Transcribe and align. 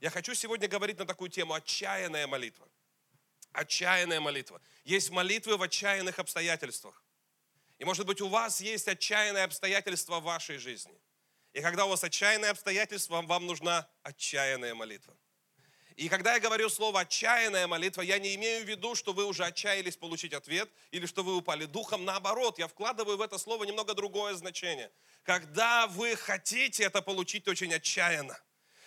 Я 0.00 0.08
хочу 0.08 0.34
сегодня 0.34 0.66
говорить 0.66 0.98
на 0.98 1.06
такую 1.06 1.30
тему 1.30 1.52
«Отчаянная 1.52 2.26
молитва». 2.26 2.66
Отчаянная 3.52 4.20
молитва. 4.20 4.62
Есть 4.84 5.10
молитвы 5.10 5.56
в 5.56 5.62
отчаянных 5.62 6.18
обстоятельствах. 6.18 7.04
И 7.78 7.84
может 7.84 8.06
быть 8.06 8.20
у 8.20 8.28
вас 8.28 8.60
есть 8.60 8.88
отчаянные 8.88 9.44
обстоятельства 9.44 10.20
в 10.20 10.24
вашей 10.24 10.58
жизни. 10.58 10.98
И 11.52 11.60
когда 11.60 11.84
у 11.84 11.88
вас 11.88 12.04
отчаянные 12.04 12.52
обстоятельства, 12.52 13.20
вам 13.22 13.46
нужна 13.46 13.88
отчаянная 14.02 14.74
молитва. 14.74 15.16
И 15.96 16.08
когда 16.08 16.34
я 16.34 16.40
говорю 16.40 16.70
слово 16.70 17.00
«отчаянная 17.00 17.66
молитва», 17.66 18.00
я 18.00 18.18
не 18.18 18.34
имею 18.36 18.64
в 18.64 18.68
виду, 18.68 18.94
что 18.94 19.12
вы 19.12 19.26
уже 19.26 19.44
отчаялись 19.44 19.96
получить 19.96 20.32
ответ 20.32 20.70
или 20.92 21.04
что 21.04 21.22
вы 21.22 21.36
упали 21.36 21.66
духом. 21.66 22.06
Наоборот, 22.06 22.58
я 22.58 22.68
вкладываю 22.68 23.18
в 23.18 23.20
это 23.20 23.36
слово 23.36 23.64
немного 23.64 23.92
другое 23.92 24.34
значение. 24.34 24.90
Когда 25.24 25.86
вы 25.88 26.16
хотите 26.16 26.84
это 26.84 27.02
получить 27.02 27.48
очень 27.48 27.74
отчаянно, 27.74 28.40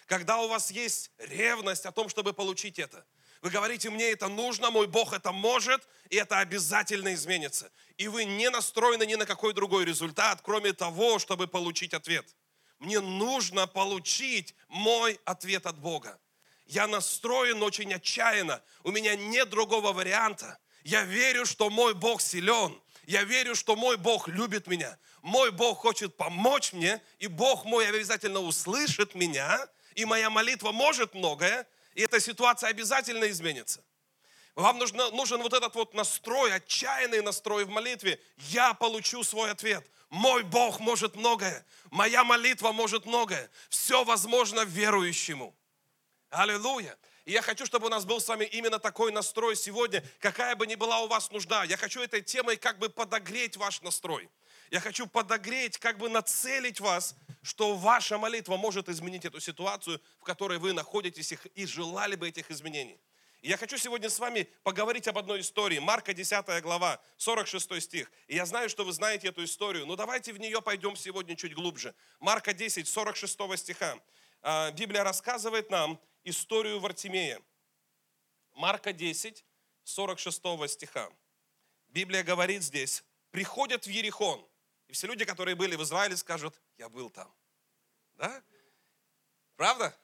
когда 0.08 0.40
у 0.40 0.48
вас 0.48 0.72
есть 0.72 1.12
ревность 1.18 1.86
о 1.86 1.92
том, 1.92 2.10
чтобы 2.10 2.34
получить 2.34 2.80
это, 2.80 3.06
вы 3.42 3.50
говорите, 3.50 3.90
мне 3.90 4.12
это 4.12 4.30
нужно, 4.30 4.72
мой 4.72 4.88
Бог 4.88 5.12
это 5.12 5.34
может, 5.34 5.86
и 6.10 6.16
это 6.16 6.40
обязательно 6.40 7.14
изменится. 7.14 7.72
И 7.98 8.08
вы 8.08 8.24
не 8.24 8.50
настроены 8.50 9.06
ни 9.06 9.16
на 9.16 9.26
какой 9.26 9.54
другой 9.54 9.84
результат, 9.84 10.42
кроме 10.42 10.72
того, 10.72 11.20
чтобы 11.20 11.48
получить 11.48 11.94
ответ. 11.94 12.36
Мне 12.80 13.02
нужно 13.02 13.68
получить 13.68 14.56
мой 14.70 15.20
ответ 15.26 15.66
от 15.66 15.78
Бога. 15.78 16.20
Я 16.68 16.88
настроен 16.88 17.62
очень 17.62 17.94
отчаянно. 17.94 18.64
У 18.84 18.92
меня 18.92 19.16
нет 19.16 19.50
другого 19.50 19.92
варианта. 19.92 20.58
Я 20.84 21.04
верю, 21.04 21.46
что 21.46 21.70
мой 21.70 21.94
Бог 21.94 22.22
силен. 22.22 22.82
Я 23.06 23.24
верю, 23.24 23.56
что 23.56 23.76
мой 23.76 23.98
Бог 23.98 24.28
любит 24.30 24.68
меня. 24.68 24.98
Мой 25.22 25.52
Бог 25.52 25.80
хочет 25.80 26.16
помочь 26.16 26.74
мне, 26.74 27.02
и 27.20 27.28
Бог 27.28 27.66
мой 27.66 27.88
обязательно 27.88 28.40
услышит 28.40 29.16
меня, 29.16 29.68
и 29.96 30.06
моя 30.06 30.30
молитва 30.30 30.72
может 30.72 31.14
многое, 31.14 31.68
и 31.96 32.02
эта 32.02 32.20
ситуация 32.20 32.70
обязательно 32.70 33.30
изменится. 33.30 33.84
Вам 34.56 34.78
нужно, 34.78 35.10
нужен 35.12 35.42
вот 35.42 35.54
этот 35.54 35.74
вот 35.76 35.94
настрой, 35.94 36.54
отчаянный 36.54 37.22
настрой 37.22 37.66
в 37.66 37.70
молитве. 37.70 38.20
Я 38.38 38.74
получу 38.74 39.24
свой 39.24 39.50
ответ. 39.50 39.90
Мой 40.10 40.44
Бог 40.44 40.80
может 40.80 41.16
многое. 41.16 41.66
Моя 41.90 42.24
молитва 42.24 42.72
может 42.72 43.08
многое. 43.08 43.50
Все 43.70 44.04
возможно 44.04 44.64
верующему. 44.64 45.56
Аллилуйя. 46.30 46.98
И 47.26 47.32
я 47.32 47.42
хочу, 47.42 47.66
чтобы 47.66 47.88
у 47.88 47.90
нас 47.90 48.06
был 48.06 48.20
с 48.20 48.28
вами 48.28 48.46
именно 48.46 48.80
такой 48.80 49.12
настрой 49.12 49.56
сегодня, 49.56 50.04
какая 50.20 50.56
бы 50.56 50.68
ни 50.68 50.76
была 50.76 51.00
у 51.00 51.08
вас 51.08 51.32
нужда. 51.32 51.64
Я 51.64 51.78
хочу 51.78 52.02
этой 52.02 52.22
темой 52.22 52.58
как 52.58 52.78
бы 52.80 52.90
подогреть 52.90 53.58
ваш 53.58 53.82
настрой. 53.82 54.30
Я 54.72 54.80
хочу 54.80 55.08
подогреть, 55.08 55.78
как 55.78 55.98
бы 55.98 56.10
нацелить 56.10 56.80
вас, 56.80 57.16
что 57.42 57.76
ваша 57.76 58.18
молитва 58.18 58.58
может 58.58 58.90
изменить 58.90 59.26
эту 59.26 59.40
ситуацию, 59.40 60.02
в 60.20 60.24
которой 60.24 60.58
вы 60.58 60.74
находитесь 60.74 61.34
и 61.56 61.66
желали 61.66 62.16
бы 62.16 62.28
этих 62.28 62.50
изменений. 62.52 63.00
И 63.44 63.50
я 63.50 63.58
хочу 63.58 63.78
сегодня 63.78 64.10
с 64.10 64.20
вами 64.20 64.48
поговорить 64.64 65.08
об 65.10 65.18
одной 65.18 65.42
истории. 65.42 65.78
Марка 65.80 66.14
10 66.14 66.64
глава, 66.64 67.02
46 67.18 67.82
стих. 67.82 68.10
И 68.28 68.36
я 68.36 68.46
знаю, 68.46 68.70
что 68.70 68.86
вы 68.86 68.94
знаете 68.94 69.28
эту 69.28 69.44
историю, 69.44 69.86
но 69.86 69.98
давайте 69.98 70.32
в 70.32 70.40
нее 70.40 70.62
пойдем 70.62 70.96
сегодня 70.96 71.36
чуть 71.36 71.54
глубже. 71.54 71.94
Марка 72.22 72.54
10, 72.54 72.88
46 72.88 73.58
стиха. 73.58 74.00
А, 74.42 74.72
Библия 74.72 75.04
рассказывает 75.04 75.70
нам 75.70 76.00
историю 76.24 76.80
Вартимея. 76.80 77.42
Марка 78.54 78.94
10, 78.94 79.44
46 79.84 80.70
стиха. 80.70 81.10
Библия 81.90 82.24
говорит 82.24 82.64
здесь, 82.64 83.04
приходят 83.32 83.86
в 83.86 83.90
Ерихон. 83.90 84.48
И 84.88 84.94
все 84.94 85.08
люди, 85.08 85.26
которые 85.26 85.56
были 85.56 85.76
в 85.76 85.84
Израиле, 85.84 86.18
скажут, 86.18 86.60
я 86.78 86.90
был 86.90 87.10
там. 87.10 87.34
Да? 88.16 88.44
Правда? 89.56 89.98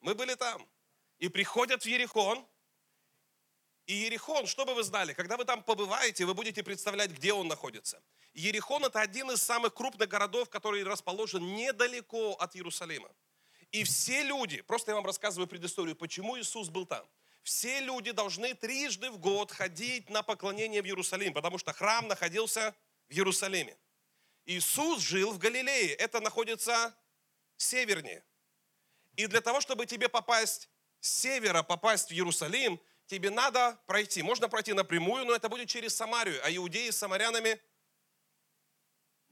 Мы 0.00 0.14
были 0.14 0.34
там. 0.34 0.68
И 1.18 1.28
приходят 1.28 1.82
в 1.82 1.86
Ерихон. 1.86 2.46
И 3.86 3.94
Ерихон, 3.94 4.46
что 4.46 4.64
бы 4.64 4.74
вы 4.74 4.82
знали, 4.82 5.12
когда 5.12 5.36
вы 5.36 5.44
там 5.44 5.62
побываете, 5.62 6.24
вы 6.24 6.34
будете 6.34 6.62
представлять, 6.62 7.10
где 7.10 7.32
он 7.32 7.48
находится. 7.48 8.02
Ерихон– 8.32 8.84
это 8.86 9.00
один 9.00 9.30
из 9.30 9.42
самых 9.42 9.74
крупных 9.74 10.08
городов, 10.08 10.48
который 10.48 10.82
расположен 10.82 11.54
недалеко 11.54 12.32
от 12.34 12.56
Иерусалима. 12.56 13.10
И 13.72 13.84
все 13.84 14.22
люди, 14.22 14.62
просто 14.62 14.92
я 14.92 14.96
вам 14.96 15.04
рассказываю 15.04 15.46
предысторию, 15.46 15.96
почему 15.96 16.38
Иисус 16.38 16.68
был 16.68 16.86
там. 16.86 17.06
Все 17.42 17.80
люди 17.80 18.10
должны 18.10 18.54
трижды 18.54 19.10
в 19.10 19.18
год 19.18 19.50
ходить 19.52 20.08
на 20.08 20.22
поклонение 20.22 20.80
в 20.80 20.86
Иерусалим, 20.86 21.34
потому 21.34 21.58
что 21.58 21.72
храм 21.72 22.08
находился 22.08 22.74
в 23.08 23.12
Иерусалиме. 23.12 23.76
Иисус 24.46 25.00
жил 25.00 25.32
в 25.32 25.38
Галилее, 25.38 25.94
это 25.94 26.20
находится 26.20 26.94
севернее. 27.56 28.24
И 29.16 29.26
для 29.26 29.40
того, 29.40 29.60
чтобы 29.60 29.86
тебе 29.86 30.08
попасть 30.08 30.68
с 31.00 31.08
севера, 31.08 31.62
попасть 31.62 32.08
в 32.08 32.12
Иерусалим, 32.12 32.80
тебе 33.06 33.30
надо 33.30 33.78
пройти. 33.86 34.22
Можно 34.22 34.48
пройти 34.48 34.72
напрямую, 34.72 35.24
но 35.24 35.34
это 35.34 35.48
будет 35.48 35.68
через 35.68 35.94
Самарию. 35.94 36.40
А 36.44 36.54
иудеи 36.54 36.90
с 36.90 36.98
самарянами 36.98 37.60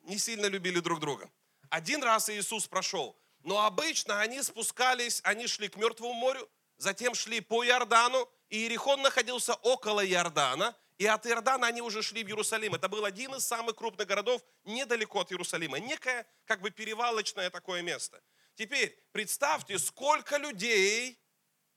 не 0.03 0.19
сильно 0.19 0.47
любили 0.47 0.81
друг 0.81 1.01
друга. 1.01 1.31
Один 1.69 2.03
раз 2.03 2.29
Иисус 2.29 2.67
прошел, 2.67 3.19
но 3.41 3.65
обычно 3.65 4.21
они 4.21 4.43
спускались, 4.43 5.21
они 5.25 5.47
шли 5.47 5.69
к 5.69 5.77
Мертвому 5.77 6.13
морю, 6.13 6.49
затем 6.77 7.15
шли 7.15 7.41
по 7.41 7.65
Иордану, 7.65 8.29
и 8.51 8.59
Иерихон 8.59 9.01
находился 9.03 9.55
около 9.55 10.05
Иордана, 10.07 10.77
и 11.03 11.07
от 11.07 11.27
Иордана 11.27 11.67
они 11.67 11.83
уже 11.83 12.01
шли 12.01 12.23
в 12.23 12.29
Иерусалим. 12.29 12.77
Это 12.77 12.89
был 12.89 13.05
один 13.05 13.35
из 13.35 13.45
самых 13.45 13.75
крупных 13.75 14.07
городов 14.07 14.41
недалеко 14.63 15.19
от 15.19 15.33
Иерусалима. 15.33 15.81
Некое 15.81 16.25
как 16.45 16.61
бы 16.61 16.71
перевалочное 16.71 17.51
такое 17.51 17.83
место. 17.83 18.23
Теперь 18.55 18.97
представьте, 19.11 19.81
сколько 19.81 20.37
людей 20.37 21.19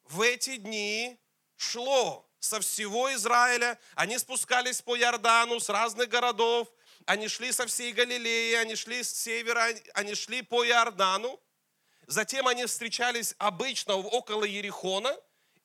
в 0.04 0.22
эти 0.22 0.58
дни 0.58 1.20
шло 1.56 2.30
со 2.40 2.60
всего 2.60 3.12
Израиля. 3.16 3.80
Они 3.96 4.20
спускались 4.20 4.84
по 4.84 4.96
Иордану 4.96 5.60
с 5.60 5.70
разных 5.70 6.08
городов. 6.08 6.72
Они 7.08 7.28
шли 7.28 7.52
со 7.52 7.66
всей 7.66 7.94
Галилеи, 7.94 8.54
они 8.54 8.76
шли 8.76 9.02
с 9.02 9.12
севера, 9.12 9.70
они 9.96 10.14
шли 10.14 10.44
по 10.44 10.64
Иордану. 10.64 11.42
Затем 12.06 12.48
они 12.48 12.68
встречались 12.68 13.34
обычно 13.40 13.96
около 13.96 14.44
Ерихона, 14.44 15.18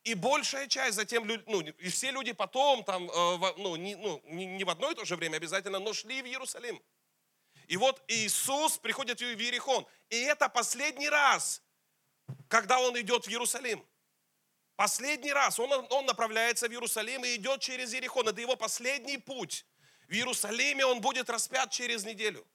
и 0.05 0.15
большая 0.15 0.67
часть 0.67 0.97
затем, 0.97 1.27
ну, 1.47 1.61
и 1.61 1.89
все 1.89 2.11
люди 2.11 2.33
потом, 2.33 2.85
там, 2.85 3.11
э, 3.11 3.53
ну, 3.59 3.77
не, 3.77 3.97
ну, 3.97 4.23
не 4.25 4.65
в 4.65 4.71
одно 4.71 4.91
и 4.91 4.95
то 4.95 5.05
же 5.05 5.17
время 5.17 5.37
обязательно, 5.37 5.79
но 5.79 5.93
шли 5.93 6.23
в 6.23 6.27
Иерусалим. 6.27 6.83
И 7.67 7.77
вот 7.77 8.03
Иисус 8.09 8.79
приходит 8.79 9.21
в 9.21 9.23
Иерихон. 9.23 9.87
И 10.09 10.17
это 10.23 10.49
последний 10.49 11.09
раз, 11.09 11.63
когда 12.49 12.81
Он 12.81 12.99
идет 12.99 13.27
в 13.27 13.29
Иерусалим. 13.29 13.87
Последний 14.75 15.33
раз 15.33 15.61
он, 15.61 15.71
он 15.91 16.07
направляется 16.07 16.67
в 16.67 16.73
Иерусалим 16.73 17.23
и 17.23 17.37
идет 17.37 17.61
через 17.61 17.93
Иерихон. 17.93 18.29
Это 18.29 18.41
его 18.41 18.57
последний 18.57 19.19
путь. 19.19 19.67
В 20.09 20.13
Иерусалиме 20.13 20.87
он 20.87 21.03
будет 21.03 21.29
распят 21.29 21.71
через 21.71 22.07
неделю. 22.07 22.47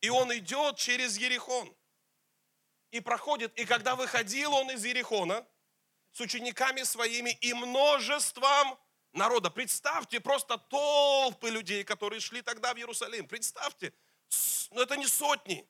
И 0.00 0.08
он 0.08 0.32
идет 0.36 0.76
через 0.76 1.18
Ерихон 1.18 1.74
и 2.92 3.00
проходит. 3.00 3.58
И 3.58 3.64
когда 3.64 3.96
выходил 3.96 4.54
он 4.54 4.70
из 4.70 4.84
Иерихона 4.84 5.44
с 6.14 6.20
учениками 6.20 6.82
своими 6.84 7.30
и 7.42 7.52
множеством 7.52 8.78
народа, 9.12 9.50
представьте 9.50 10.20
просто 10.20 10.56
толпы 10.56 11.50
людей, 11.50 11.84
которые 11.84 12.20
шли 12.20 12.40
тогда 12.40 12.72
в 12.72 12.78
Иерусалим. 12.78 13.28
Представьте, 13.28 13.92
но 14.70 14.76
ну, 14.76 14.82
это 14.82 14.96
не 14.96 15.06
сотни, 15.06 15.68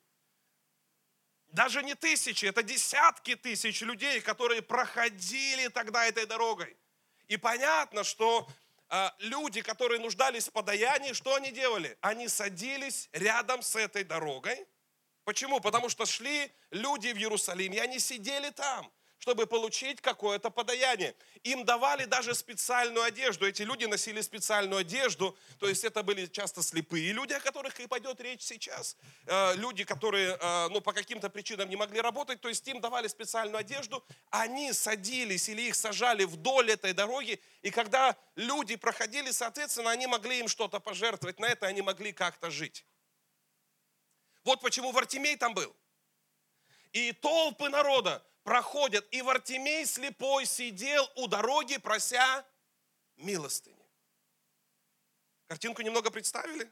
даже 1.49 1.83
не 1.83 1.95
тысячи, 1.95 2.47
это 2.47 2.63
десятки 2.63 3.35
тысяч 3.35 3.81
людей, 3.81 4.21
которые 4.21 4.63
проходили 4.63 5.69
тогда 5.69 6.07
этой 6.07 6.27
дорогой. 6.27 6.77
И 7.27 7.37
понятно, 7.37 8.05
что 8.05 8.49
э, 8.91 9.11
люди, 9.19 9.63
которые 9.63 10.01
нуждались 10.01 10.49
в 10.49 10.53
подаянии, 10.53 11.13
что 11.13 11.35
они 11.35 11.51
делали? 11.51 11.97
Они 12.01 12.29
садились 12.29 13.09
рядом 13.13 13.63
с 13.63 13.77
этой 13.77 14.05
дорогой 14.05 14.67
Почему? 15.25 15.59
Потому 15.61 15.89
что 15.89 16.05
шли 16.05 16.53
люди 16.71 17.09
в 17.09 17.17
Иерусалим, 17.17 17.73
и 17.73 17.79
они 17.79 17.99
сидели 17.99 18.51
там, 18.51 18.93
чтобы 19.25 19.47
получить 19.47 20.03
какое-то 20.03 20.51
подаяние. 20.51 21.15
Им 21.45 21.65
давали 21.65 22.05
даже 22.05 22.35
специальную 22.35 23.03
одежду. 23.05 23.47
Эти 23.47 23.63
люди 23.63 23.87
носили 23.87 24.21
специальную 24.21 24.81
одежду, 24.81 25.35
то 25.59 25.67
есть 25.67 25.83
это 25.83 26.03
были 26.03 26.27
часто 26.27 26.63
слепые 26.63 27.11
люди, 27.13 27.33
о 27.33 27.41
которых 27.41 27.81
и 27.81 27.87
пойдет 27.87 28.21
речь 28.21 28.43
сейчас. 28.43 28.99
Э, 29.25 29.55
люди, 29.55 29.85
которые 29.85 30.37
э, 30.39 30.69
ну, 30.69 30.83
по 30.83 30.93
каким-то 30.93 31.31
причинам 31.31 31.71
не 31.71 31.77
могли 31.77 32.03
работать, 32.03 32.43
то 32.43 32.51
есть 32.51 32.69
им 32.69 32.83
давали 32.83 33.09
специальную 33.09 33.61
одежду. 33.61 34.05
Они 34.29 34.75
садились 34.75 35.49
или 35.49 35.63
их 35.63 35.75
сажали 35.75 36.25
вдоль 36.25 36.73
этой 36.73 36.93
дороги, 36.93 37.41
и 37.63 37.71
когда 37.71 38.19
люди 38.37 38.77
проходили, 38.77 39.31
соответственно, 39.31 39.91
они 39.91 40.07
могли 40.07 40.41
им 40.41 40.49
что-то 40.49 40.81
пожертвовать, 40.81 41.41
на 41.41 41.47
это 41.47 41.67
они 41.67 41.81
могли 41.81 42.13
как-то 42.13 42.51
жить. 42.51 42.85
Вот 44.45 44.61
почему 44.61 44.93
Вартимей 44.93 45.37
там 45.37 45.55
был. 45.55 45.75
И 46.93 47.13
толпы 47.13 47.71
народа 47.71 48.23
проходят, 48.45 49.07
и 49.11 49.23
Вартимей 49.23 49.85
слепой 49.87 50.47
сидел 50.47 51.11
у 51.17 51.27
дороги, 51.27 51.79
прося 51.79 52.47
милостыни. 53.17 53.85
Картинку 55.47 55.83
немного 55.83 56.11
представили? 56.11 56.71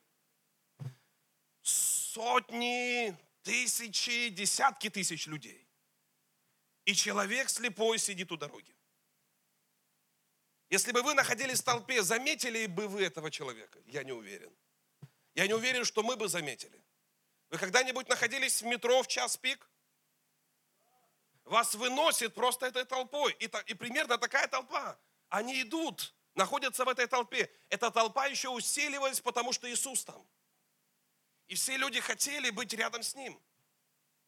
Сотни, 1.62 3.16
тысячи, 3.42 4.28
десятки 4.28 4.90
тысяч 4.90 5.26
людей. 5.26 5.66
И 6.84 6.94
человек 6.94 7.48
слепой 7.48 7.98
сидит 7.98 8.30
у 8.32 8.36
дороги. 8.36 8.76
Если 10.68 10.92
бы 10.92 11.02
вы 11.02 11.14
находились 11.14 11.60
в 11.60 11.64
толпе, 11.64 12.02
заметили 12.02 12.66
бы 12.66 12.88
вы 12.88 13.04
этого 13.04 13.30
человека? 13.30 13.78
Я 13.86 14.04
не 14.04 14.12
уверен. 14.12 14.50
Я 15.34 15.46
не 15.46 15.54
уверен, 15.54 15.84
что 15.84 16.02
мы 16.02 16.16
бы 16.16 16.28
заметили. 16.28 16.82
Вы 17.50 17.58
когда-нибудь 17.58 18.08
находились 18.08 18.62
в 18.62 18.66
метро 18.66 19.02
в 19.02 19.06
час 19.06 19.36
пик? 19.36 19.71
Вас 21.44 21.74
выносит 21.74 22.34
просто 22.34 22.66
этой 22.66 22.84
толпой. 22.84 23.32
И, 23.40 23.50
и 23.66 23.74
примерно 23.74 24.18
такая 24.18 24.46
толпа. 24.48 24.98
Они 25.28 25.62
идут, 25.62 26.14
находятся 26.34 26.84
в 26.84 26.88
этой 26.88 27.06
толпе. 27.06 27.50
Эта 27.68 27.90
толпа 27.90 28.26
еще 28.26 28.48
усиливалась, 28.48 29.20
потому 29.20 29.52
что 29.52 29.70
Иисус 29.70 30.04
там. 30.04 30.26
И 31.48 31.54
все 31.54 31.76
люди 31.76 32.00
хотели 32.00 32.50
быть 32.50 32.72
рядом 32.72 33.02
с 33.02 33.14
Ним. 33.14 33.40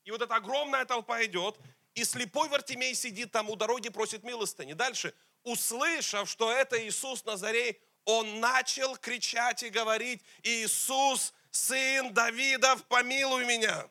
И 0.05 0.11
вот 0.11 0.20
эта 0.20 0.34
огромная 0.34 0.84
толпа 0.84 1.25
идет, 1.25 1.58
и 1.94 2.05
слепой 2.05 2.49
Вартимей 2.49 2.94
сидит 2.94 3.32
там 3.32 3.49
у 3.49 3.56
дороги, 3.56 3.88
просит 3.88 4.25
милостыни. 4.25 4.75
Дальше, 4.75 5.14
услышав, 5.43 6.28
что 6.28 6.52
это 6.52 6.87
Иисус 6.87 7.25
Назарей, 7.25 7.81
он 8.05 8.40
начал 8.40 8.96
кричать 8.96 9.62
и 9.62 9.70
говорить, 9.70 10.22
Иисус, 10.43 11.32
сын 11.50 12.12
Давидов, 12.12 12.84
помилуй 12.84 13.46
меня. 13.46 13.88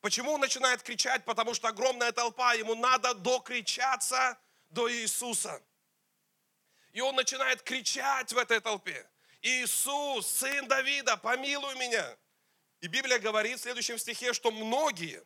Почему 0.00 0.32
он 0.32 0.40
начинает 0.40 0.82
кричать? 0.82 1.24
Потому 1.24 1.54
что 1.54 1.68
огромная 1.68 2.12
толпа, 2.12 2.54
ему 2.54 2.74
надо 2.74 3.14
докричаться 3.14 4.38
до 4.70 4.90
Иисуса. 4.92 5.60
И 6.92 7.00
он 7.00 7.16
начинает 7.16 7.62
кричать 7.62 8.32
в 8.32 8.38
этой 8.38 8.60
толпе. 8.60 9.08
Иисус, 9.42 10.26
сын 10.26 10.66
Давида, 10.68 11.16
помилуй 11.16 11.74
меня. 11.76 12.16
И 12.80 12.86
Библия 12.86 13.18
говорит 13.18 13.58
в 13.58 13.62
следующем 13.62 13.98
стихе, 13.98 14.32
что 14.32 14.50
многие, 14.50 15.22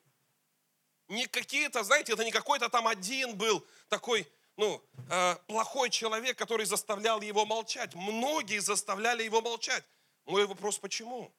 не 1.08 1.26
какие-то, 1.26 1.82
знаете, 1.82 2.14
это 2.14 2.24
не 2.24 2.30
какой-то 2.30 2.68
там 2.68 2.88
один 2.88 3.36
был 3.36 3.66
такой, 3.88 4.26
ну, 4.56 4.82
э, 5.10 5.36
плохой 5.46 5.90
человек, 5.90 6.38
который 6.38 6.64
заставлял 6.64 7.20
его 7.20 7.44
молчать. 7.44 7.94
Многие 7.94 8.58
заставляли 8.58 9.22
его 9.22 9.42
молчать. 9.42 9.84
Мой 10.24 10.46
вопрос, 10.46 10.78
почему? 10.78 11.32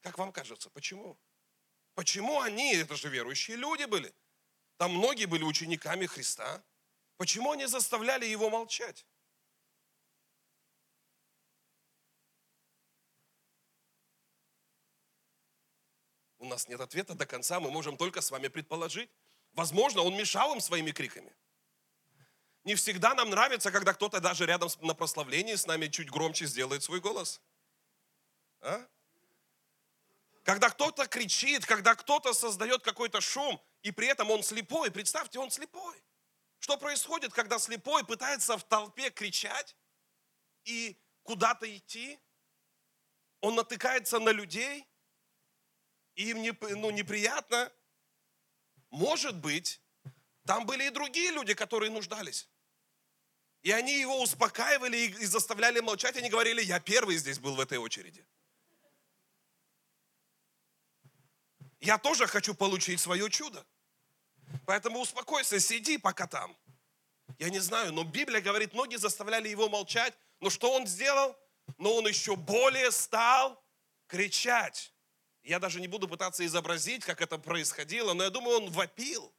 Как 0.00 0.18
вам 0.18 0.32
кажется, 0.32 0.70
почему? 0.70 1.18
Почему 1.94 2.40
они, 2.40 2.74
это 2.74 2.96
же 2.96 3.08
верующие 3.08 3.56
люди 3.56 3.84
были? 3.84 4.14
Там 4.76 4.92
многие 4.92 5.26
были 5.26 5.42
учениками 5.42 6.06
Христа. 6.06 6.62
Почему 7.16 7.52
они 7.52 7.66
заставляли 7.66 8.24
его 8.24 8.48
молчать? 8.48 9.04
У 16.38 16.46
нас 16.46 16.68
нет 16.68 16.80
ответа 16.80 17.14
до 17.14 17.26
конца, 17.26 17.58
мы 17.58 17.70
можем 17.70 17.96
только 17.96 18.20
с 18.20 18.30
вами 18.30 18.46
предположить. 18.46 19.10
Возможно, 19.52 20.02
он 20.02 20.14
мешал 20.14 20.54
им 20.54 20.60
своими 20.60 20.92
криками. 20.92 21.34
Не 22.62 22.76
всегда 22.76 23.14
нам 23.14 23.30
нравится, 23.30 23.72
когда 23.72 23.92
кто-то 23.92 24.20
даже 24.20 24.46
рядом 24.46 24.68
на 24.80 24.94
прославлении 24.94 25.56
с 25.56 25.66
нами 25.66 25.88
чуть 25.88 26.10
громче 26.10 26.46
сделает 26.46 26.82
свой 26.82 27.00
голос. 27.00 27.40
А? 28.60 28.86
Когда 30.48 30.70
кто-то 30.70 31.06
кричит, 31.06 31.66
когда 31.66 31.94
кто-то 31.94 32.32
создает 32.32 32.82
какой-то 32.82 33.20
шум, 33.20 33.62
и 33.82 33.90
при 33.90 34.06
этом 34.06 34.30
он 34.30 34.42
слепой, 34.42 34.90
представьте, 34.90 35.38
он 35.38 35.50
слепой. 35.50 36.02
Что 36.58 36.78
происходит, 36.78 37.34
когда 37.34 37.58
слепой 37.58 38.02
пытается 38.02 38.56
в 38.56 38.64
толпе 38.64 39.10
кричать 39.10 39.76
и 40.64 40.98
куда-то 41.22 41.66
идти? 41.76 42.18
Он 43.42 43.56
натыкается 43.56 44.20
на 44.20 44.30
людей, 44.30 44.88
и 46.14 46.30
им 46.30 46.40
не, 46.40 46.56
ну, 46.76 46.88
неприятно. 46.92 47.70
Может 48.88 49.36
быть, 49.36 49.82
там 50.46 50.64
были 50.64 50.84
и 50.84 50.90
другие 50.90 51.30
люди, 51.30 51.52
которые 51.52 51.90
нуждались. 51.90 52.48
И 53.60 53.70
они 53.70 54.00
его 54.00 54.18
успокаивали 54.22 54.96
и 54.96 55.26
заставляли 55.26 55.80
молчать. 55.80 56.16
Они 56.16 56.30
говорили, 56.30 56.62
я 56.62 56.80
первый 56.80 57.18
здесь 57.18 57.38
был 57.38 57.54
в 57.54 57.60
этой 57.60 57.76
очереди. 57.76 58.26
Я 61.80 61.98
тоже 61.98 62.26
хочу 62.26 62.54
получить 62.54 63.00
свое 63.00 63.30
чудо. 63.30 63.64
Поэтому 64.66 65.00
успокойся, 65.00 65.60
сиди 65.60 65.98
пока 65.98 66.26
там. 66.26 66.56
Я 67.38 67.50
не 67.50 67.60
знаю, 67.60 67.92
но 67.92 68.04
Библия 68.04 68.40
говорит, 68.40 68.72
многие 68.72 68.96
заставляли 68.96 69.48
его 69.48 69.68
молчать. 69.68 70.14
Но 70.40 70.50
что 70.50 70.72
он 70.72 70.86
сделал? 70.86 71.36
Но 71.76 71.94
он 71.96 72.08
еще 72.08 72.36
более 72.36 72.90
стал 72.90 73.62
кричать. 74.06 74.94
Я 75.42 75.58
даже 75.58 75.80
не 75.80 75.88
буду 75.88 76.08
пытаться 76.08 76.44
изобразить, 76.44 77.04
как 77.04 77.20
это 77.20 77.38
происходило, 77.38 78.12
но 78.14 78.24
я 78.24 78.30
думаю, 78.30 78.58
он 78.58 78.70
вопил. 78.70 79.32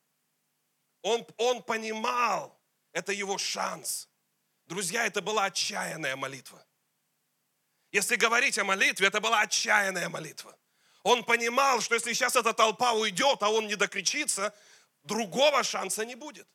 Он, 1.02 1.26
он 1.38 1.64
понимал, 1.64 2.60
это 2.92 3.12
его 3.12 3.38
шанс. 3.38 4.10
Друзья, 4.66 5.06
это 5.06 5.22
была 5.22 5.46
отчаянная 5.46 6.16
молитва. 6.16 6.66
Если 7.92 8.16
говорить 8.16 8.58
о 8.60 8.64
молитве, 8.64 9.08
это 9.08 9.20
была 9.20 9.42
отчаянная 9.42 10.10
молитва. 10.10 10.56
Он 11.04 11.24
понимал, 11.24 11.82
что 11.82 11.96
если 11.96 12.14
сейчас 12.14 12.36
эта 12.36 12.54
толпа 12.54 12.94
уйдет, 12.94 13.42
а 13.42 13.50
он 13.50 13.68
не 13.68 13.76
докричится, 13.76 14.54
другого 15.04 15.64
шанса 15.64 16.06
не 16.06 16.16
будет. 16.16 16.48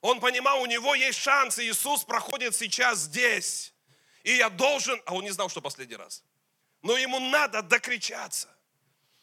Он 0.00 0.20
понимал, 0.20 0.60
у 0.62 0.66
него 0.66 0.94
есть 0.94 1.18
шанс, 1.18 1.58
и 1.58 1.68
Иисус 1.68 2.04
проходит 2.04 2.54
сейчас 2.54 3.00
здесь. 3.00 3.74
И 4.22 4.32
я 4.32 4.50
должен, 4.50 5.00
а 5.06 5.14
он 5.14 5.24
не 5.24 5.30
знал, 5.30 5.48
что 5.48 5.60
последний 5.60 5.96
раз. 5.96 6.22
Но 6.82 6.96
ему 6.96 7.20
надо 7.20 7.62
докричаться. 7.62 8.53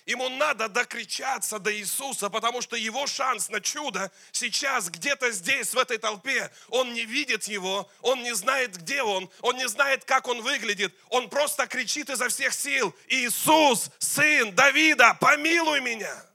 Ему 0.06 0.30
надо 0.30 0.68
докричаться 0.68 1.60
до 1.60 1.74
Иисуса, 1.74 2.30
потому 2.30 2.62
что 2.62 2.76
его 2.76 3.06
шанс 3.06 3.50
на 3.50 3.62
чудо 3.62 4.12
сейчас 4.32 4.90
где-то 4.90 5.32
здесь, 5.32 5.74
в 5.74 5.78
этой 5.78 6.00
толпе. 6.00 6.52
Он 6.70 6.94
не 6.94 7.06
видит 7.06 7.46
его, 7.46 7.90
он 8.02 8.24
не 8.24 8.34
знает, 8.34 8.78
где 8.78 9.04
он, 9.04 9.30
он 9.42 9.58
не 9.58 9.68
знает, 9.68 10.04
как 10.06 10.28
он 10.28 10.42
выглядит. 10.42 10.96
Он 11.10 11.30
просто 11.30 11.68
кричит 11.68 12.10
изо 12.10 12.30
всех 12.30 12.54
сил, 12.54 12.96
Иисус, 13.08 13.92
сын 14.00 14.54
Давида, 14.56 15.18
помилуй 15.20 15.82
меня. 15.82 16.26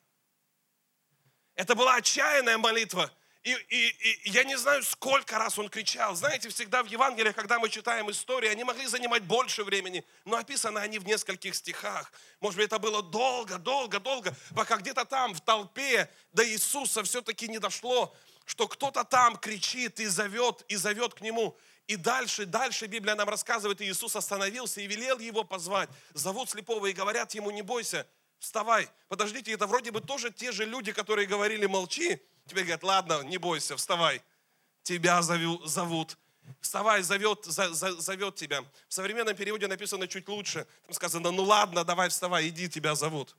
Это 1.57 1.75
была 1.75 1.97
отчаянная 1.97 2.59
молитва. 2.59 3.11
И, 3.47 3.53
и, 3.53 4.11
и 4.25 4.31
я 4.31 4.43
не 4.43 4.59
знаю, 4.59 4.83
сколько 4.83 5.39
раз 5.39 5.57
он 5.57 5.69
кричал. 5.69 6.17
Знаете, 6.17 6.49
всегда 6.49 6.83
в 6.83 6.87
Евангелии, 6.87 7.31
когда 7.31 7.61
мы 7.61 7.69
читаем 7.69 8.11
истории, 8.11 8.49
они 8.49 8.65
могли 8.65 8.87
занимать 8.87 9.23
больше 9.23 9.63
времени, 9.63 10.05
но 10.25 10.37
описаны 10.37 10.81
они 10.81 10.99
в 10.99 11.07
нескольких 11.07 11.55
стихах. 11.55 12.11
Может 12.41 12.57
быть, 12.57 12.67
это 12.67 12.81
было 12.81 13.05
долго, 13.05 13.59
долго, 13.59 14.01
долго, 14.01 14.35
пока 14.53 14.79
где-то 14.79 15.05
там 15.05 15.33
в 15.33 15.41
толпе 15.41 16.11
до 16.33 16.45
Иисуса 16.45 17.05
все-таки 17.05 17.47
не 17.47 17.61
дошло, 17.61 18.13
что 18.47 18.67
кто-то 18.67 19.05
там 19.05 19.37
кричит 19.37 20.01
и 20.01 20.07
зовет, 20.07 20.65
и 20.67 20.75
зовет 20.75 21.15
к 21.15 21.21
Нему. 21.21 21.57
И 21.87 21.95
дальше, 21.95 22.47
дальше 22.47 22.87
Библия 22.87 23.15
нам 23.15 23.29
рассказывает, 23.29 23.81
и 23.81 23.89
Иисус 23.89 24.17
остановился 24.17 24.81
и 24.81 24.89
велел 24.89 25.21
его 25.21 25.45
позвать. 25.45 25.89
Зовут 26.15 26.51
слепого 26.51 26.87
и 26.87 26.93
говорят 26.93 27.33
ему, 27.33 27.53
не 27.53 27.63
бойся, 27.63 28.09
вставай. 28.41 28.89
Подождите, 29.07 29.53
это 29.53 29.69
вроде 29.69 29.93
бы 29.93 30.01
тоже 30.01 30.33
те 30.33 30.51
же 30.51 30.65
люди, 30.65 30.91
которые 30.91 31.29
говорили, 31.29 31.67
молчи, 31.67 32.21
Тебе 32.47 32.63
говорят, 32.63 32.83
ладно, 32.83 33.23
не 33.23 33.39
бойся, 33.39 33.77
вставай. 33.77 34.23
Тебя 34.83 35.21
зовут. 35.23 36.17
Вставай, 36.61 37.03
зовет, 37.03 37.45
за, 37.45 37.75
за, 37.75 38.01
зовет 38.01 38.37
тебя. 38.37 38.63
В 38.89 38.95
современном 38.95 39.35
переводе 39.35 39.67
написано 39.67 40.07
чуть 40.07 40.29
лучше. 40.29 40.67
Там 40.85 40.93
сказано, 40.93 41.33
ну 41.33 41.43
ладно, 41.43 41.85
давай 41.85 42.09
вставай, 42.09 42.49
иди, 42.49 42.69
тебя 42.69 42.95
зовут. 42.95 43.37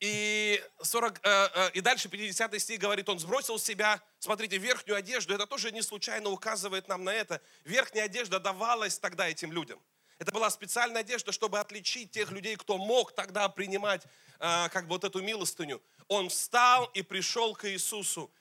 И, 0.00 0.64
40, 0.80 1.20
э, 1.22 1.48
э, 1.54 1.70
и 1.74 1.80
дальше 1.82 2.08
50 2.08 2.58
стих 2.58 2.80
говорит, 2.80 3.06
он 3.10 3.18
сбросил 3.18 3.58
с 3.58 3.64
себя, 3.64 4.00
смотрите, 4.18 4.56
верхнюю 4.56 4.96
одежду. 4.96 5.34
Это 5.34 5.46
тоже 5.46 5.70
не 5.70 5.82
случайно 5.82 6.30
указывает 6.30 6.88
нам 6.88 7.04
на 7.04 7.12
это. 7.12 7.42
Верхняя 7.64 8.06
одежда 8.06 8.40
давалась 8.40 8.98
тогда 8.98 9.28
этим 9.28 9.52
людям. 9.52 9.78
Это 10.20 10.30
была 10.32 10.50
специальная 10.50 11.00
одежда, 11.00 11.32
чтобы 11.32 11.58
отличить 11.58 12.12
тех 12.12 12.30
людей, 12.30 12.54
кто 12.54 12.78
мог 12.78 13.12
тогда 13.12 13.48
принимать 13.48 14.04
э, 14.38 14.68
как 14.68 14.84
бы 14.84 14.90
вот 14.90 15.04
эту 15.04 15.20
милостыню 15.22 15.82
он 16.10 16.28
встал 16.28 16.86
и 16.92 17.02
пришел 17.02 17.54
к 17.54 17.70
Иисусу. 17.70 18.32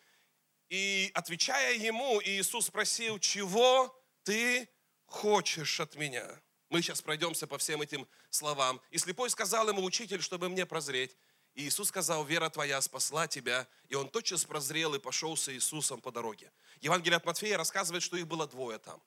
И 0.69 1.12
отвечая 1.13 1.75
ему, 1.75 2.19
Иисус 2.24 2.65
спросил, 2.65 3.19
чего 3.19 3.95
ты 4.24 4.67
хочешь 5.05 5.79
от 5.79 5.95
меня? 5.95 6.27
Мы 6.69 6.81
сейчас 6.81 7.01
пройдемся 7.01 7.45
по 7.45 7.59
всем 7.59 7.83
этим 7.83 8.07
словам. 8.31 8.81
И 8.89 8.98
слепой 8.98 9.29
сказал 9.29 9.69
ему, 9.69 9.83
учитель, 9.83 10.21
чтобы 10.21 10.50
мне 10.50 10.65
прозреть. 10.65 11.15
И 11.53 11.67
Иисус 11.67 11.89
сказал, 11.89 12.25
вера 12.25 12.50
твоя 12.50 12.81
спасла 12.81 13.27
тебя. 13.27 13.67
И 13.88 13.93
он 13.93 14.09
тотчас 14.09 14.45
прозрел 14.45 14.95
и 14.95 15.00
пошел 15.00 15.38
с 15.38 15.48
Иисусом 15.53 16.01
по 16.01 16.12
дороге. 16.12 16.51
Евангелие 16.81 17.17
от 17.17 17.25
Матфея 17.25 17.57
рассказывает, 17.57 18.01
что 18.01 18.17
их 18.17 18.27
было 18.27 18.48
двое 18.48 18.79
там. 18.79 19.00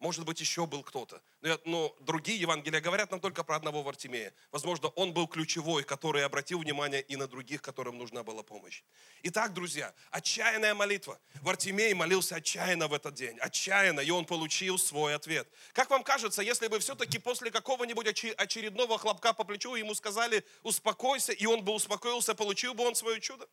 Может 0.00 0.24
быть, 0.24 0.40
еще 0.40 0.66
был 0.66 0.82
кто-то. 0.82 1.22
Но, 1.42 1.58
но 1.64 1.96
другие 2.00 2.40
Евангелия 2.40 2.80
говорят 2.80 3.10
нам 3.10 3.20
только 3.20 3.44
про 3.44 3.56
одного 3.56 3.82
Вартимея. 3.82 4.32
Возможно, 4.50 4.88
он 4.88 5.12
был 5.12 5.28
ключевой, 5.28 5.84
который 5.84 6.24
обратил 6.24 6.58
внимание 6.58 7.02
и 7.02 7.16
на 7.16 7.28
других, 7.28 7.60
которым 7.60 7.98
нужна 7.98 8.22
была 8.22 8.42
помощь. 8.42 8.82
Итак, 9.22 9.52
друзья, 9.52 9.94
отчаянная 10.10 10.74
молитва. 10.74 11.20
Вартимей 11.42 11.92
молился 11.92 12.36
отчаянно 12.36 12.88
в 12.88 12.94
этот 12.94 13.14
день. 13.14 13.38
Отчаянно, 13.38 14.00
и 14.00 14.10
он 14.10 14.24
получил 14.24 14.78
свой 14.78 15.14
ответ. 15.14 15.46
Как 15.72 15.90
вам 15.90 16.02
кажется, 16.02 16.42
если 16.42 16.68
бы 16.68 16.78
все-таки 16.78 17.18
после 17.18 17.50
какого-нибудь 17.50 18.06
очередного 18.38 18.98
хлопка 18.98 19.34
по 19.34 19.44
плечу 19.44 19.74
ему 19.74 19.94
сказали 19.94 20.44
«успокойся», 20.62 21.32
и 21.32 21.44
он 21.44 21.62
бы 21.62 21.72
успокоился, 21.72 22.34
получил 22.34 22.72
бы 22.72 22.86
он 22.86 22.94
свое 22.94 23.20
чудо? 23.20 23.46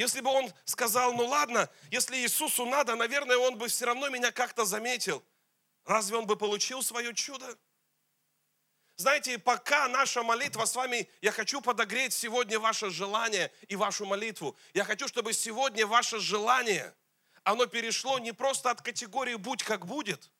Если 0.00 0.22
бы 0.22 0.30
он 0.30 0.50
сказал, 0.64 1.12
ну 1.12 1.26
ладно, 1.26 1.68
если 1.90 2.16
Иисусу 2.16 2.64
надо, 2.64 2.96
наверное, 2.96 3.36
он 3.36 3.58
бы 3.58 3.68
все 3.68 3.84
равно 3.84 4.08
меня 4.08 4.32
как-то 4.32 4.64
заметил. 4.64 5.22
Разве 5.84 6.16
он 6.16 6.24
бы 6.24 6.36
получил 6.36 6.82
свое 6.82 7.12
чудо? 7.12 7.58
Знаете, 8.96 9.38
пока 9.38 9.88
наша 9.88 10.22
молитва 10.22 10.64
с 10.64 10.74
вами, 10.74 11.06
я 11.20 11.32
хочу 11.32 11.60
подогреть 11.60 12.14
сегодня 12.14 12.58
ваше 12.58 12.88
желание 12.88 13.52
и 13.68 13.76
вашу 13.76 14.06
молитву. 14.06 14.56
Я 14.72 14.84
хочу, 14.84 15.06
чтобы 15.06 15.34
сегодня 15.34 15.86
ваше 15.86 16.18
желание, 16.18 16.94
оно 17.44 17.66
перешло 17.66 18.18
не 18.18 18.32
просто 18.32 18.70
от 18.70 18.80
категории 18.80 19.34
«будь 19.34 19.62
как 19.62 19.84
будет», 19.84 20.30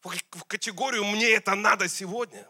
в 0.00 0.44
категорию 0.44 1.04
«мне 1.06 1.30
это 1.30 1.56
надо 1.56 1.88
сегодня». 1.88 2.48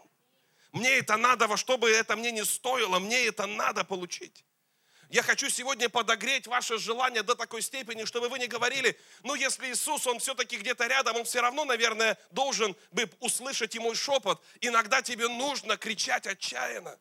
Мне 0.72 0.98
это 0.98 1.16
надо, 1.16 1.46
во 1.46 1.56
что 1.56 1.78
бы 1.78 1.90
это 1.90 2.14
мне 2.14 2.30
не 2.30 2.44
стоило, 2.44 2.98
мне 2.98 3.24
это 3.24 3.46
надо 3.46 3.84
получить. 3.84 4.45
Я 5.08 5.22
хочу 5.22 5.48
сегодня 5.48 5.88
подогреть 5.88 6.46
ваше 6.46 6.78
желание 6.78 7.22
до 7.22 7.36
такой 7.36 7.62
степени, 7.62 8.04
чтобы 8.04 8.28
вы 8.28 8.38
не 8.38 8.48
говорили, 8.48 8.98
ну 9.22 9.34
если 9.34 9.70
Иисус, 9.70 10.06
Он 10.06 10.18
все-таки 10.18 10.56
где-то 10.56 10.86
рядом, 10.86 11.16
Он 11.16 11.24
все 11.24 11.40
равно, 11.40 11.64
наверное, 11.64 12.18
должен 12.32 12.76
бы 12.90 13.08
услышать 13.20 13.76
мой 13.76 13.94
шепот. 13.94 14.44
Иногда 14.60 15.02
тебе 15.02 15.28
нужно 15.28 15.76
кричать 15.76 16.26
отчаянно. 16.26 16.98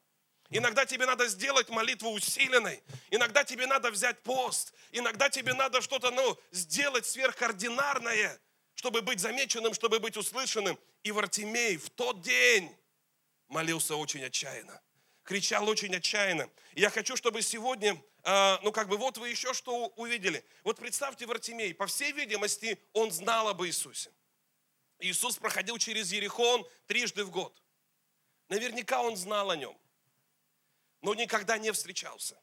Иногда 0.51 0.85
тебе 0.85 1.07
надо 1.07 1.27
сделать 1.27 1.69
молитву 1.69 2.11
усиленной. 2.11 2.83
Иногда 3.09 3.43
тебе 3.43 3.65
надо 3.65 3.89
взять 3.89 4.21
пост. 4.21 4.73
Иногда 4.91 5.29
тебе 5.29 5.53
надо 5.53 5.81
что-то 5.81 6.11
ну, 6.11 6.39
сделать 6.51 7.07
сверхординарное, 7.07 8.39
чтобы 8.75 9.01
быть 9.01 9.19
замеченным, 9.19 9.73
чтобы 9.73 9.99
быть 9.99 10.15
услышанным. 10.15 10.77
И 11.01 11.11
Вартимей 11.11 11.77
в 11.77 11.89
тот 11.89 12.21
день 12.21 12.75
молился 13.47 13.95
очень 13.95 14.23
отчаянно 14.23 14.79
кричал 15.25 15.67
очень 15.67 15.93
отчаянно. 15.93 16.49
И 16.75 16.81
я 16.81 16.89
хочу, 16.89 17.17
чтобы 17.17 17.41
сегодня, 17.41 18.01
э, 18.23 18.57
ну 18.61 18.71
как 18.71 18.87
бы 18.87 18.95
вот 18.95 19.17
вы 19.17 19.29
еще 19.29 19.53
что 19.53 19.87
увидели. 19.97 20.45
Вот 20.63 20.77
представьте 20.77 21.25
Вартимей, 21.25 21.73
по 21.73 21.87
всей 21.87 22.13
видимости, 22.13 22.79
он 22.93 23.11
знал 23.11 23.49
об 23.49 23.63
Иисусе. 23.63 24.11
Иисус 24.99 25.35
проходил 25.37 25.77
через 25.77 26.13
Ерихон 26.13 26.65
трижды 26.85 27.25
в 27.25 27.31
год. 27.31 27.61
Наверняка 28.47 29.01
он 29.01 29.17
знал 29.17 29.49
о 29.49 29.57
нем, 29.57 29.77
но 31.01 31.13
никогда 31.15 31.57
не 31.57 31.71
встречался. 31.71 32.39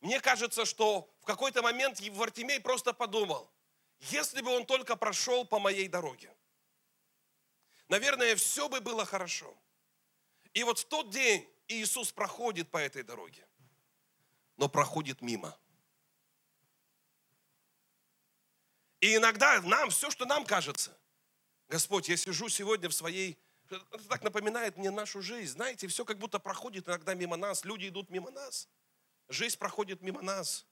Мне 0.00 0.20
кажется, 0.20 0.64
что 0.64 1.12
в 1.20 1.26
какой-то 1.26 1.60
момент 1.60 2.00
Вартимей 2.00 2.60
просто 2.60 2.92
подумал, 2.92 3.52
если 3.98 4.40
бы 4.40 4.52
он 4.52 4.64
только 4.64 4.94
прошел 4.94 5.44
по 5.44 5.58
моей 5.58 5.88
дороге, 5.88 6.32
наверное, 7.88 8.36
все 8.36 8.68
бы 8.68 8.80
было 8.80 9.04
хорошо. 9.04 9.52
И 10.54 10.62
вот 10.62 10.78
в 10.78 10.84
тот 10.84 11.10
день 11.10 11.48
Иисус 11.68 12.12
проходит 12.12 12.70
по 12.70 12.78
этой 12.78 13.02
дороге, 13.02 13.46
но 14.56 14.68
проходит 14.68 15.20
мимо. 15.20 15.56
И 19.00 19.14
иногда 19.14 19.60
нам, 19.60 19.90
все, 19.90 20.10
что 20.10 20.24
нам 20.24 20.44
кажется, 20.44 20.98
Господь, 21.68 22.08
я 22.08 22.16
сижу 22.16 22.48
сегодня 22.48 22.88
в 22.88 22.94
своей, 22.94 23.38
это 23.70 24.08
так 24.08 24.22
напоминает 24.22 24.76
мне 24.78 24.90
нашу 24.90 25.20
жизнь. 25.20 25.52
Знаете, 25.52 25.86
все 25.86 26.04
как 26.04 26.18
будто 26.18 26.38
проходит 26.38 26.88
иногда 26.88 27.14
мимо 27.14 27.36
нас, 27.36 27.64
люди 27.64 27.88
идут 27.88 28.08
мимо 28.10 28.30
нас. 28.30 28.68
Жизнь 29.28 29.58
проходит 29.58 30.00
мимо 30.00 30.22
нас. 30.22 30.66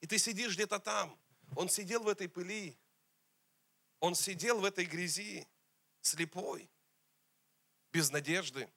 И 0.00 0.06
ты 0.08 0.18
сидишь 0.18 0.54
где-то 0.54 0.80
там. 0.80 1.16
Он 1.54 1.68
сидел 1.68 2.02
в 2.02 2.08
этой 2.08 2.28
пыли. 2.28 2.76
Он 4.00 4.16
сидел 4.16 4.60
в 4.60 4.64
этой 4.64 4.84
грязи, 4.84 5.48
слепой, 6.02 6.68
без 7.92 8.10
надежды 8.10 8.68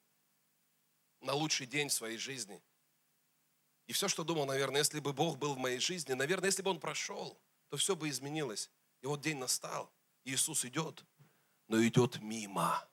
на 1.22 1.34
лучший 1.34 1.68
день 1.68 1.90
в 1.90 1.94
своей 1.94 2.18
жизни. 2.18 2.62
И 3.88 3.94
все, 3.94 4.08
что 4.08 4.24
думал, 4.24 4.46
наверное, 4.46 4.80
если 4.80 5.00
бы 5.00 5.14
Бог 5.14 5.38
был 5.38 5.56
в 5.56 5.58
моей 5.58 5.80
жизни, 5.80 6.14
наверное, 6.14 6.48
если 6.48 6.62
бы 6.62 6.70
Он 6.70 6.80
прошел, 6.80 7.40
то 7.70 7.78
все 7.78 7.96
бы 7.96 8.10
изменилось. 8.10 8.70
И 9.02 9.08
вот 9.08 9.22
день 9.22 9.38
настал, 9.38 9.92
Иисус 10.26 10.66
идет, 10.66 11.04
но 11.68 11.84
идет 11.86 12.22
мимо. 12.22 12.88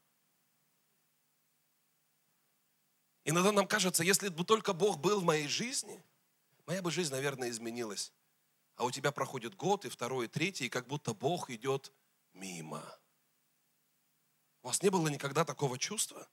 Иногда 3.25 3.51
нам 3.51 3.67
кажется, 3.67 4.05
если 4.05 4.29
бы 4.29 4.45
только 4.45 4.73
Бог 4.73 4.99
был 4.99 5.21
в 5.21 5.25
моей 5.25 5.49
жизни, 5.49 6.03
моя 6.65 6.81
бы 6.81 6.91
жизнь, 6.91 7.13
наверное, 7.13 7.51
изменилась. 7.51 8.13
А 8.77 8.85
у 8.85 8.91
тебя 8.91 9.11
проходит 9.11 9.57
год, 9.57 9.85
и 9.85 9.89
второй, 9.89 10.27
и 10.27 10.29
третий, 10.29 10.67
и 10.67 10.71
как 10.71 10.87
будто 10.87 11.13
Бог 11.13 11.51
идет 11.51 11.93
мимо. 12.35 12.83
У 14.63 14.69
вас 14.69 14.83
не 14.83 14.91
было 14.91 15.09
никогда 15.09 15.45
такого 15.45 15.79
чувства? 15.79 16.29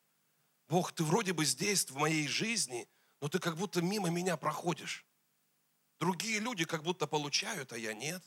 Бог, 0.73 0.91
ты 0.91 1.03
вроде 1.03 1.33
бы 1.33 1.45
здесь, 1.45 1.87
в 1.91 1.97
моей 1.97 2.27
жизни, 2.27 2.89
но 3.21 3.29
ты 3.29 3.37
как 3.37 3.57
будто 3.57 3.79
мимо 3.79 4.09
меня 4.09 4.37
проходишь. 4.37 5.05
Другие 5.99 6.39
люди 6.39 6.65
как 6.65 6.81
будто 6.81 7.05
получают, 7.05 7.73
а 7.73 7.77
я 7.77 7.93
нет. 7.93 8.23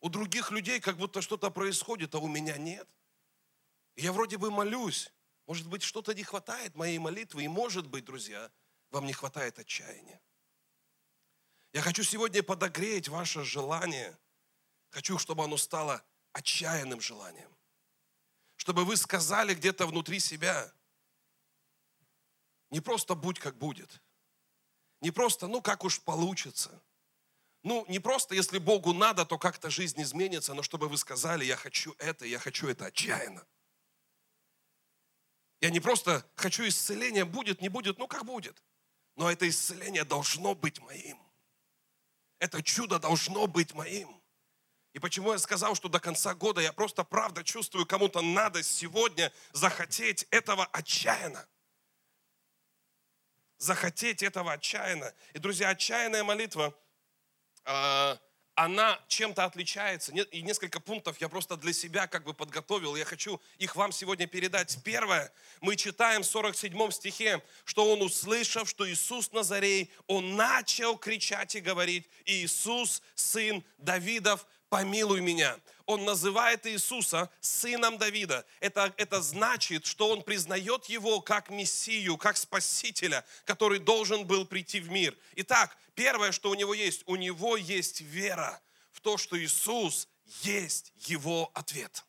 У 0.00 0.08
других 0.08 0.52
людей 0.52 0.80
как 0.80 0.96
будто 0.96 1.20
что-то 1.20 1.50
происходит, 1.50 2.14
а 2.14 2.18
у 2.18 2.28
меня 2.28 2.56
нет. 2.56 2.88
Я 3.94 4.14
вроде 4.14 4.38
бы 4.38 4.50
молюсь. 4.50 5.12
Может 5.46 5.68
быть, 5.68 5.82
что-то 5.82 6.14
не 6.14 6.24
хватает 6.24 6.76
моей 6.76 6.96
молитвы. 6.96 7.44
И 7.44 7.48
может 7.48 7.86
быть, 7.86 8.06
друзья, 8.06 8.50
вам 8.90 9.04
не 9.04 9.12
хватает 9.12 9.58
отчаяния. 9.58 10.18
Я 11.74 11.82
хочу 11.82 12.02
сегодня 12.04 12.42
подогреть 12.42 13.08
ваше 13.08 13.44
желание. 13.44 14.18
Хочу, 14.88 15.18
чтобы 15.18 15.44
оно 15.44 15.58
стало 15.58 16.02
отчаянным 16.32 17.02
желанием. 17.02 17.54
Чтобы 18.56 18.86
вы 18.86 18.96
сказали 18.96 19.52
где-то 19.52 19.86
внутри 19.86 20.20
себя, 20.20 20.72
не 22.70 22.80
просто 22.80 23.14
будь 23.14 23.38
как 23.38 23.56
будет. 23.58 24.00
Не 25.00 25.10
просто, 25.10 25.46
ну 25.46 25.60
как 25.60 25.84
уж 25.84 26.00
получится. 26.00 26.82
Ну, 27.62 27.84
не 27.88 27.98
просто, 27.98 28.34
если 28.34 28.58
Богу 28.58 28.94
надо, 28.94 29.26
то 29.26 29.38
как-то 29.38 29.68
жизнь 29.68 30.00
изменится, 30.00 30.54
но 30.54 30.62
чтобы 30.62 30.88
вы 30.88 30.96
сказали, 30.96 31.44
я 31.44 31.56
хочу 31.56 31.94
это, 31.98 32.24
я 32.24 32.38
хочу 32.38 32.68
это 32.68 32.86
отчаянно. 32.86 33.46
Я 35.60 35.68
не 35.68 35.80
просто 35.80 36.26
хочу 36.36 36.66
исцеления, 36.66 37.26
будет, 37.26 37.60
не 37.60 37.68
будет, 37.68 37.98
ну 37.98 38.08
как 38.08 38.24
будет. 38.24 38.62
Но 39.16 39.30
это 39.30 39.46
исцеление 39.46 40.04
должно 40.04 40.54
быть 40.54 40.80
моим. 40.80 41.18
Это 42.38 42.62
чудо 42.62 42.98
должно 42.98 43.46
быть 43.46 43.74
моим. 43.74 44.22
И 44.94 44.98
почему 44.98 45.32
я 45.32 45.38
сказал, 45.38 45.74
что 45.74 45.90
до 45.90 46.00
конца 46.00 46.34
года 46.34 46.62
я 46.62 46.72
просто 46.72 47.04
правда 47.04 47.44
чувствую, 47.44 47.86
кому-то 47.86 48.22
надо 48.22 48.62
сегодня 48.62 49.32
захотеть 49.52 50.26
этого 50.30 50.64
отчаянно 50.72 51.46
захотеть 53.60 54.22
этого 54.22 54.52
отчаянно. 54.52 55.14
И, 55.34 55.38
друзья, 55.38 55.68
отчаянная 55.68 56.24
молитва, 56.24 56.74
э, 57.66 58.16
она 58.54 59.00
чем-то 59.06 59.44
отличается. 59.44 60.12
И 60.12 60.42
несколько 60.42 60.80
пунктов 60.80 61.20
я 61.20 61.28
просто 61.28 61.56
для 61.56 61.72
себя 61.72 62.06
как 62.06 62.24
бы 62.24 62.34
подготовил. 62.34 62.96
Я 62.96 63.04
хочу 63.04 63.40
их 63.58 63.76
вам 63.76 63.92
сегодня 63.92 64.26
передать. 64.26 64.78
Первое, 64.82 65.32
мы 65.60 65.76
читаем 65.76 66.22
в 66.22 66.26
47 66.26 66.90
стихе, 66.90 67.42
что 67.64 67.90
он, 67.90 68.02
услышав, 68.02 68.68
что 68.68 68.90
Иисус 68.90 69.30
Назарей, 69.32 69.92
он 70.06 70.36
начал 70.36 70.96
кричать 70.96 71.54
и 71.54 71.60
говорить, 71.60 72.08
Иисус, 72.24 73.02
сын 73.14 73.62
Давидов, 73.78 74.46
помилуй 74.68 75.20
меня. 75.20 75.56
Он 75.90 76.04
называет 76.04 76.68
Иисуса 76.68 77.28
сыном 77.40 77.98
Давида. 77.98 78.46
Это, 78.60 78.94
это 78.96 79.20
значит, 79.20 79.86
что 79.86 80.10
он 80.10 80.22
признает 80.22 80.84
его 80.86 81.20
как 81.20 81.50
Мессию, 81.50 82.16
как 82.16 82.36
Спасителя, 82.36 83.24
который 83.44 83.80
должен 83.80 84.24
был 84.24 84.46
прийти 84.46 84.78
в 84.78 84.88
мир. 84.88 85.18
Итак, 85.34 85.76
первое, 85.96 86.30
что 86.30 86.50
у 86.50 86.54
него 86.54 86.74
есть, 86.74 87.02
у 87.06 87.16
него 87.16 87.56
есть 87.56 88.02
вера 88.02 88.62
в 88.92 89.00
то, 89.00 89.18
что 89.18 89.36
Иисус 89.36 90.06
есть 90.42 90.92
его 90.94 91.50
ответ. 91.54 92.04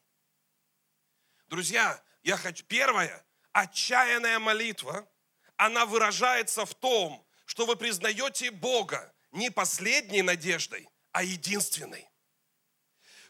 Друзья, 1.48 2.00
я 2.22 2.38
хочу, 2.38 2.64
первое, 2.66 3.26
отчаянная 3.52 4.38
молитва, 4.38 5.10
она 5.58 5.88
выражается 5.88 6.68
в 6.68 6.76
том, 6.76 7.26
что 7.48 7.66
вы 7.66 7.76
признаете 7.76 8.52
Бога 8.52 9.12
не 9.32 9.50
последней 9.50 10.22
надеждой, 10.22 10.88
а 11.12 11.24
единственной. 11.24 12.11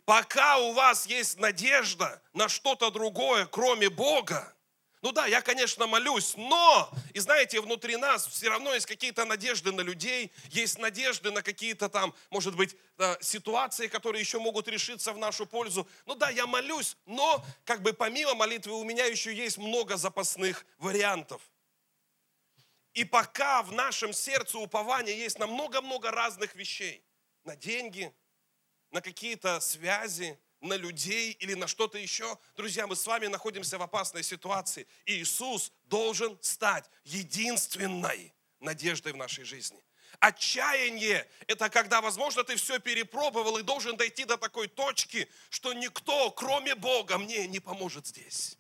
Пока 0.06 0.58
у 0.58 0.74
вас 0.74 1.06
есть 1.06 1.38
надежда 1.40 2.22
на 2.34 2.50
что-то 2.50 2.90
другое, 2.92 3.46
кроме 3.46 3.90
Бога, 3.90 4.56
Ну 5.04 5.12
да, 5.12 5.26
я, 5.26 5.42
конечно, 5.42 5.88
молюсь, 5.88 6.36
но, 6.38 6.92
и 7.14 7.20
знаете, 7.20 7.60
внутри 7.60 7.98
нас 7.98 8.28
все 8.28 8.50
равно 8.50 8.72
есть 8.76 8.86
какие-то 8.86 9.26
надежды 9.26 9.72
на 9.72 9.82
людей, 9.82 10.32
есть 10.52 10.78
надежды 10.78 11.32
на 11.32 11.42
какие-то 11.42 11.90
там, 11.90 12.14
может 12.30 12.56
быть, 12.56 12.76
э, 13.00 13.16
ситуации, 13.20 13.88
которые 13.88 14.20
еще 14.20 14.38
могут 14.38 14.68
решиться 14.68 15.12
в 15.12 15.18
нашу 15.18 15.48
пользу. 15.48 15.88
Ну 16.06 16.14
да, 16.14 16.30
я 16.30 16.46
молюсь, 16.46 16.98
но 17.08 17.44
как 17.66 17.82
бы 17.82 17.94
помимо 17.94 18.36
молитвы 18.36 18.74
у 18.74 18.84
меня 18.84 19.06
еще 19.06 19.34
есть 19.34 19.58
много 19.58 19.98
запасных 19.98 20.68
вариантов. 20.78 21.42
И 22.94 23.04
пока 23.04 23.64
в 23.64 23.72
нашем 23.72 24.14
сердце 24.14 24.60
упования 24.60 25.16
есть 25.16 25.40
на 25.40 25.48
много-много 25.48 26.12
разных 26.12 26.54
вещей, 26.54 27.04
на 27.44 27.56
деньги, 27.56 28.14
на 28.92 29.02
какие-то 29.02 29.60
связи, 29.60 30.40
на 30.62 30.76
людей 30.76 31.32
или 31.40 31.56
на 31.56 31.68
что-то 31.68 31.98
еще, 31.98 32.38
друзья, 32.56 32.86
мы 32.86 32.96
с 32.96 33.06
вами 33.08 33.28
находимся 33.28 33.78
в 33.78 33.82
опасной 33.82 34.24
ситуации. 34.24 34.88
И 35.06 35.16
Иисус 35.16 35.72
должен 35.86 36.38
стать 36.42 36.90
единственной 37.04 38.34
надеждой 38.60 39.14
в 39.14 39.18
нашей 39.18 39.44
жизни. 39.44 39.84
Отчаяние– 40.20 41.28
это 41.48 41.70
когда, 41.70 42.02
возможно, 42.02 42.44
ты 42.44 42.56
все 42.58 42.80
перепробовал 42.80 43.58
и 43.58 43.64
должен 43.64 43.98
дойти 43.98 44.26
до 44.26 44.38
такой 44.38 44.68
точки, 44.68 45.28
что 45.50 45.74
никто, 45.74 46.30
кроме 46.32 46.76
Бога, 46.76 47.18
мне 47.18 47.48
не 47.48 47.60
поможет 47.60 48.06
здесь. 48.06 48.58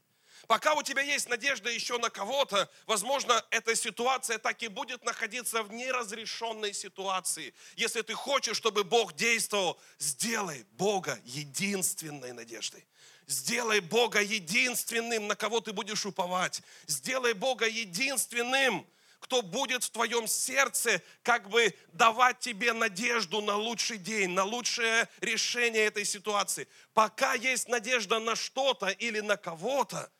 Пока 0.51 0.73
у 0.73 0.83
тебя 0.83 1.01
есть 1.01 1.29
надежда 1.29 1.69
еще 1.69 1.97
на 1.97 2.09
кого-то, 2.09 2.69
возможно, 2.85 3.41
эта 3.51 3.73
ситуация 3.73 4.37
так 4.37 4.61
и 4.61 4.67
будет 4.67 5.01
находиться 5.05 5.63
в 5.63 5.71
неразрешенной 5.71 6.73
ситуации. 6.73 7.53
Если 7.77 8.01
ты 8.01 8.15
хочешь, 8.15 8.57
чтобы 8.57 8.83
Бог 8.83 9.13
действовал, 9.15 9.79
сделай 9.97 10.65
Бога 10.73 11.17
единственной 11.23 12.33
надеждой. 12.33 12.85
Сделай 13.27 13.79
Бога 13.79 14.21
единственным, 14.21 15.27
на 15.27 15.37
кого 15.37 15.61
ты 15.61 15.71
будешь 15.71 16.05
уповать. 16.05 16.61
Сделай 16.85 17.31
Бога 17.31 17.65
единственным, 17.65 18.85
кто 19.21 19.41
будет 19.41 19.85
в 19.85 19.91
твоем 19.91 20.27
сердце 20.27 21.01
как 21.23 21.47
бы 21.47 21.73
давать 21.93 22.39
тебе 22.39 22.73
надежду 22.73 23.39
на 23.39 23.55
лучший 23.55 23.99
день, 23.99 24.31
на 24.31 24.43
лучшее 24.43 25.07
решение 25.21 25.85
этой 25.85 26.03
ситуации. 26.03 26.67
Пока 26.93 27.35
есть 27.35 27.69
надежда 27.69 28.19
на 28.19 28.35
что-то 28.35 28.87
или 28.89 29.21
на 29.21 29.37
кого-то, 29.37 30.11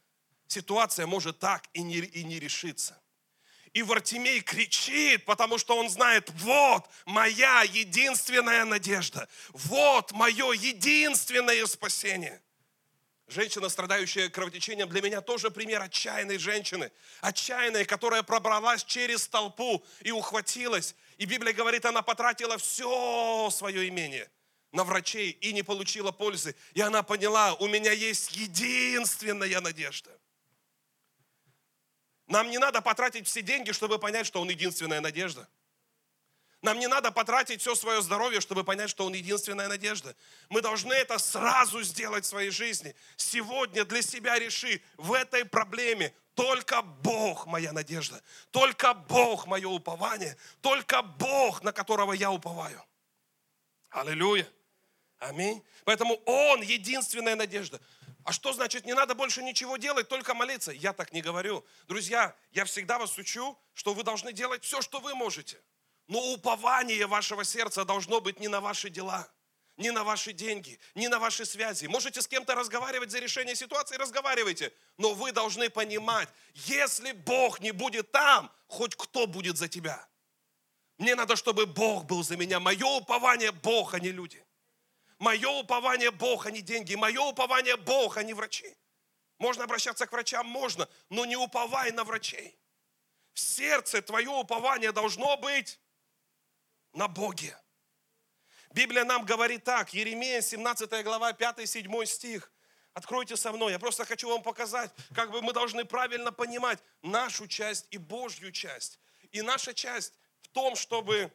ситуация 0.51 1.07
может 1.07 1.39
так 1.39 1.63
и 1.73 1.81
не, 1.81 1.97
и 1.97 2.23
не 2.23 2.39
решиться. 2.39 3.01
И 3.73 3.83
Вартимей 3.83 4.41
кричит, 4.41 5.23
потому 5.23 5.57
что 5.57 5.77
он 5.77 5.89
знает, 5.89 6.29
вот 6.31 6.89
моя 7.05 7.63
единственная 7.63 8.65
надежда, 8.65 9.29
вот 9.53 10.11
мое 10.11 10.51
единственное 10.51 11.65
спасение. 11.65 12.41
Женщина, 13.27 13.69
страдающая 13.69 14.27
кровотечением, 14.27 14.89
для 14.89 15.01
меня 15.01 15.21
тоже 15.21 15.51
пример 15.51 15.81
отчаянной 15.81 16.37
женщины. 16.37 16.91
Отчаянной, 17.21 17.85
которая 17.85 18.23
пробралась 18.23 18.83
через 18.83 19.25
толпу 19.25 19.81
и 20.01 20.11
ухватилась. 20.11 20.95
И 21.17 21.23
Библия 21.23 21.53
говорит, 21.53 21.85
она 21.85 22.01
потратила 22.01 22.57
все 22.57 23.49
свое 23.49 23.87
имение 23.87 24.29
на 24.73 24.83
врачей 24.83 25.31
и 25.31 25.53
не 25.53 25.63
получила 25.63 26.11
пользы. 26.11 26.57
И 26.73 26.81
она 26.81 27.03
поняла, 27.03 27.53
у 27.53 27.67
меня 27.67 27.93
есть 27.93 28.35
единственная 28.35 29.61
надежда. 29.61 30.11
Нам 32.31 32.49
не 32.49 32.59
надо 32.59 32.81
потратить 32.81 33.27
все 33.27 33.41
деньги, 33.41 33.73
чтобы 33.73 33.99
понять, 33.99 34.25
что 34.25 34.39
Он 34.39 34.49
единственная 34.49 35.01
надежда. 35.01 35.49
Нам 36.61 36.79
не 36.79 36.87
надо 36.87 37.11
потратить 37.11 37.59
все 37.59 37.75
свое 37.75 38.01
здоровье, 38.01 38.39
чтобы 38.39 38.63
понять, 38.63 38.89
что 38.89 39.05
Он 39.05 39.13
единственная 39.13 39.67
надежда. 39.67 40.15
Мы 40.47 40.61
должны 40.61 40.93
это 40.93 41.17
сразу 41.17 41.83
сделать 41.83 42.23
в 42.23 42.29
своей 42.29 42.49
жизни. 42.49 42.95
Сегодня 43.17 43.83
для 43.83 44.01
себя 44.01 44.39
реши 44.39 44.81
в 44.95 45.11
этой 45.11 45.43
проблеме 45.43 46.13
только 46.33 46.81
Бог 46.81 47.47
моя 47.47 47.73
надежда, 47.73 48.23
только 48.51 48.93
Бог 48.93 49.45
мое 49.45 49.67
упование, 49.67 50.37
только 50.61 51.01
Бог, 51.01 51.63
на 51.63 51.73
которого 51.73 52.13
я 52.13 52.31
уповаю. 52.31 52.81
Аллилуйя. 53.89 54.47
Аминь. 55.19 55.61
Поэтому 55.83 56.15
Он 56.25 56.61
единственная 56.61 57.35
надежда. 57.35 57.81
А 58.23 58.31
что 58.31 58.53
значит, 58.53 58.85
не 58.85 58.93
надо 58.93 59.15
больше 59.15 59.41
ничего 59.41 59.77
делать, 59.77 60.07
только 60.07 60.33
молиться? 60.33 60.71
Я 60.71 60.93
так 60.93 61.11
не 61.11 61.21
говорю. 61.21 61.65
Друзья, 61.87 62.35
я 62.51 62.65
всегда 62.65 62.99
вас 62.99 63.17
учу, 63.17 63.57
что 63.73 63.93
вы 63.93 64.03
должны 64.03 64.31
делать 64.31 64.63
все, 64.63 64.81
что 64.81 64.99
вы 64.99 65.15
можете. 65.15 65.61
Но 66.07 66.19
упование 66.33 67.07
вашего 67.07 67.43
сердца 67.43 67.83
должно 67.85 68.21
быть 68.21 68.39
не 68.39 68.47
на 68.47 68.61
ваши 68.61 68.89
дела, 68.89 69.27
не 69.77 69.91
на 69.91 70.03
ваши 70.03 70.33
деньги, 70.33 70.79
не 70.93 71.07
на 71.07 71.19
ваши 71.19 71.45
связи. 71.45 71.87
Можете 71.87 72.21
с 72.21 72.27
кем-то 72.27 72.53
разговаривать 72.53 73.11
за 73.11 73.19
решение 73.19 73.55
ситуации, 73.55 73.95
разговаривайте. 73.95 74.73
Но 74.97 75.13
вы 75.13 75.31
должны 75.31 75.69
понимать, 75.69 76.29
если 76.53 77.13
Бог 77.13 77.59
не 77.59 77.71
будет 77.71 78.11
там, 78.11 78.51
хоть 78.67 78.95
кто 78.95 79.25
будет 79.25 79.57
за 79.57 79.67
тебя. 79.67 80.07
Мне 80.97 81.15
надо, 81.15 81.35
чтобы 81.35 81.65
Бог 81.65 82.05
был 82.05 82.23
за 82.23 82.37
меня. 82.37 82.59
Мое 82.59 82.85
упование 82.85 83.51
Бог, 83.51 83.95
а 83.95 83.99
не 83.99 84.11
люди. 84.11 84.45
Мое 85.21 85.49
упование 85.49 86.09
Бог, 86.09 86.47
а 86.47 86.51
не 86.51 86.61
деньги. 86.61 86.95
Мое 86.95 87.21
упование 87.21 87.77
Бог, 87.77 88.17
а 88.17 88.23
не 88.23 88.33
врачи. 88.33 88.75
Можно 89.37 89.65
обращаться 89.65 90.07
к 90.07 90.11
врачам? 90.11 90.47
Можно, 90.47 90.89
но 91.09 91.25
не 91.25 91.35
уповай 91.35 91.91
на 91.91 92.03
врачей. 92.03 92.57
В 93.33 93.39
сердце 93.39 94.01
твое 94.01 94.29
упование 94.29 94.91
должно 94.91 95.37
быть 95.37 95.79
на 96.93 97.07
Боге. 97.07 97.55
Библия 98.71 99.05
нам 99.05 99.23
говорит 99.23 99.63
так, 99.63 99.93
Еремея 99.93 100.41
17 100.41 101.03
глава, 101.03 101.33
5-7 101.33 102.05
стих. 102.07 102.51
Откройте 102.95 103.37
со 103.37 103.51
мной, 103.51 103.73
я 103.73 103.77
просто 103.77 104.05
хочу 104.05 104.27
вам 104.27 104.41
показать, 104.41 104.89
как 105.13 105.29
бы 105.29 105.43
мы 105.43 105.53
должны 105.53 105.85
правильно 105.85 106.31
понимать 106.31 106.79
нашу 107.03 107.47
часть 107.47 107.85
и 107.91 107.99
Божью 107.99 108.51
часть. 108.51 108.99
И 109.31 109.43
наша 109.43 109.75
часть 109.75 110.15
в 110.41 110.47
том, 110.47 110.75
чтобы 110.75 111.31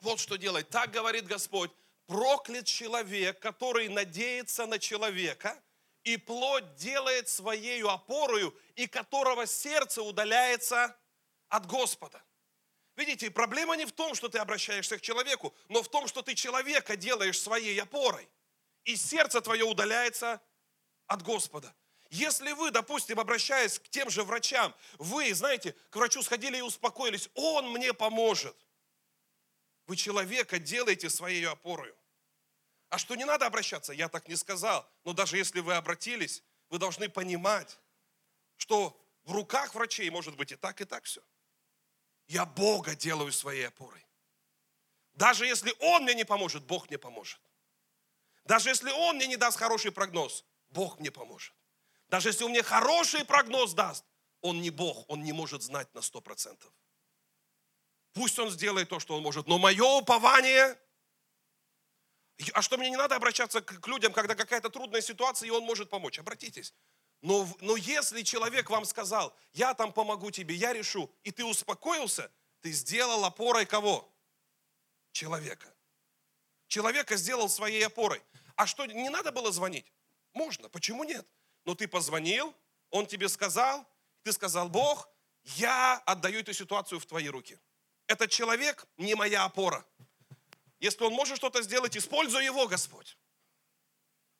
вот 0.00 0.20
что 0.20 0.36
делать. 0.36 0.70
Так 0.70 0.90
говорит 0.90 1.26
Господь, 1.26 1.70
проклят 2.08 2.66
человек, 2.66 3.38
который 3.38 3.88
надеется 3.88 4.66
на 4.66 4.78
человека, 4.78 5.62
и 6.02 6.16
плоть 6.16 6.74
делает 6.76 7.28
своей 7.28 7.82
опорою, 7.84 8.58
и 8.74 8.86
которого 8.86 9.46
сердце 9.46 10.02
удаляется 10.02 10.96
от 11.48 11.66
Господа. 11.66 12.24
Видите, 12.96 13.30
проблема 13.30 13.76
не 13.76 13.84
в 13.84 13.92
том, 13.92 14.14
что 14.14 14.28
ты 14.28 14.38
обращаешься 14.38 14.96
к 14.96 15.02
человеку, 15.02 15.54
но 15.68 15.82
в 15.82 15.88
том, 15.88 16.08
что 16.08 16.22
ты 16.22 16.34
человека 16.34 16.96
делаешь 16.96 17.38
своей 17.38 17.78
опорой, 17.80 18.26
и 18.84 18.96
сердце 18.96 19.40
твое 19.42 19.64
удаляется 19.64 20.40
от 21.06 21.22
Господа. 21.22 21.74
Если 22.08 22.52
вы, 22.52 22.70
допустим, 22.70 23.20
обращаясь 23.20 23.78
к 23.78 23.88
тем 23.90 24.08
же 24.08 24.24
врачам, 24.24 24.74
вы, 24.96 25.34
знаете, 25.34 25.76
к 25.90 25.96
врачу 25.96 26.22
сходили 26.22 26.56
и 26.56 26.62
успокоились, 26.62 27.28
он 27.34 27.70
мне 27.70 27.92
поможет. 27.92 28.56
Вы 29.86 29.96
человека 29.96 30.58
делаете 30.58 31.10
своей 31.10 31.46
опорой. 31.46 31.94
А 32.90 32.98
что 32.98 33.14
не 33.16 33.24
надо 33.24 33.46
обращаться, 33.46 33.92
я 33.92 34.08
так 34.08 34.28
не 34.28 34.36
сказал. 34.36 34.88
Но 35.04 35.12
даже 35.12 35.36
если 35.36 35.60
вы 35.60 35.74
обратились, 35.74 36.42
вы 36.70 36.78
должны 36.78 37.08
понимать, 37.08 37.78
что 38.56 38.98
в 39.24 39.32
руках 39.32 39.74
врачей 39.74 40.08
может 40.10 40.36
быть 40.36 40.52
и 40.52 40.56
так, 40.56 40.80
и 40.80 40.84
так 40.84 41.04
все. 41.04 41.22
Я 42.26 42.44
Бога 42.44 42.94
делаю 42.94 43.32
своей 43.32 43.68
опорой. 43.68 44.04
Даже 45.14 45.46
если 45.46 45.74
Он 45.80 46.04
мне 46.04 46.14
не 46.14 46.24
поможет, 46.24 46.64
Бог 46.64 46.88
мне 46.88 46.98
поможет. 46.98 47.40
Даже 48.44 48.70
если 48.70 48.90
Он 48.90 49.16
мне 49.16 49.26
не 49.26 49.36
даст 49.36 49.58
хороший 49.58 49.92
прогноз, 49.92 50.44
Бог 50.70 50.98
мне 50.98 51.10
поможет. 51.10 51.54
Даже 52.08 52.30
если 52.30 52.44
Он 52.44 52.50
мне 52.50 52.62
хороший 52.62 53.24
прогноз 53.24 53.74
даст, 53.74 54.04
Он 54.40 54.62
не 54.62 54.70
Бог, 54.70 55.04
Он 55.08 55.22
не 55.22 55.32
может 55.32 55.62
знать 55.62 55.92
на 55.94 56.00
сто 56.00 56.20
процентов. 56.20 56.72
Пусть 58.12 58.38
Он 58.38 58.50
сделает 58.50 58.88
то, 58.88 58.98
что 59.00 59.16
Он 59.16 59.22
может, 59.22 59.46
но 59.46 59.58
мое 59.58 59.84
упование 59.84 60.78
а 62.52 62.62
что 62.62 62.76
мне 62.78 62.90
не 62.90 62.96
надо 62.96 63.16
обращаться 63.16 63.60
к 63.60 63.86
людям, 63.88 64.12
когда 64.12 64.34
какая-то 64.34 64.70
трудная 64.70 65.00
ситуация, 65.00 65.48
и 65.48 65.50
он 65.50 65.64
может 65.64 65.90
помочь? 65.90 66.18
Обратитесь. 66.18 66.72
Но, 67.20 67.48
но 67.60 67.76
если 67.76 68.22
человек 68.22 68.70
вам 68.70 68.84
сказал, 68.84 69.36
я 69.52 69.74
там 69.74 69.92
помогу 69.92 70.30
тебе, 70.30 70.54
я 70.54 70.72
решу, 70.72 71.10
и 71.24 71.32
ты 71.32 71.44
успокоился, 71.44 72.30
ты 72.60 72.70
сделал 72.70 73.24
опорой 73.24 73.66
кого? 73.66 74.08
Человека. 75.12 75.74
Человека 76.68 77.16
сделал 77.16 77.48
своей 77.48 77.84
опорой. 77.84 78.22
А 78.54 78.66
что, 78.66 78.86
не 78.86 79.08
надо 79.08 79.32
было 79.32 79.50
звонить? 79.50 79.92
Можно, 80.32 80.68
почему 80.68 81.02
нет? 81.04 81.26
Но 81.64 81.74
ты 81.74 81.88
позвонил, 81.88 82.54
он 82.90 83.06
тебе 83.06 83.28
сказал, 83.28 83.86
ты 84.22 84.32
сказал, 84.32 84.68
Бог, 84.68 85.08
я 85.56 85.96
отдаю 86.06 86.40
эту 86.40 86.52
ситуацию 86.52 87.00
в 87.00 87.06
твои 87.06 87.28
руки. 87.28 87.58
Этот 88.06 88.30
человек 88.30 88.86
не 88.96 89.14
моя 89.14 89.44
опора. 89.44 89.84
Если 90.80 91.02
он 91.04 91.12
может 91.12 91.36
что-то 91.36 91.62
сделать, 91.62 91.96
используй 91.96 92.44
его, 92.44 92.68
Господь. 92.68 93.18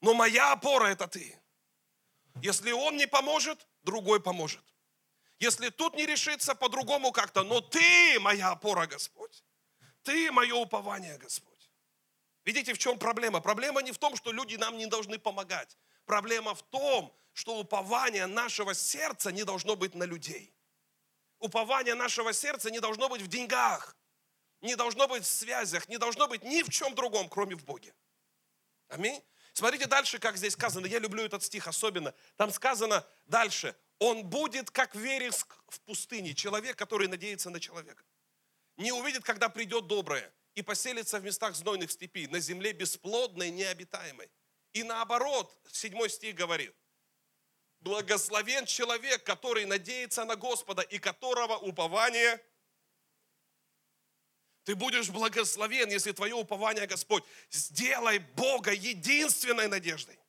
Но 0.01 0.15
моя 0.15 0.53
опора– 0.53 0.87
это 0.87 1.09
ты. 1.09 1.41
Если 2.41 2.71
он 2.71 2.97
не 2.97 3.07
поможет, 3.07 3.67
другой 3.83 4.21
поможет. 4.23 4.63
Если 5.41 5.71
тут 5.71 5.95
не 5.95 6.07
решится, 6.07 6.55
по-другому 6.55 7.13
как-то. 7.13 7.43
Но 7.43 7.61
ты 7.61 8.19
моя 8.21 8.51
опора, 8.51 8.87
Господь. 8.87 9.45
Ты 10.03 10.31
мое 10.31 10.55
упование, 10.55 11.19
Господь. 11.19 11.71
Видите, 12.45 12.73
в 12.73 12.79
чем 12.79 12.99
проблема? 12.99 13.41
Проблема 13.41 13.83
не 13.83 13.93
в 13.93 13.99
том, 13.99 14.17
что 14.17 14.33
люди 14.33 14.57
нам 14.57 14.79
не 14.79 14.87
должны 14.87 15.19
помогать. 15.19 15.77
Проблема 16.07 16.55
в 16.55 16.63
том, 16.63 17.15
что 17.33 17.59
упование 17.59 18.27
нашего 18.27 18.75
сердца 18.75 19.31
не 19.31 19.45
должно 19.45 19.77
быть 19.77 19.95
на 19.95 20.05
людей. 20.05 20.55
Упование 21.41 21.95
нашего 21.95 22.33
сердца 22.33 22.71
не 22.71 22.81
должно 22.81 23.09
быть 23.09 23.23
в 23.23 23.29
деньгах, 23.29 23.98
не 24.61 24.77
должно 24.77 25.07
быть 25.09 25.25
в 25.25 25.29
связях, 25.29 25.89
не 25.89 25.99
должно 25.99 26.29
быть 26.29 26.43
ни 26.43 26.63
в 26.63 26.71
чем 26.71 26.95
другом, 26.95 27.29
кроме 27.29 27.57
в 27.57 27.65
Боге. 27.65 27.95
Аминь. 28.89 29.23
Смотрите 29.53 29.87
дальше, 29.87 30.19
как 30.19 30.37
здесь 30.37 30.53
сказано. 30.53 30.87
Я 30.87 30.99
люблю 30.99 31.25
этот 31.25 31.43
стих 31.43 31.67
особенно. 31.67 32.15
Там 32.37 32.51
сказано 32.53 33.07
дальше. 33.27 33.77
Он 33.99 34.25
будет 34.25 34.71
как 34.71 34.95
вереск 34.95 35.57
в 35.69 35.81
пустыне. 35.81 36.35
Человек, 36.35 36.77
который 36.77 37.09
надеется 37.09 37.51
на 37.51 37.59
человека. 37.59 38.05
Не 38.77 38.93
увидит, 38.93 39.25
когда 39.25 39.49
придет 39.49 39.87
доброе. 39.87 40.33
И 40.55 40.63
поселится 40.63 41.19
в 41.19 41.25
местах 41.25 41.55
знойных 41.55 41.91
степи, 41.91 42.27
на 42.27 42.41
земле 42.41 42.73
бесплодной, 42.73 43.51
необитаемой. 43.51 44.31
И 44.73 44.83
наоборот, 44.83 45.57
седьмой 45.71 46.11
стих 46.11 46.35
говорит. 46.35 46.75
Благословен 47.81 48.67
человек, 48.67 49.23
который 49.23 49.65
надеется 49.67 50.25
на 50.25 50.37
Господа 50.37 50.83
и 50.83 50.99
которого 50.99 51.57
упование 51.59 52.41
ты 54.69 54.75
будешь 54.75 55.09
благословен, 55.09 55.89
если 55.89 56.13
твое 56.13 56.35
упование, 56.35 56.87
Господь, 56.87 57.25
сделай 57.51 58.19
Бога 58.19 58.71
единственной 58.71 59.67
надеждой. 59.67 60.21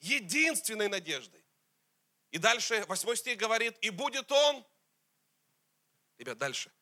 Единственной 0.00 0.88
надеждой. 0.88 1.44
И 2.32 2.38
дальше, 2.38 2.84
восьмой 2.88 3.16
стих 3.16 3.38
говорит, 3.38 3.78
и 3.80 3.90
будет 3.90 4.32
он, 4.32 4.66
ребят, 6.18 6.36
дальше. 6.36 6.72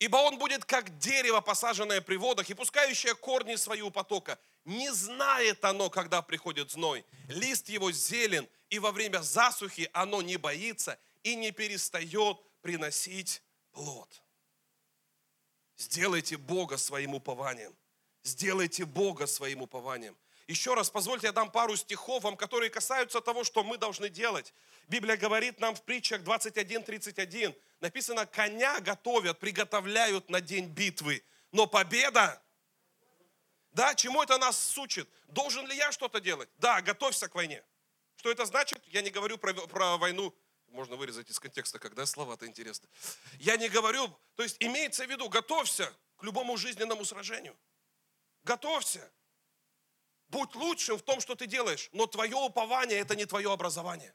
Ибо 0.00 0.18
он 0.18 0.36
будет 0.36 0.66
как 0.66 0.98
дерево, 0.98 1.40
посаженное 1.40 2.02
при 2.02 2.16
водах 2.16 2.50
и 2.50 2.54
пускающее 2.54 3.14
корни 3.14 3.56
свои 3.56 3.80
у 3.80 3.90
потока. 3.90 4.38
Не 4.66 4.92
знает 4.92 5.64
оно, 5.64 5.88
когда 5.88 6.20
приходит 6.20 6.72
зной. 6.72 7.06
Лист 7.28 7.70
его 7.70 7.90
зелен, 7.90 8.46
и 8.68 8.78
во 8.78 8.92
время 8.92 9.22
засухи 9.22 9.88
оно 9.94 10.20
не 10.20 10.36
боится 10.36 11.00
и 11.22 11.36
не 11.36 11.52
перестает 11.52 12.36
приносить 12.60 13.42
плод. 13.70 14.22
Сделайте 15.80 16.36
Бога 16.36 16.76
своим 16.76 17.14
упованием. 17.14 17.74
Сделайте 18.22 18.84
Бога 18.84 19.26
своим 19.26 19.62
упованием. 19.62 20.14
Еще 20.46 20.74
раз, 20.74 20.90
позвольте, 20.90 21.28
я 21.28 21.32
дам 21.32 21.50
пару 21.50 21.74
стихов 21.74 22.22
вам, 22.22 22.36
которые 22.36 22.68
касаются 22.68 23.22
того, 23.22 23.44
что 23.44 23.64
мы 23.64 23.78
должны 23.78 24.10
делать. 24.10 24.52
Библия 24.88 25.16
говорит 25.16 25.58
нам 25.58 25.74
в 25.74 25.82
притчах 25.82 26.20
21.31, 26.20 27.58
написано, 27.80 28.26
коня 28.26 28.78
готовят, 28.80 29.38
приготовляют 29.38 30.28
на 30.28 30.42
день 30.42 30.66
битвы, 30.66 31.24
но 31.50 31.66
победа, 31.66 32.42
да, 33.72 33.94
чему 33.94 34.22
это 34.22 34.36
нас 34.36 34.58
сучит? 34.58 35.08
Должен 35.28 35.66
ли 35.66 35.74
я 35.74 35.92
что-то 35.92 36.20
делать? 36.20 36.50
Да, 36.58 36.82
готовься 36.82 37.26
к 37.26 37.34
войне. 37.34 37.64
Что 38.16 38.30
это 38.30 38.44
значит? 38.44 38.82
Я 38.88 39.00
не 39.00 39.08
говорю 39.08 39.38
про, 39.38 39.54
про 39.54 39.96
войну 39.96 40.34
можно 40.70 40.96
вырезать 40.96 41.28
из 41.30 41.38
контекста, 41.38 41.78
когда 41.78 42.06
слова-то 42.06 42.46
интересны. 42.46 42.88
Я 43.38 43.56
не 43.56 43.68
говорю, 43.68 44.08
то 44.36 44.42
есть 44.42 44.56
имеется 44.60 45.04
в 45.06 45.10
виду, 45.10 45.28
готовься 45.28 45.92
к 46.16 46.24
любому 46.24 46.56
жизненному 46.56 47.04
сражению. 47.04 47.56
Готовься. 48.42 49.10
Будь 50.28 50.54
лучшим 50.54 50.96
в 50.96 51.02
том, 51.02 51.20
что 51.20 51.34
ты 51.34 51.46
делаешь, 51.46 51.88
но 51.92 52.06
твое 52.06 52.36
упование– 52.36 52.98
это 53.00 53.16
не 53.16 53.26
твое 53.26 53.52
образование. 53.52 54.14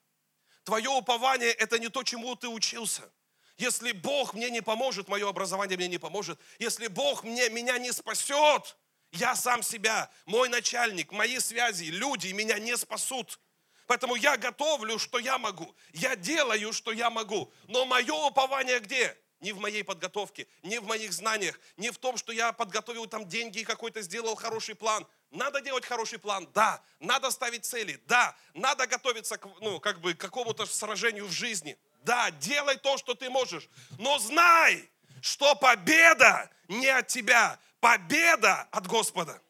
Твое 0.63 0.89
упование– 0.89 1.52
это 1.54 1.78
не 1.78 1.89
то, 1.89 2.04
чему 2.04 2.36
ты 2.36 2.48
учился. 2.48 3.12
Если 3.58 3.91
Бог 3.91 4.34
мне 4.34 4.50
не 4.50 4.62
поможет, 4.62 5.08
мое 5.08 5.30
образование 5.30 5.78
мне 5.78 5.88
не 5.88 5.98
поможет. 5.98 6.39
Если 6.60 6.88
Бог 6.88 7.24
мне, 7.24 7.50
меня 7.50 7.78
не 7.78 7.91
спасет, 7.91 8.78
я 9.12 9.36
сам 9.36 9.63
себя, 9.63 10.10
мой 10.26 10.50
начальник, 10.50 11.12
мои 11.12 11.39
связи, 11.39 11.86
люди 11.86 12.30
меня 12.30 12.60
не 12.60 12.76
спасут. 12.78 13.39
Поэтому 13.88 14.15
я 14.15 14.38
готовлю, 14.38 14.98
что 14.98 15.19
я 15.19 15.38
могу. 15.38 15.76
Я 15.93 16.15
делаю, 16.15 16.74
что 16.74 16.91
я 16.91 17.10
могу. 17.10 17.52
Но 17.67 17.86
мое 17.86 18.13
упование 18.13 18.80
где? 18.80 19.17
Не 19.41 19.52
в 19.52 19.60
моей 19.60 19.84
подготовке, 19.84 20.48
не 20.63 20.80
в 20.80 20.86
моих 20.86 21.13
знаниях, 21.13 21.60
не 21.78 21.91
в 21.91 21.98
том, 21.98 22.17
что 22.17 22.32
я 22.32 22.52
подготовил 22.52 23.06
там 23.06 23.28
деньги 23.28 23.60
и 23.60 23.63
какой-то 23.63 24.02
сделал 24.02 24.36
хороший 24.36 24.76
план. 24.76 25.06
Надо 25.30 25.62
делать 25.62 25.86
хороший 25.86 26.17
план, 26.17 26.50
да. 26.54 26.82
Надо 27.00 27.30
ставить 27.30 27.65
цели, 27.65 28.02
да. 28.08 28.36
Надо 28.54 28.88
готовиться 28.88 29.38
к, 29.38 29.48
ну, 29.62 29.80
как 29.80 30.00
бы, 30.00 30.13
к 30.13 30.19
какому-то 30.19 30.65
сражению 30.65 31.28
в 31.28 31.32
жизни. 31.32 31.78
Да, 32.04 32.32
делай 32.32 32.78
то, 32.78 32.98
что 32.98 33.13
ты 33.13 33.30
можешь. 33.30 33.69
Но 34.00 34.17
знай, 34.19 34.89
что 35.21 35.54
победа 35.56 36.50
не 36.67 36.88
от 36.88 37.08
тебя, 37.08 37.60
победа 37.80 38.67
от 38.71 38.88
Господа. 38.88 39.41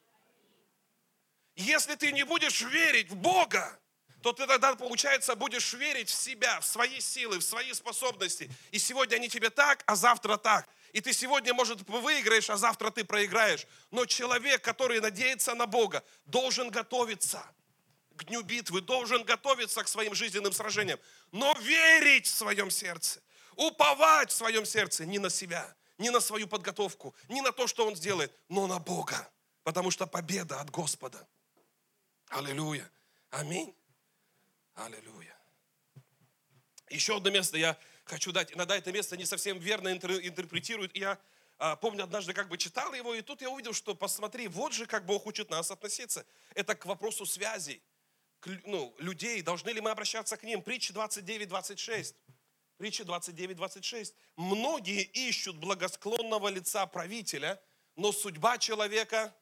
Если 1.55 1.95
ты 1.95 2.11
не 2.11 2.23
будешь 2.23 2.61
верить 2.61 3.09
в 3.09 3.15
Бога, 3.15 3.79
то 4.25 4.33
ты 4.33 4.47
тогда, 4.47 4.73
получается, 4.73 5.35
будешь 5.35 5.73
верить 5.73 6.09
в 6.09 6.13
себя, 6.15 6.59
в 6.59 6.65
свои 6.65 6.99
силы, 6.99 7.37
в 7.37 7.43
свои 7.43 7.71
способности. 7.73 8.49
И 8.71 8.79
сегодня 8.79 9.17
они 9.17 9.29
тебе 9.29 9.51
так, 9.51 9.83
а 9.85 9.95
завтра 9.95 10.37
так. 10.37 10.67
И 10.93 10.99
ты 10.99 11.13
сегодня, 11.13 11.53
может, 11.53 11.87
выиграешь, 11.87 12.49
а 12.49 12.57
завтра 12.57 12.89
ты 12.89 13.03
проиграешь. 13.03 13.67
Но 13.91 14.07
человек, 14.07 14.63
который 14.63 14.99
надеется 14.99 15.53
на 15.53 15.67
Бога, 15.67 16.03
должен 16.25 16.71
готовиться 16.71 17.45
к 18.15 18.23
дню 18.23 18.41
битвы, 18.41 18.81
должен 18.81 19.23
готовиться 19.23 19.83
к 19.83 19.87
своим 19.87 20.15
жизненным 20.15 20.53
сражениям, 20.53 20.99
но 21.31 21.53
верить 21.59 22.25
в 22.25 22.33
своем 22.33 22.71
сердце, 22.71 23.21
уповать 23.55 24.31
в 24.31 24.35
своем 24.35 24.65
сердце 24.65 25.05
не 25.05 25.19
на 25.19 25.29
себя, 25.29 25.71
не 25.99 26.09
на 26.09 26.19
свою 26.19 26.47
подготовку, 26.47 27.13
не 27.29 27.41
на 27.41 27.51
то, 27.51 27.67
что 27.67 27.85
он 27.85 27.95
сделает, 27.95 28.33
но 28.49 28.65
на 28.65 28.79
Бога, 28.79 29.31
потому 29.61 29.91
что 29.91 30.07
победа 30.07 30.61
от 30.61 30.71
Господа. 30.71 31.27
Аллилуйя. 32.29 32.89
Аминь. 33.29 33.75
Аллилуйя. 34.75 35.35
Еще 36.89 37.17
одно 37.17 37.29
место 37.29 37.57
я 37.57 37.77
хочу 38.03 38.31
дать. 38.31 38.53
Иногда 38.53 38.75
это 38.75 38.91
место 38.91 39.17
не 39.17 39.25
совсем 39.25 39.57
верно 39.57 39.91
интерпретируют. 39.91 40.95
Я 40.95 41.19
а, 41.57 41.75
помню, 41.77 42.03
однажды 42.03 42.33
как 42.33 42.49
бы 42.49 42.57
читал 42.57 42.93
его, 42.93 43.15
и 43.15 43.21
тут 43.21 43.41
я 43.41 43.49
увидел, 43.49 43.73
что 43.73 43.95
посмотри, 43.95 44.47
вот 44.47 44.73
же 44.73 44.85
как 44.85 45.05
Бог 45.05 45.25
учит 45.25 45.49
нас 45.49 45.71
относиться. 45.71 46.25
Это 46.53 46.75
к 46.75 46.85
вопросу 46.85 47.25
связей. 47.25 47.81
К, 48.41 48.49
ну, 48.65 48.93
людей, 48.99 49.41
должны 49.41 49.69
ли 49.69 49.79
мы 49.79 49.91
обращаться 49.91 50.35
к 50.35 50.43
ним? 50.43 50.61
Притча 50.61 50.93
29-26. 50.93 52.15
Притча 52.77 53.03
29-26. 53.03 54.13
Многие 54.35 55.03
ищут 55.03 55.55
благосклонного 55.57 56.49
лица 56.49 56.85
правителя, 56.85 57.61
но 57.95 58.11
судьба 58.11 58.57
человека 58.57 59.33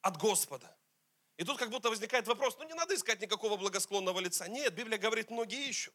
от 0.00 0.16
Господа. 0.16 0.76
И 1.36 1.44
тут 1.44 1.58
как 1.58 1.70
будто 1.70 1.88
возникает 1.88 2.26
вопрос, 2.26 2.56
ну 2.58 2.64
не 2.64 2.74
надо 2.74 2.94
искать 2.94 3.20
никакого 3.20 3.56
благосклонного 3.56 4.20
лица. 4.20 4.48
Нет, 4.48 4.74
Библия 4.74 4.98
говорит, 4.98 5.30
многие 5.30 5.68
ищут. 5.68 5.94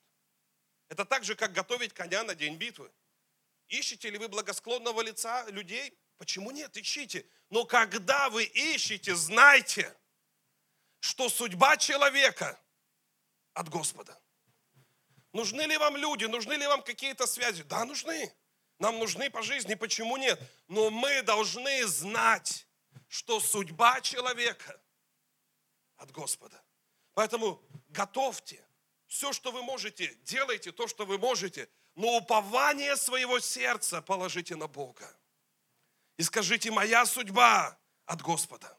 Это 0.89 1.06
так 1.06 1.23
же, 1.23 1.36
как 1.36 1.54
готовить 1.54 1.93
коня 1.93 2.23
на 2.23 2.34
день 2.34 2.56
битвы. 2.56 2.91
Ищете 3.67 4.10
ли 4.10 4.17
вы 4.17 4.30
благосклонного 4.30 5.02
лица 5.02 5.45
людей? 5.50 5.97
Почему 6.17 6.52
нет? 6.52 6.76
Ищите. 6.78 7.26
Но 7.50 7.65
когда 7.65 8.30
вы 8.30 8.43
ищете, 8.45 9.15
знайте, 9.15 9.95
что 11.00 11.30
судьба 11.30 11.78
человека 11.78 12.60
от 13.54 13.69
Господа. 13.69 14.19
Нужны 15.34 15.62
ли 15.62 15.78
вам 15.78 15.97
люди, 15.97 16.26
нужны 16.26 16.54
ли 16.54 16.65
вам 16.65 16.82
какие-то 16.82 17.28
связи? 17.28 17.63
Да, 17.63 17.86
нужны. 17.86 18.34
Нам 18.80 19.00
нужны 19.00 19.30
по 19.30 19.41
жизни, 19.41 19.76
почему 19.76 20.17
нет? 20.17 20.39
Но 20.67 20.89
мы 20.89 21.21
должны 21.21 21.86
знать, 21.88 22.67
что 23.08 23.39
судьба 23.39 24.02
человека 24.02 24.80
от 25.98 26.12
Господа. 26.12 26.62
Поэтому 27.14 27.62
готовьте 27.90 28.64
все, 29.08 29.34
что 29.34 29.52
вы 29.52 29.64
можете, 29.64 30.14
делайте 30.24 30.72
то, 30.72 30.88
что 30.88 31.06
вы 31.06 31.18
можете, 31.18 31.70
но 31.96 32.18
упование 32.18 32.96
своего 32.96 33.40
сердца 33.40 34.02
положите 34.02 34.56
на 34.56 34.68
Бога. 34.68 35.12
И 36.18 36.24
скажите, 36.24 36.72
моя 36.72 37.06
судьба 37.06 37.78
от 38.06 38.22
Господа. 38.22 38.78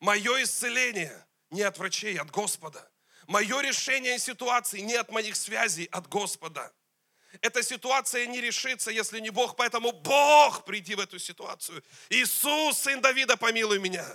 Мое 0.00 0.42
исцеление 0.42 1.26
не 1.50 1.62
от 1.62 1.78
врачей, 1.78 2.18
от 2.18 2.30
Господа. 2.30 2.90
Мое 3.26 3.60
решение 3.60 4.18
ситуации 4.18 4.80
не 4.80 4.94
от 4.94 5.10
моих 5.10 5.36
связей, 5.36 5.86
от 5.86 6.08
Господа. 6.08 6.72
Эта 7.40 7.62
ситуация 7.62 8.26
не 8.26 8.40
решится, 8.40 8.90
если 8.90 9.20
не 9.20 9.30
Бог, 9.30 9.56
поэтому 9.56 9.92
Бог, 9.92 10.64
приди 10.64 10.94
в 10.94 11.00
эту 11.00 11.18
ситуацию. 11.18 11.82
Иисус, 12.10 12.78
сын 12.78 13.00
Давида, 13.00 13.36
помилуй 13.36 13.78
меня. 13.78 14.06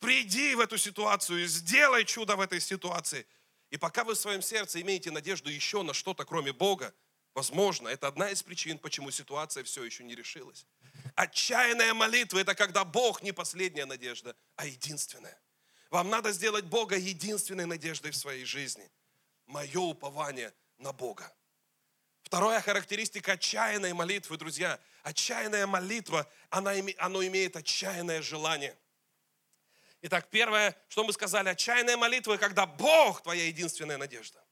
Приди 0.00 0.54
в 0.54 0.60
эту 0.60 0.78
ситуацию, 0.78 1.46
сделай 1.46 2.04
чудо 2.04 2.36
в 2.36 2.40
этой 2.40 2.60
ситуации. 2.60 3.26
И 3.70 3.76
пока 3.76 4.04
вы 4.04 4.14
в 4.14 4.18
своем 4.18 4.42
сердце 4.42 4.80
имеете 4.80 5.10
надежду 5.10 5.50
еще 5.50 5.82
на 5.82 5.92
что-то, 5.92 6.24
кроме 6.24 6.52
Бога, 6.52 6.94
возможно, 7.34 7.88
это 7.88 8.06
одна 8.08 8.30
из 8.30 8.42
причин, 8.42 8.78
почему 8.78 9.10
ситуация 9.10 9.64
все 9.64 9.84
еще 9.84 10.04
не 10.04 10.14
решилась. 10.14 10.66
Отчаянная 11.14 11.94
молитва– 11.94 12.38
это 12.40 12.54
когда 12.54 12.84
Бог 12.84 13.22
не 13.22 13.32
последняя 13.32 13.86
надежда, 13.86 14.36
а 14.56 14.66
единственная. 14.66 15.40
Вам 15.90 16.10
надо 16.10 16.32
сделать 16.32 16.64
Бога 16.64 16.96
единственной 16.96 17.66
надеждой 17.66 18.10
в 18.10 18.16
своей 18.16 18.44
жизни. 18.44 18.90
Мое 19.46 19.80
упование 19.80 20.54
на 20.78 20.92
Бога. 20.92 21.32
Вторая 22.28 22.60
характеристика 22.60 23.32
отчаянной 23.32 23.92
молитвы, 23.92 24.36
друзья. 24.36 24.78
Отчаянная 25.02 25.66
молитва, 25.66 26.30
она, 26.50 26.72
оно 26.98 27.26
имеет 27.26 27.56
отчаянное 27.56 28.22
желание– 28.22 28.76
Итак, 30.00 30.28
первое, 30.30 30.76
что 30.88 31.02
мы 31.02 31.12
сказали, 31.12 31.48
отчаянная 31.48 31.96
молитва, 31.96 32.36
когда 32.36 32.66
Бог 32.66 33.20
твоя 33.22 33.46
единственная 33.46 33.98
надежда. 33.98 34.44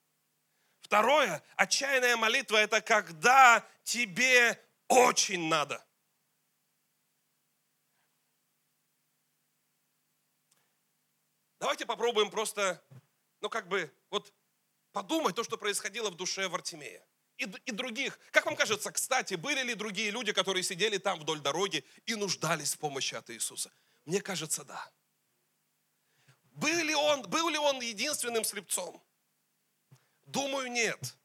Второе, 0.81 1.43
отчаянная 1.55 2.17
молитва– 2.17 2.57
это 2.57 2.81
когда 2.81 3.65
тебе 3.85 4.61
очень 4.89 5.49
надо. 5.49 5.85
Давайте 11.61 11.87
попробуем 11.87 12.31
просто, 12.31 12.83
ну 13.41 13.49
как 13.49 13.69
бы, 13.69 13.93
вот 14.11 14.33
подумать 14.91 15.37
то, 15.37 15.45
что 15.45 15.57
происходило 15.57 16.11
в 16.11 16.17
душе 16.17 16.49
Вартимея. 16.49 17.07
И, 17.39 17.45
и 17.45 17.73
других. 17.73 18.19
Как 18.31 18.47
вам 18.47 18.57
кажется, 18.57 18.91
кстати, 18.91 19.35
были 19.35 19.63
ли 19.63 19.75
другие 19.75 20.11
люди, 20.11 20.33
которые 20.33 20.63
сидели 20.63 20.99
там 20.99 21.21
вдоль 21.21 21.41
дороги 21.41 21.85
и 22.07 22.15
нуждались 22.15 22.75
в 22.75 22.79
помощи 22.79 23.15
от 23.15 23.31
Иисуса? 23.31 23.71
Мне 24.07 24.21
кажется, 24.21 24.65
да. 24.65 24.91
Был 26.53 26.79
ли 26.79 26.95
он, 26.95 27.23
был 27.23 27.51
ли 27.51 27.59
он 27.59 27.81
единственным 27.81 28.45
слепцом? 28.45 29.03
Думаю, 30.25 30.73
нет. 30.73 31.17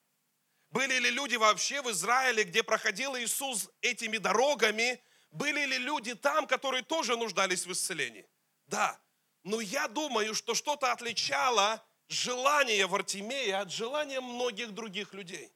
Были 0.70 1.00
ли 1.00 1.12
люди 1.12 1.36
вообще 1.36 1.82
в 1.82 1.90
Израиле, 1.92 2.44
где 2.44 2.64
проходил 2.64 3.16
Иисус 3.18 3.70
этими 3.82 4.18
дорогами? 4.18 5.02
Были 5.32 5.66
ли 5.66 5.78
люди 5.78 6.14
там, 6.14 6.46
которые 6.46 6.84
тоже 6.84 7.16
нуждались 7.16 7.66
в 7.66 7.72
исцелении? 7.72 8.28
Да. 8.68 9.00
Но 9.44 9.62
я 9.62 9.88
думаю, 9.88 10.36
что 10.36 10.54
что-то 10.56 10.92
отличало 10.92 11.84
желание 12.10 12.86
Вартимея 12.86 13.62
от 13.62 13.72
желания 13.72 14.20
многих 14.20 14.72
других 14.72 15.14
людей. 15.14 15.52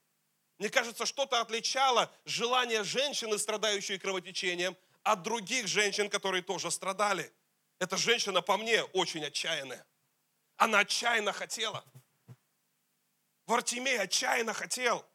Мне 0.58 0.70
кажется, 0.70 1.06
что-то 1.06 1.42
отличало 1.42 2.12
желание 2.24 2.84
женщины, 2.84 3.38
страдающей 3.38 3.98
кровотечением, 3.98 4.78
от 5.04 5.22
других 5.22 5.68
женщин, 5.68 6.10
которые 6.10 6.42
тоже 6.42 6.72
страдали. 6.72 7.32
Эта 7.80 7.98
женщина 7.98 8.42
по 8.42 8.58
мне 8.58 8.84
очень 8.84 9.24
отчаянная. 9.24 9.86
Она 10.58 10.80
отчаянно 10.80 11.34
хотела. 11.34 11.84
Вартимей 13.46 14.00
отчаянно 14.00 14.54
хотел. 14.54 15.06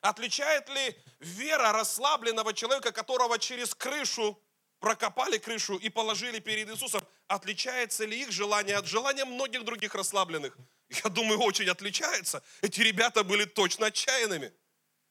Отличает 0.00 0.68
ли 0.68 0.96
вера 1.20 1.72
расслабленного 1.72 2.52
человека, 2.52 2.90
которого 2.90 3.38
через 3.38 3.74
крышу 3.74 4.38
прокопали 4.80 5.38
крышу 5.38 5.76
и 5.76 5.88
положили 5.88 6.40
перед 6.40 6.68
Иисусом, 6.68 7.06
отличается 7.26 8.04
ли 8.04 8.20
их 8.20 8.32
желание 8.32 8.76
от 8.76 8.86
желания 8.86 9.24
многих 9.24 9.64
других 9.64 9.94
расслабленных? 9.94 10.56
Я 10.88 11.10
думаю, 11.10 11.40
очень 11.40 11.68
отличается. 11.68 12.42
Эти 12.60 12.80
ребята 12.80 13.24
были 13.24 13.44
точно 13.44 13.86
отчаянными. 13.86 14.52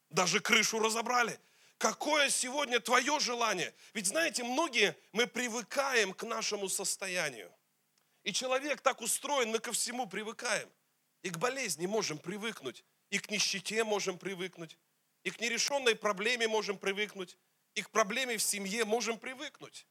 Даже 0.10 0.40
крышу 0.40 0.80
разобрали. 0.80 1.40
Какое 1.78 2.30
сегодня 2.30 2.80
твое 2.80 3.20
желание? 3.20 3.74
Ведь 3.94 4.08
знаете, 4.08 4.44
многие 4.44 4.96
мы 5.12 5.28
привыкаем 5.28 6.14
к 6.14 6.24
нашему 6.24 6.70
состоянию. 6.70 7.52
И 8.24 8.32
человек 8.32 8.82
так 8.82 9.02
устроен, 9.02 9.50
мы 9.50 9.60
ко 9.60 9.74
всему 9.74 10.08
привыкаем. 10.08 10.70
И 11.24 11.30
к 11.30 11.38
болезни 11.38 11.86
можем 11.86 12.18
привыкнуть, 12.18 12.84
и 13.10 13.20
к 13.20 13.30
нищете 13.30 13.84
можем 13.84 14.18
привыкнуть, 14.18 14.78
и 15.24 15.30
к 15.30 15.40
нерешенной 15.40 15.96
проблеме 15.96 16.48
можем 16.48 16.78
привыкнуть, 16.78 17.38
и 17.76 17.82
к 17.82 17.90
проблеме 17.90 18.38
в 18.38 18.44
семье 18.44 18.86
можем 18.86 19.18
привыкнуть. 19.18 19.88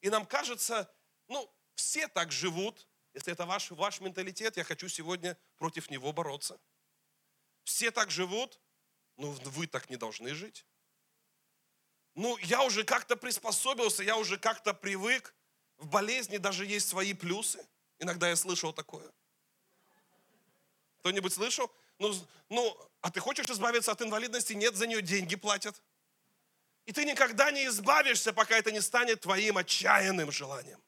И 0.00 0.10
нам 0.10 0.24
кажется, 0.26 0.90
ну, 1.28 1.52
все 1.74 2.08
так 2.08 2.32
живут. 2.32 2.86
Если 3.16 3.32
это 3.32 3.46
ваш, 3.46 3.70
ваш 3.70 4.00
менталитет, 4.02 4.58
я 4.58 4.64
хочу 4.64 4.88
сегодня 4.88 5.38
против 5.56 5.88
него 5.90 6.12
бороться. 6.12 6.60
Все 7.64 7.90
так 7.90 8.10
живут, 8.10 8.60
но 9.16 9.30
вы 9.30 9.66
так 9.66 9.88
не 9.88 9.96
должны 9.96 10.34
жить. 10.34 10.66
Ну, 12.14 12.36
я 12.42 12.62
уже 12.62 12.84
как-то 12.84 13.16
приспособился, 13.16 14.02
я 14.02 14.18
уже 14.18 14.36
как-то 14.36 14.74
привык. 14.74 15.34
В 15.78 15.86
болезни 15.86 16.36
даже 16.36 16.66
есть 16.66 16.88
свои 16.88 17.14
плюсы. 17.14 17.66
Иногда 17.98 18.28
я 18.28 18.36
слышал 18.36 18.74
такое. 18.74 19.10
Кто-нибудь 20.98 21.32
слышал? 21.32 21.72
Ну, 21.98 22.14
ну, 22.50 22.78
а 23.00 23.10
ты 23.10 23.20
хочешь 23.20 23.48
избавиться 23.48 23.92
от 23.92 24.02
инвалидности? 24.02 24.52
Нет, 24.52 24.76
за 24.76 24.86
нее 24.86 25.00
деньги 25.00 25.36
платят. 25.36 25.82
И 26.84 26.92
ты 26.92 27.06
никогда 27.06 27.50
не 27.50 27.66
избавишься, 27.66 28.34
пока 28.34 28.58
это 28.58 28.70
не 28.72 28.82
станет 28.82 29.22
твоим 29.22 29.56
отчаянным 29.56 30.30
желанием. 30.30 30.82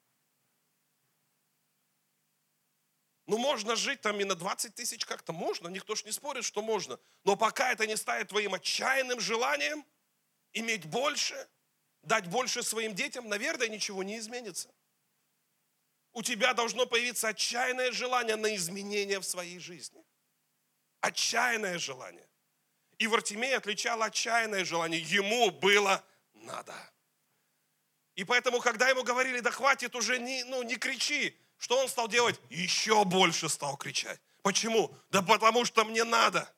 Ну, 3.29 3.38
можно 3.38 3.77
жить 3.77 4.01
там 4.01 4.19
и 4.21 4.25
на 4.25 4.35
20 4.35 4.75
тысяч 4.75 5.05
как-то, 5.05 5.33
можно, 5.33 5.69
никто 5.69 5.95
ж 5.95 6.05
не 6.05 6.11
спорит, 6.11 6.45
что 6.45 6.62
можно. 6.62 6.99
Но 7.25 7.37
пока 7.37 7.71
это 7.71 7.87
не 7.87 7.97
станет 7.97 8.29
твоим 8.29 8.55
отчаянным 8.55 9.21
желанием, 9.21 9.85
иметь 10.55 10.87
больше, 10.87 11.49
дать 12.03 12.27
больше 12.27 12.64
своим 12.64 12.95
детям, 12.95 13.29
наверное, 13.29 13.69
ничего 13.69 14.03
не 14.03 14.19
изменится. 14.19 14.75
У 16.12 16.23
тебя 16.23 16.55
должно 16.55 16.87
появиться 16.87 17.29
отчаянное 17.29 17.93
желание 17.93 18.35
на 18.35 18.57
изменения 18.57 19.21
в 19.21 19.25
своей 19.25 19.61
жизни 19.61 20.03
отчаянное 21.01 21.79
желание. 21.79 22.27
И 22.99 23.07
Вартимей 23.07 23.57
отличал 23.57 24.03
отчаянное 24.03 24.64
желание. 24.64 25.01
Ему 25.01 25.51
было 25.51 26.05
надо. 26.35 26.75
И 28.17 28.25
поэтому, 28.25 28.61
когда 28.61 28.88
ему 28.88 29.05
говорили, 29.05 29.41
да 29.41 29.51
хватит 29.51 29.95
уже, 29.95 30.19
не, 30.19 30.43
ну, 30.45 30.62
не 30.64 30.77
кричи, 30.77 31.38
что 31.59 31.79
он 31.79 31.88
стал 31.88 32.09
делать? 32.09 32.40
Еще 32.49 33.05
больше 33.05 33.49
стал 33.49 33.77
кричать. 33.77 34.21
Почему? 34.42 34.97
Да 35.11 35.23
потому 35.23 35.64
что 35.64 35.85
мне 35.85 36.05
надо. 36.05 36.53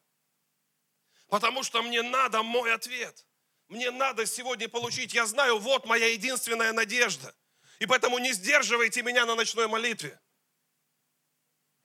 Потому 1.29 1.63
что 1.63 1.83
мне 1.83 2.03
надо 2.03 2.43
мой 2.43 2.73
ответ. 2.73 3.27
Мне 3.69 3.91
надо 3.91 4.27
сегодня 4.27 4.69
получить. 4.69 5.15
Я 5.15 5.27
знаю, 5.27 5.59
вот 5.59 5.87
моя 5.87 6.09
единственная 6.09 6.73
надежда. 6.73 7.35
И 7.79 7.87
поэтому 7.87 8.19
не 8.19 8.33
сдерживайте 8.33 9.03
меня 9.03 9.25
на 9.25 9.35
ночной 9.35 9.69
молитве. 9.69 10.21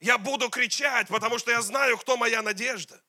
Я 0.00 0.18
буду 0.18 0.50
кричать, 0.50 1.08
потому 1.08 1.38
что 1.38 1.50
я 1.50 1.62
знаю, 1.62 1.96
кто 1.96 2.16
моя 2.16 2.42
надежда. 2.42 3.02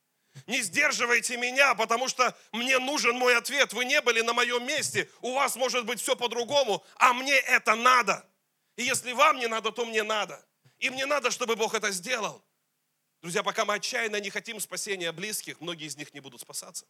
Не 0.46 0.62
сдерживайте 0.62 1.36
меня, 1.36 1.76
потому 1.76 2.08
что 2.08 2.38
мне 2.52 2.80
нужен 2.80 3.18
мой 3.18 3.36
ответ. 3.36 3.74
Вы 3.74 3.86
не 3.86 4.00
были 4.02 4.22
на 4.22 4.34
моем 4.34 4.66
месте, 4.66 5.10
у 5.22 5.34
вас 5.34 5.56
может 5.56 5.86
быть 5.86 6.00
все 6.00 6.16
по-другому, 6.16 6.86
а 6.96 7.14
мне 7.14 7.34
это 7.34 7.76
надо. 7.76 8.26
И 8.78 8.84
если 8.84 9.12
вам 9.12 9.38
не 9.38 9.48
надо, 9.48 9.72
то 9.72 9.86
мне 9.86 10.04
надо. 10.04 10.44
И 10.80 10.90
мне 10.90 11.06
надо, 11.06 11.30
чтобы 11.30 11.56
Бог 11.56 11.74
это 11.74 11.92
сделал. 11.92 12.42
Друзья, 13.22 13.44
пока 13.44 13.66
мы 13.66 13.74
отчаянно 13.74 14.22
не 14.22 14.30
хотим 14.30 14.60
спасения 14.62 15.12
близких, 15.12 15.60
многие 15.60 15.88
из 15.88 15.98
них 15.98 16.14
не 16.14 16.22
будут 16.22 16.40
спасаться. 16.40 16.88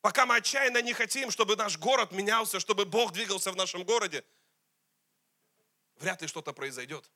Пока 0.00 0.24
мы 0.24 0.36
отчаянно 0.36 0.80
не 0.80 0.94
хотим, 0.94 1.30
чтобы 1.30 1.56
наш 1.56 1.76
город 1.76 2.12
менялся, 2.12 2.58
чтобы 2.58 2.86
Бог 2.86 3.12
двигался 3.12 3.52
в 3.52 3.56
нашем 3.56 3.84
городе, 3.84 4.24
вряд 5.96 6.22
ли 6.22 6.28
что-то 6.28 6.54
произойдет 6.54 7.10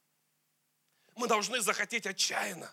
мы 1.16 1.26
должны 1.26 1.60
захотеть 1.60 2.06
отчаянно. 2.06 2.72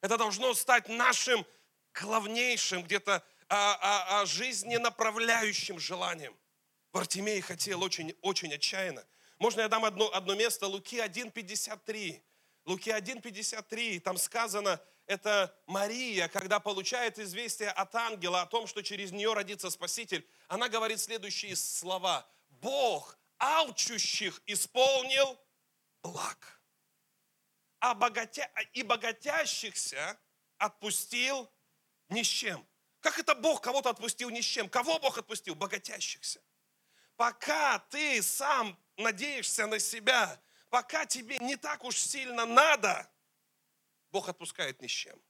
Это 0.00 0.18
должно 0.18 0.52
стать 0.54 0.88
нашим 0.88 1.46
главнейшим, 1.94 2.82
где-то 2.82 3.24
а, 3.48 3.78
а, 3.80 4.20
а, 4.20 4.26
жизненаправляющим 4.26 5.78
желанием. 5.78 6.36
Вартимей 6.92 7.40
хотел 7.40 7.82
очень, 7.82 8.14
очень 8.20 8.52
отчаянно. 8.52 9.06
Можно 9.38 9.62
я 9.62 9.68
дам 9.68 9.84
одно, 9.84 10.12
одно 10.12 10.34
место? 10.34 10.66
Луки 10.66 10.96
1.53. 10.96 12.22
Луки 12.64 12.90
1.53, 12.90 14.00
там 14.00 14.18
сказано, 14.18 14.78
это 15.06 15.56
Мария, 15.66 16.28
когда 16.28 16.60
получает 16.60 17.18
известие 17.18 17.70
от 17.70 17.94
ангела 17.94 18.42
о 18.42 18.46
том, 18.46 18.66
что 18.66 18.82
через 18.82 19.10
нее 19.10 19.32
родится 19.32 19.70
Спаситель, 19.70 20.28
она 20.48 20.68
говорит 20.68 21.00
следующие 21.00 21.56
слова. 21.56 22.28
Бог 22.50 23.16
алчущих 23.38 24.42
исполнил 24.46 25.40
благ 26.02 26.58
а 27.80 27.94
богатя... 27.94 28.50
и 28.72 28.82
богатящихся 28.82 30.18
отпустил 30.58 31.50
ни 32.08 32.22
с 32.22 32.26
чем. 32.26 32.66
Как 33.00 33.18
это 33.18 33.34
Бог 33.34 33.62
кого-то 33.62 33.90
отпустил 33.90 34.30
ни 34.30 34.40
с 34.40 34.44
чем? 34.44 34.68
Кого 34.68 34.98
Бог 34.98 35.18
отпустил? 35.18 35.54
Богатящихся. 35.54 36.42
Пока 37.16 37.78
ты 37.90 38.22
сам 38.22 38.78
надеешься 38.98 39.66
на 39.66 39.78
себя, 39.78 40.40
пока 40.68 41.06
тебе 41.06 41.38
не 41.38 41.56
так 41.56 41.84
уж 41.84 41.96
сильно 41.96 42.44
надо, 42.44 43.10
Бог 44.10 44.28
отпускает 44.28 44.80
ни 44.82 44.86
с 44.86 44.90
чем. 44.90 45.20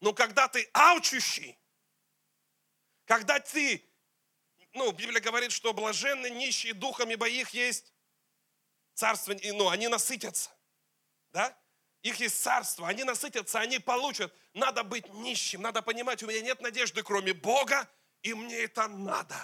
Но 0.00 0.12
когда 0.12 0.48
ты 0.48 0.68
алчущий, 0.74 1.58
когда 3.04 3.38
ты, 3.38 3.88
ну, 4.72 4.90
Библия 4.92 5.20
говорит, 5.20 5.52
что 5.52 5.72
блаженны 5.72 6.30
нищие 6.30 6.74
духами, 6.74 7.12
ибо 7.12 7.28
их 7.28 7.50
есть 7.50 7.92
царство, 8.94 9.34
ну, 9.42 9.68
они 9.68 9.88
насытятся 9.88 10.50
да? 11.34 11.54
Их 12.02 12.20
есть 12.20 12.40
царство, 12.40 12.88
они 12.88 13.02
насытятся, 13.02 13.60
они 13.60 13.78
получат. 13.78 14.32
Надо 14.54 14.84
быть 14.84 15.12
нищим, 15.14 15.62
надо 15.62 15.82
понимать, 15.82 16.22
у 16.22 16.26
меня 16.26 16.40
нет 16.40 16.60
надежды, 16.60 17.02
кроме 17.02 17.34
Бога, 17.34 17.90
и 18.22 18.32
мне 18.34 18.56
это 18.60 18.86
надо. 18.88 19.36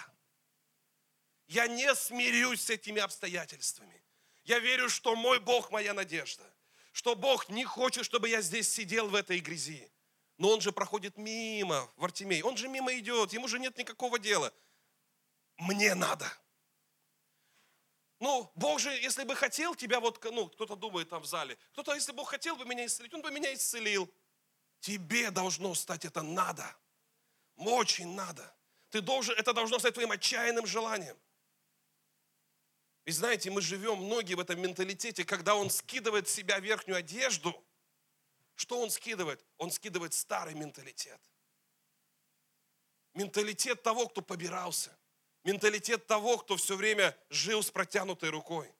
Я 1.51 1.67
не 1.67 1.93
смирюсь 1.97 2.63
с 2.63 2.71
этими 2.71 3.01
обстоятельствами. 3.01 4.01
Я 4.45 4.61
верю, 4.61 4.89
что 4.89 5.17
мой 5.17 5.41
Бог 5.41 5.73
моя 5.73 5.93
надежда. 5.93 6.45
Что 6.93 7.17
Бог 7.17 7.49
не 7.49 7.65
хочет, 7.65 8.05
чтобы 8.05 8.29
я 8.29 8.41
здесь 8.41 8.69
сидел 8.69 9.09
в 9.09 9.17
этой 9.17 9.41
грязи. 9.41 9.91
Но 10.39 10.51
он 10.51 10.61
же 10.61 10.71
проходит 10.71 11.17
мимо, 11.17 11.91
Вартимей. 11.97 12.41
Он 12.43 12.57
же 12.57 12.69
мимо 12.69 12.97
идет, 12.97 13.33
ему 13.33 13.49
же 13.49 13.59
нет 13.59 13.77
никакого 13.77 14.21
дела. 14.21 14.55
Мне 15.57 15.97
надо. 15.97 16.33
Ну, 18.21 18.49
Бог 18.55 18.79
же, 18.79 18.91
если 18.91 19.25
бы 19.25 19.35
хотел 19.35 19.75
тебя, 19.75 19.99
вот, 19.99 20.23
ну, 20.23 20.49
кто-то 20.51 20.77
думает 20.77 21.09
там 21.09 21.21
в 21.21 21.27
зале, 21.27 21.59
кто-то, 21.73 21.95
если 21.95 22.13
Бог 22.13 22.31
хотел 22.31 22.55
бы 22.55 22.65
меня 22.65 22.87
исцелить, 22.87 23.13
Он 23.13 23.23
бы 23.23 23.33
меня 23.33 23.53
исцелил. 23.53 24.09
Тебе 24.79 25.33
должно 25.33 25.75
стать 25.75 26.05
это 26.05 26.23
надо. 26.23 26.77
Очень 27.57 28.15
надо. 28.15 28.55
Ты 28.91 29.01
должен, 29.01 29.35
это 29.37 29.53
должно 29.53 29.81
стать 29.81 29.95
твоим 29.95 30.13
отчаянным 30.13 30.65
желанием. 30.65 31.19
И 33.05 33.13
знаете, 33.13 33.51
мы 33.51 33.61
живем, 33.63 33.97
многие 33.97 34.35
в 34.35 34.41
этом 34.41 34.61
менталитете, 34.61 35.25
когда 35.25 35.55
он 35.55 35.71
скидывает 35.71 36.29
с 36.29 36.33
себя 36.33 36.59
верхнюю 36.59 36.99
одежду, 36.99 37.55
что 38.57 38.79
он 38.79 38.91
скидывает? 38.91 39.43
Он 39.57 39.71
скидывает 39.71 40.13
старый 40.13 40.55
менталитет. 40.55 41.19
Менталитет 43.15 43.83
того, 43.83 44.07
кто 44.07 44.21
побирался. 44.21 44.97
Менталитет 45.45 46.07
того, 46.07 46.37
кто 46.37 46.57
все 46.57 46.77
время 46.77 47.17
жил 47.31 47.63
с 47.63 47.71
протянутой 47.71 48.29
рукой. 48.29 48.71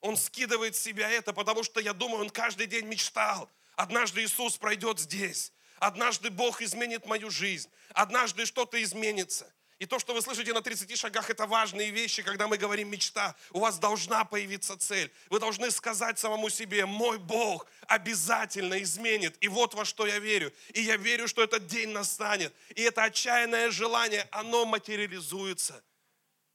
Он 0.00 0.16
скидывает 0.16 0.76
с 0.76 0.80
себя 0.80 1.08
это, 1.08 1.32
потому 1.32 1.62
что, 1.62 1.80
я 1.80 1.94
думаю, 1.94 2.22
он 2.22 2.30
каждый 2.30 2.66
день 2.66 2.84
мечтал. 2.86 3.48
Однажды 3.74 4.22
Иисус 4.22 4.58
пройдет 4.58 4.98
здесь. 4.98 5.52
Однажды 5.78 6.28
Бог 6.28 6.60
изменит 6.60 7.06
мою 7.06 7.30
жизнь. 7.30 7.70
Однажды 7.94 8.44
что-то 8.44 8.82
изменится. 8.82 9.52
И 9.82 9.86
то, 9.86 9.98
что 9.98 10.14
вы 10.14 10.22
слышите 10.22 10.52
на 10.52 10.62
30 10.62 10.96
шагах, 10.96 11.28
это 11.28 11.44
важные 11.44 11.90
вещи, 11.90 12.22
когда 12.22 12.46
мы 12.46 12.56
говорим 12.56 12.88
мечта. 12.88 13.34
У 13.50 13.58
вас 13.58 13.80
должна 13.80 14.24
появиться 14.24 14.78
цель. 14.78 15.10
Вы 15.28 15.40
должны 15.40 15.72
сказать 15.72 16.20
самому 16.20 16.50
себе, 16.50 16.86
мой 16.86 17.18
Бог 17.18 17.66
обязательно 17.88 18.80
изменит. 18.80 19.36
И 19.40 19.48
вот 19.48 19.74
во 19.74 19.84
что 19.84 20.06
я 20.06 20.20
верю. 20.20 20.52
И 20.72 20.82
я 20.82 20.96
верю, 20.96 21.26
что 21.26 21.42
этот 21.42 21.66
день 21.66 21.88
настанет. 21.88 22.54
И 22.76 22.82
это 22.82 23.02
отчаянное 23.02 23.72
желание, 23.72 24.28
оно 24.30 24.66
материализуется. 24.66 25.82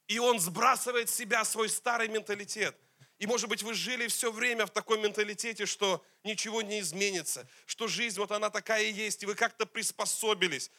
И 0.07 0.19
он 0.19 0.39
сбрасывает 0.39 1.09
с 1.09 1.15
себя 1.15 1.43
свой 1.43 1.67
старый 1.67 2.07
менталитет. 2.07 2.77
И, 3.19 3.27
может 3.27 3.49
быть, 3.49 3.61
вы 3.61 3.73
жили 3.73 4.07
все 4.07 4.31
время 4.31 4.65
в 4.65 4.69
таком 4.69 5.01
менталитете, 5.01 5.65
что 5.65 6.01
ничего 6.23 6.61
не 6.61 6.79
изменится, 6.79 7.45
что 7.65 7.89
жизнь 7.89 8.19
вот 8.21 8.31
она 8.31 8.49
такая 8.49 8.83
и 8.83 8.93
есть, 8.93 9.23
и 9.23 9.25
вы 9.25 9.35
как-то 9.35 9.65
приспособились 9.65 10.71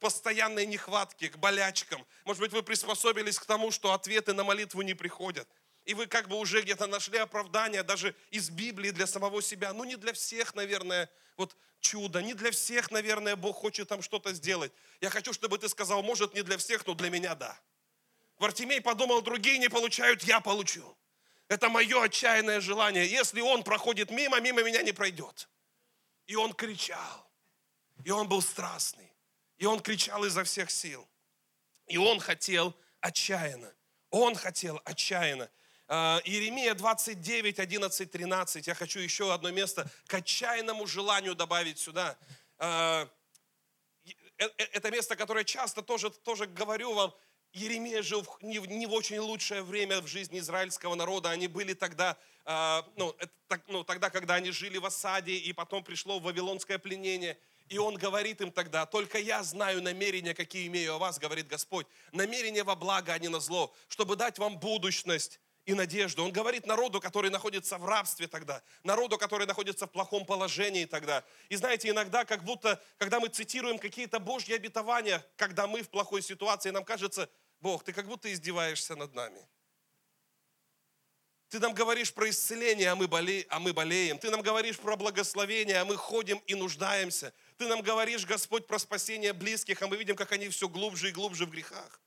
постоянной 0.00 0.66
нехватке, 0.66 1.28
к 1.28 1.36
болячкам. 1.36 2.04
Может 2.24 2.40
быть, 2.40 2.52
вы 2.52 2.62
приспособились 2.62 3.38
к 3.38 3.46
тому, 3.46 3.70
что 3.70 3.92
ответы 3.92 4.32
на 4.32 4.42
молитву 4.42 4.82
не 4.82 4.94
приходят. 4.94 5.48
И 5.84 5.94
вы 5.94 6.06
как 6.06 6.28
бы 6.28 6.36
уже 6.36 6.62
где-то 6.62 6.86
нашли 6.86 7.18
оправдание 7.18 7.82
даже 7.82 8.14
из 8.30 8.50
Библии 8.50 8.90
для 8.90 9.06
самого 9.06 9.42
себя. 9.42 9.72
Ну, 9.72 9.84
не 9.84 9.96
для 9.96 10.12
всех, 10.12 10.54
наверное, 10.54 11.08
вот 11.36 11.56
чудо. 11.80 12.22
Не 12.22 12.34
для 12.34 12.50
всех, 12.50 12.90
наверное, 12.90 13.36
Бог 13.36 13.56
хочет 13.56 13.88
там 13.88 14.02
что-то 14.02 14.32
сделать. 14.32 14.72
Я 15.00 15.10
хочу, 15.10 15.32
чтобы 15.32 15.58
ты 15.58 15.68
сказал, 15.68 16.02
может, 16.02 16.34
не 16.34 16.42
для 16.42 16.58
всех, 16.58 16.86
но 16.86 16.94
для 16.94 17.10
меня 17.10 17.34
да. 17.34 17.58
Вартимей 18.38 18.80
подумал, 18.80 19.22
другие 19.22 19.58
не 19.58 19.68
получают, 19.68 20.22
я 20.22 20.40
получу. 20.40 20.96
Это 21.48 21.68
мое 21.68 22.02
отчаянное 22.02 22.60
желание. 22.60 23.06
Если 23.06 23.40
он 23.40 23.64
проходит 23.64 24.10
мимо, 24.10 24.40
мимо 24.40 24.62
меня 24.62 24.82
не 24.82 24.92
пройдет. 24.92 25.48
И 26.26 26.36
он 26.36 26.52
кричал. 26.52 27.30
И 28.04 28.10
он 28.10 28.28
был 28.28 28.40
страстный. 28.40 29.09
И 29.60 29.66
он 29.66 29.80
кричал 29.80 30.24
изо 30.24 30.42
всех 30.42 30.70
сил. 30.70 31.06
И 31.86 31.98
он 31.98 32.18
хотел 32.18 32.74
отчаянно. 33.00 33.72
Он 34.08 34.34
хотел 34.34 34.80
отчаянно. 34.86 35.50
А, 35.86 36.22
Иеремия 36.24 36.74
29, 36.74 37.60
11, 37.60 38.10
13. 38.10 38.66
Я 38.66 38.74
хочу 38.74 39.00
еще 39.00 39.34
одно 39.34 39.50
место 39.50 39.86
к 40.06 40.14
отчаянному 40.14 40.86
желанию 40.86 41.34
добавить 41.34 41.78
сюда. 41.78 42.16
А, 42.58 43.06
э, 44.06 44.12
э, 44.38 44.64
это 44.72 44.90
место, 44.90 45.14
которое 45.14 45.44
часто 45.44 45.82
тоже, 45.82 46.08
тоже 46.08 46.46
говорю 46.46 46.94
вам, 46.94 47.14
Еремия 47.52 48.00
жил 48.00 48.26
не, 48.40 48.58
не 48.60 48.86
в 48.86 48.94
очень 48.94 49.18
лучшее 49.18 49.62
время 49.62 50.00
в 50.00 50.06
жизни 50.06 50.38
израильского 50.38 50.94
народа. 50.94 51.28
Они 51.28 51.48
были 51.48 51.74
тогда, 51.74 52.16
а, 52.46 52.88
ну, 52.96 53.14
это, 53.18 53.62
ну, 53.66 53.84
тогда, 53.84 54.08
когда 54.08 54.36
они 54.36 54.52
жили 54.52 54.78
в 54.78 54.86
осаде, 54.86 55.34
и 55.34 55.52
потом 55.52 55.84
пришло 55.84 56.18
вавилонское 56.18 56.78
пленение– 56.78 57.38
и 57.70 57.78
он 57.78 57.94
говорит 57.94 58.40
им 58.40 58.50
тогда, 58.50 58.84
только 58.84 59.18
я 59.18 59.44
знаю 59.44 59.80
намерения, 59.80 60.34
какие 60.34 60.66
имею 60.66 60.94
о 60.94 60.98
вас, 60.98 61.20
говорит 61.20 61.46
Господь. 61.46 61.86
Намерения 62.10 62.64
во 62.64 62.74
благо, 62.74 63.12
а 63.12 63.18
не 63.18 63.28
на 63.28 63.38
зло, 63.38 63.72
чтобы 63.88 64.16
дать 64.16 64.40
вам 64.40 64.58
будущность 64.58 65.40
и 65.66 65.72
надежду. 65.72 66.24
Он 66.24 66.32
говорит 66.32 66.66
народу, 66.66 67.00
который 67.00 67.30
находится 67.30 67.78
в 67.78 67.86
рабстве 67.86 68.26
тогда, 68.26 68.60
народу, 68.82 69.18
который 69.18 69.46
находится 69.46 69.86
в 69.86 69.92
плохом 69.92 70.26
положении 70.26 70.84
тогда. 70.84 71.24
И 71.48 71.54
знаете, 71.54 71.88
иногда, 71.88 72.24
как 72.24 72.42
будто, 72.42 72.82
когда 72.98 73.20
мы 73.20 73.28
цитируем 73.28 73.78
какие-то 73.78 74.18
Божьи 74.18 74.52
обетования, 74.52 75.24
когда 75.36 75.68
мы 75.68 75.82
в 75.82 75.90
плохой 75.90 76.22
ситуации, 76.22 76.70
нам 76.70 76.84
кажется, 76.84 77.30
Бог, 77.60 77.84
ты 77.84 77.92
как 77.92 78.08
будто 78.08 78.32
издеваешься 78.32 78.96
над 78.96 79.14
нами. 79.14 79.46
Ты 81.50 81.58
нам 81.58 81.74
говоришь 81.74 82.14
про 82.14 82.30
исцеление, 82.30 82.92
а 82.92 82.94
мы, 82.94 83.08
боле... 83.08 83.44
а 83.50 83.58
мы 83.58 83.72
болеем. 83.72 84.18
Ты 84.18 84.30
нам 84.30 84.40
говоришь 84.40 84.78
про 84.78 84.94
благословение, 84.94 85.80
а 85.80 85.84
мы 85.84 85.96
ходим 85.96 86.40
и 86.46 86.54
нуждаемся. 86.54 87.34
Ты 87.60 87.66
нам 87.66 87.82
говоришь, 87.82 88.24
Господь, 88.24 88.66
про 88.66 88.78
спасение 88.78 89.34
близких, 89.34 89.82
а 89.82 89.86
мы 89.86 89.98
видим, 89.98 90.16
как 90.16 90.32
они 90.32 90.48
все 90.48 90.66
глубже 90.66 91.10
и 91.10 91.12
глубже 91.12 91.44
в 91.44 91.50
грехах. 91.50 92.00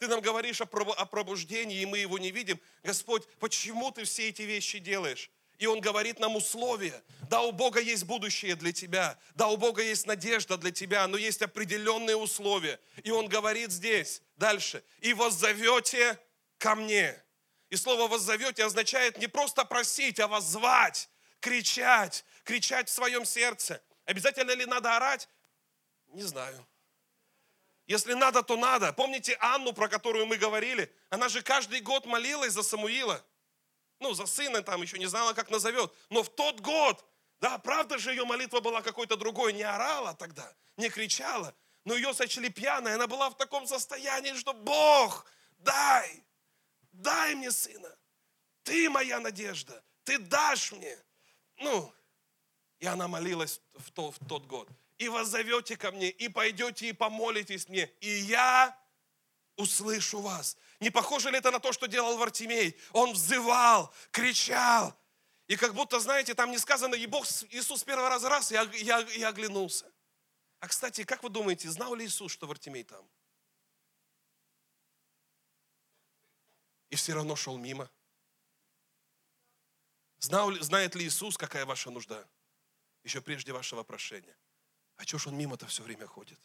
Ты 0.00 0.08
нам 0.08 0.20
говоришь 0.20 0.60
о 0.60 0.66
пробуждении, 0.66 1.82
и 1.82 1.86
мы 1.86 1.98
его 1.98 2.18
не 2.18 2.32
видим. 2.32 2.60
Господь, 2.82 3.28
почему 3.38 3.92
ты 3.92 4.02
все 4.02 4.28
эти 4.28 4.42
вещи 4.42 4.80
делаешь? 4.80 5.30
И 5.58 5.68
Он 5.68 5.80
говорит 5.80 6.18
нам 6.18 6.34
условия. 6.34 7.00
Да, 7.30 7.42
у 7.42 7.52
Бога 7.52 7.78
есть 7.78 8.06
будущее 8.06 8.56
для 8.56 8.72
тебя. 8.72 9.16
Да, 9.36 9.46
у 9.46 9.56
Бога 9.56 9.84
есть 9.84 10.04
надежда 10.04 10.58
для 10.58 10.72
тебя, 10.72 11.06
но 11.06 11.16
есть 11.16 11.42
определенные 11.42 12.16
условия. 12.16 12.80
И 13.04 13.12
Он 13.12 13.28
говорит 13.28 13.70
здесь, 13.70 14.20
дальше. 14.36 14.82
И 14.98 15.14
воззовете 15.14 16.18
ко 16.58 16.74
мне. 16.74 17.22
И 17.70 17.76
слово 17.76 18.08
воззовете 18.08 18.64
означает 18.64 19.16
не 19.18 19.28
просто 19.28 19.64
просить, 19.64 20.18
а 20.18 20.26
воззвать, 20.26 21.08
кричать, 21.38 22.24
кричать 22.42 22.88
в 22.88 22.92
своем 22.92 23.24
сердце. 23.24 23.80
Обязательно 24.06 24.52
ли 24.52 24.64
надо 24.64 24.96
орать? 24.96 25.28
Не 26.06 26.22
знаю. 26.22 26.66
Если 27.86 28.14
надо, 28.14 28.42
то 28.42 28.56
надо. 28.56 28.92
Помните 28.92 29.36
Анну, 29.40 29.72
про 29.72 29.88
которую 29.88 30.26
мы 30.26 30.36
говорили? 30.36 30.92
Она 31.10 31.28
же 31.28 31.42
каждый 31.42 31.80
год 31.80 32.06
молилась 32.06 32.52
за 32.52 32.62
Самуила. 32.62 33.24
Ну, 34.00 34.12
за 34.14 34.26
сына 34.26 34.62
там 34.62 34.82
еще 34.82 34.98
не 34.98 35.06
знала, 35.06 35.34
как 35.34 35.50
назовет. 35.50 35.92
Но 36.10 36.22
в 36.22 36.28
тот 36.28 36.60
год, 36.60 37.04
да, 37.40 37.58
правда 37.58 37.98
же 37.98 38.10
ее 38.10 38.24
молитва 38.24 38.60
была 38.60 38.82
какой-то 38.82 39.16
другой. 39.16 39.52
Не 39.52 39.62
орала 39.62 40.14
тогда, 40.14 40.52
не 40.76 40.88
кричала. 40.88 41.54
Но 41.84 41.94
ее 41.94 42.12
сочли 42.14 42.48
пьяной. 42.48 42.94
Она 42.94 43.06
была 43.06 43.30
в 43.30 43.36
таком 43.36 43.66
состоянии, 43.66 44.34
что 44.34 44.52
Бог, 44.52 45.26
дай, 45.58 46.24
дай 46.92 47.34
мне 47.34 47.52
сына. 47.52 47.96
Ты 48.64 48.90
моя 48.90 49.20
надежда. 49.20 49.82
Ты 50.02 50.18
дашь 50.18 50.72
мне. 50.72 50.98
Ну, 51.58 51.92
и 52.86 52.88
она 52.88 53.08
молилась 53.08 53.60
в 53.74 53.90
тот, 53.90 54.14
в 54.14 54.28
тот 54.28 54.46
год. 54.46 54.68
И 54.98 55.08
воззовете 55.08 55.76
ко 55.76 55.90
мне, 55.90 56.08
и 56.08 56.28
пойдете, 56.28 56.88
и 56.88 56.92
помолитесь 56.92 57.68
мне, 57.68 57.90
и 58.00 58.08
я 58.08 58.78
услышу 59.56 60.20
вас. 60.20 60.56
Не 60.78 60.90
похоже 60.90 61.32
ли 61.32 61.38
это 61.38 61.50
на 61.50 61.58
то, 61.58 61.72
что 61.72 61.86
делал 61.86 62.16
Вартимей? 62.16 62.78
Он 62.92 63.12
взывал, 63.12 63.92
кричал. 64.12 64.96
И 65.48 65.56
как 65.56 65.74
будто, 65.74 65.98
знаете, 65.98 66.34
там 66.34 66.52
не 66.52 66.58
сказано, 66.58 66.94
и 66.94 67.06
Бог, 67.06 67.26
Иисус 67.50 67.82
первый 67.82 68.08
раз 68.08 68.22
раз, 68.22 68.52
я, 68.52 68.62
я, 68.74 69.00
я 69.00 69.28
оглянулся. 69.28 69.92
А, 70.60 70.68
кстати, 70.68 71.02
как 71.02 71.24
вы 71.24 71.28
думаете, 71.28 71.68
знал 71.68 71.92
ли 71.96 72.06
Иисус, 72.06 72.30
что 72.30 72.46
Вартимей 72.46 72.84
там? 72.84 73.04
И 76.90 76.94
все 76.94 77.14
равно 77.14 77.34
шел 77.34 77.58
мимо. 77.58 77.90
Знал, 80.20 80.52
знает 80.60 80.94
ли 80.94 81.04
Иисус, 81.04 81.36
какая 81.36 81.66
ваша 81.66 81.90
нужда? 81.90 82.26
Еще 83.06 83.20
прежде 83.20 83.52
вашего 83.52 83.84
прошения. 83.84 84.36
А 84.96 85.04
чего 85.04 85.20
ж 85.20 85.28
он 85.28 85.38
мимо-то 85.38 85.66
все 85.68 85.84
время 85.84 86.08
ходит? 86.08 86.40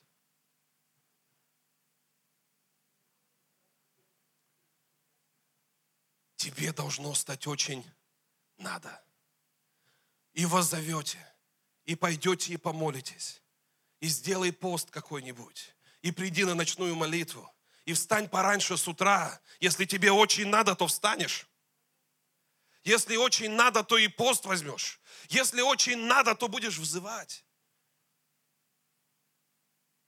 Тебе 6.36 6.72
должно 6.72 7.16
стать 7.16 7.48
очень 7.48 7.84
надо. 8.58 9.04
И 10.34 10.46
воззовете, 10.46 11.18
и 11.86 11.96
пойдете 11.96 12.54
и 12.54 12.58
помолитесь, 12.58 13.42
и 14.00 14.08
сделай 14.08 14.54
пост 14.54 14.92
какой-нибудь, 14.92 15.76
и 16.04 16.12
приди 16.12 16.46
на 16.46 16.54
ночную 16.54 16.96
молитву, 16.96 17.52
и 17.86 17.94
встань 17.94 18.30
пораньше 18.30 18.78
с 18.78 18.88
утра. 18.88 19.42
Если 19.60 19.86
тебе 19.86 20.12
очень 20.12 20.48
надо, 20.48 20.76
то 20.76 20.86
встанешь. 20.86 21.48
Если 22.84 23.16
очень 23.16 23.52
надо, 23.52 23.84
то 23.84 23.98
и 23.98 24.08
пост 24.08 24.46
возьмешь. 24.46 25.00
Если 25.30 25.62
очень 25.62 26.06
надо, 26.06 26.36
то 26.36 26.48
будешь 26.48 26.78
взывать. 26.78 27.46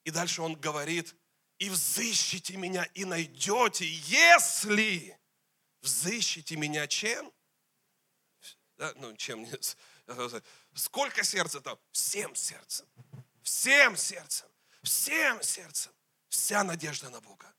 И 0.04 0.12
дальше 0.12 0.42
он 0.42 0.56
говорит, 0.56 1.16
и 1.60 1.70
взыщите 1.70 2.58
меня, 2.58 2.84
и 2.94 3.06
найдете, 3.06 3.86
если 3.86 5.18
взыщите 5.82 6.56
меня 6.56 6.88
чем? 6.88 7.32
Да, 8.78 8.94
ну, 8.98 9.16
чем? 9.16 9.48
Сколько 10.74 11.24
сердца 11.24 11.62
там? 11.62 11.80
Всем 11.92 12.36
сердцем. 12.36 12.88
Всем 13.44 13.96
сердцем. 13.96 14.50
Всем 14.82 15.42
сердцем. 15.44 15.94
Вся 16.28 16.64
надежда 16.64 17.10
на 17.10 17.22
Бога. 17.22 17.54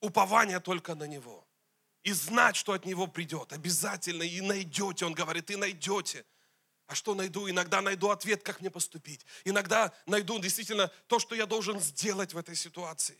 Упование 0.00 0.60
только 0.60 0.94
на 0.94 1.04
Него. 1.04 1.46
И 2.02 2.12
знать, 2.12 2.56
что 2.56 2.72
от 2.72 2.84
Него 2.84 3.06
придет. 3.06 3.52
Обязательно 3.52 4.22
и 4.22 4.40
найдете. 4.40 5.04
Он 5.04 5.12
говорит, 5.12 5.50
и 5.50 5.56
найдете. 5.56 6.24
А 6.86 6.94
что 6.94 7.14
найду? 7.14 7.48
Иногда 7.48 7.80
найду 7.80 8.10
ответ, 8.10 8.42
как 8.42 8.60
мне 8.60 8.70
поступить. 8.70 9.24
Иногда 9.44 9.92
найду 10.06 10.38
действительно 10.38 10.88
то, 11.06 11.18
что 11.18 11.34
я 11.34 11.46
должен 11.46 11.80
сделать 11.80 12.34
в 12.34 12.38
этой 12.38 12.56
ситуации. 12.56 13.18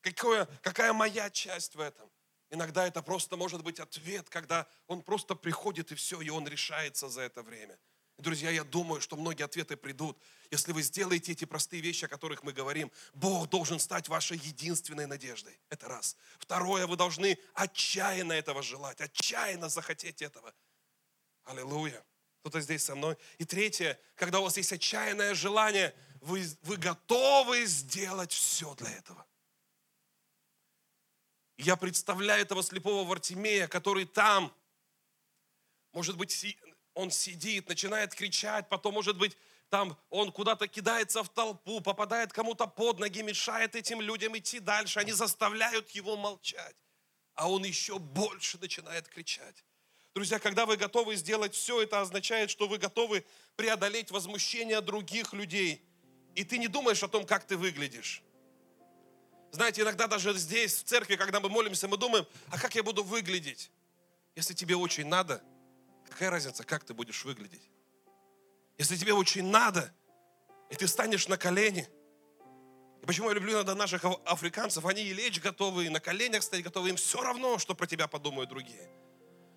Какое, 0.00 0.46
какая 0.62 0.92
моя 0.92 1.30
часть 1.30 1.74
в 1.74 1.80
этом? 1.80 2.10
Иногда 2.50 2.86
это 2.86 3.00
просто 3.00 3.36
может 3.36 3.62
быть 3.62 3.80
ответ, 3.80 4.28
когда 4.28 4.66
он 4.86 5.02
просто 5.02 5.34
приходит 5.34 5.92
и 5.92 5.94
все, 5.94 6.20
и 6.20 6.28
он 6.28 6.46
решается 6.46 7.08
за 7.08 7.22
это 7.22 7.42
время. 7.42 7.78
Друзья, 8.18 8.50
я 8.50 8.62
думаю, 8.62 9.00
что 9.00 9.16
многие 9.16 9.42
ответы 9.42 9.76
придут. 9.76 10.18
Если 10.50 10.72
вы 10.72 10.82
сделаете 10.82 11.32
эти 11.32 11.44
простые 11.44 11.82
вещи, 11.82 12.04
о 12.04 12.08
которых 12.08 12.42
мы 12.42 12.52
говорим, 12.52 12.90
Бог 13.14 13.48
должен 13.48 13.78
стать 13.78 14.08
вашей 14.08 14.36
единственной 14.36 15.06
надеждой. 15.06 15.58
Это 15.70 15.88
раз. 15.88 16.16
Второе, 16.38 16.86
вы 16.86 16.96
должны 16.96 17.38
отчаянно 17.54 18.32
этого 18.32 18.62
желать, 18.62 19.00
отчаянно 19.00 19.68
захотеть 19.68 20.22
этого. 20.22 20.54
Аллилуйя. 21.44 22.04
Кто-то 22.40 22.60
здесь 22.60 22.84
со 22.84 22.96
мной. 22.96 23.16
И 23.38 23.44
третье, 23.44 23.98
когда 24.16 24.40
у 24.40 24.42
вас 24.42 24.56
есть 24.56 24.72
отчаянное 24.72 25.32
желание, 25.32 25.94
вы, 26.20 26.44
вы 26.62 26.76
готовы 26.76 27.64
сделать 27.66 28.32
все 28.32 28.74
для 28.74 28.90
этого. 28.90 29.24
Я 31.56 31.76
представляю 31.76 32.42
этого 32.42 32.62
слепого 32.64 33.06
Вартимея, 33.08 33.68
который 33.68 34.06
там, 34.06 34.52
может 35.92 36.16
быть, 36.16 36.32
он 36.94 37.10
сидит, 37.10 37.68
начинает 37.68 38.14
кричать, 38.14 38.68
потом, 38.68 38.94
может 38.94 39.16
быть, 39.16 39.36
там 39.70 39.96
он 40.10 40.30
куда-то 40.32 40.68
кидается 40.68 41.22
в 41.22 41.30
толпу, 41.30 41.80
попадает 41.80 42.32
кому-то 42.32 42.66
под 42.66 42.98
ноги, 42.98 43.22
мешает 43.22 43.74
этим 43.74 44.02
людям 44.02 44.36
идти 44.36 44.58
дальше. 44.58 45.00
Они 45.00 45.12
заставляют 45.12 45.88
его 45.90 46.16
молчать. 46.16 46.76
А 47.34 47.50
он 47.50 47.64
еще 47.64 47.98
больше 47.98 48.58
начинает 48.58 49.08
кричать. 49.08 49.64
Друзья, 50.14 50.38
когда 50.38 50.66
вы 50.66 50.76
готовы 50.76 51.16
сделать 51.16 51.54
все, 51.54 51.80
это 51.80 52.02
означает, 52.02 52.50
что 52.50 52.68
вы 52.68 52.76
готовы 52.76 53.24
преодолеть 53.56 54.10
возмущение 54.10 54.82
других 54.82 55.32
людей. 55.32 55.82
И 56.34 56.44
ты 56.44 56.58
не 56.58 56.68
думаешь 56.68 57.02
о 57.02 57.08
том, 57.08 57.24
как 57.24 57.46
ты 57.46 57.56
выглядишь. 57.56 58.22
Знаете, 59.52 59.80
иногда 59.80 60.06
даже 60.06 60.34
здесь, 60.34 60.82
в 60.82 60.84
церкви, 60.84 61.16
когда 61.16 61.40
мы 61.40 61.48
молимся, 61.48 61.88
мы 61.88 61.96
думаем, 61.96 62.26
а 62.50 62.58
как 62.58 62.74
я 62.74 62.82
буду 62.82 63.02
выглядеть? 63.02 63.70
Если 64.34 64.52
тебе 64.52 64.76
очень 64.76 65.06
надо, 65.06 65.42
какая 66.12 66.30
разница, 66.30 66.64
как 66.64 66.84
ты 66.84 66.94
будешь 66.94 67.24
выглядеть? 67.24 67.68
Если 68.78 68.96
тебе 68.96 69.12
очень 69.12 69.44
надо, 69.44 69.92
и 70.70 70.76
ты 70.76 70.88
станешь 70.88 71.28
на 71.28 71.36
колени. 71.36 71.88
И 73.02 73.06
почему 73.06 73.28
я 73.28 73.34
люблю 73.34 73.52
иногда 73.52 73.74
наших 73.74 74.04
африканцев, 74.24 74.84
они 74.86 75.02
и 75.02 75.12
лечь 75.12 75.40
готовы, 75.40 75.86
и 75.86 75.88
на 75.88 76.00
коленях 76.00 76.42
стоять 76.42 76.64
готовы, 76.64 76.90
им 76.90 76.96
все 76.96 77.20
равно, 77.20 77.58
что 77.58 77.74
про 77.74 77.86
тебя 77.86 78.06
подумают 78.06 78.48
другие. 78.48 78.88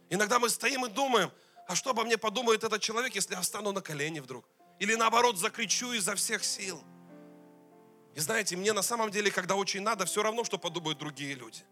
Иногда 0.10 0.39
мы 0.39 0.49
стоим 0.49 0.86
и 0.86 0.89
думаем, 0.89 1.32
а 1.68 1.76
что 1.76 1.91
обо 1.91 2.03
мне 2.03 2.18
подумает 2.18 2.64
этот 2.64 2.82
человек, 2.82 3.16
если 3.16 3.34
я 3.34 3.41
встану 3.41 3.72
на 3.72 3.82
колени 3.82 4.20
вдруг? 4.20 4.45
Или 4.80 4.95
наоборот, 4.95 5.38
закричу 5.38 5.93
изо 5.93 6.16
всех 6.16 6.43
сил. 6.43 6.84
И 8.14 8.20
знаете, 8.20 8.56
мне 8.56 8.74
на 8.74 8.82
самом 8.82 9.12
деле, 9.12 9.32
когда 9.32 9.56
очень 9.56 9.82
надо, 9.82 10.06
все 10.06 10.22
равно, 10.22 10.43
что 10.43 10.58
подумают 10.58 10.97
другие 10.97 11.34
люди. 11.34 11.64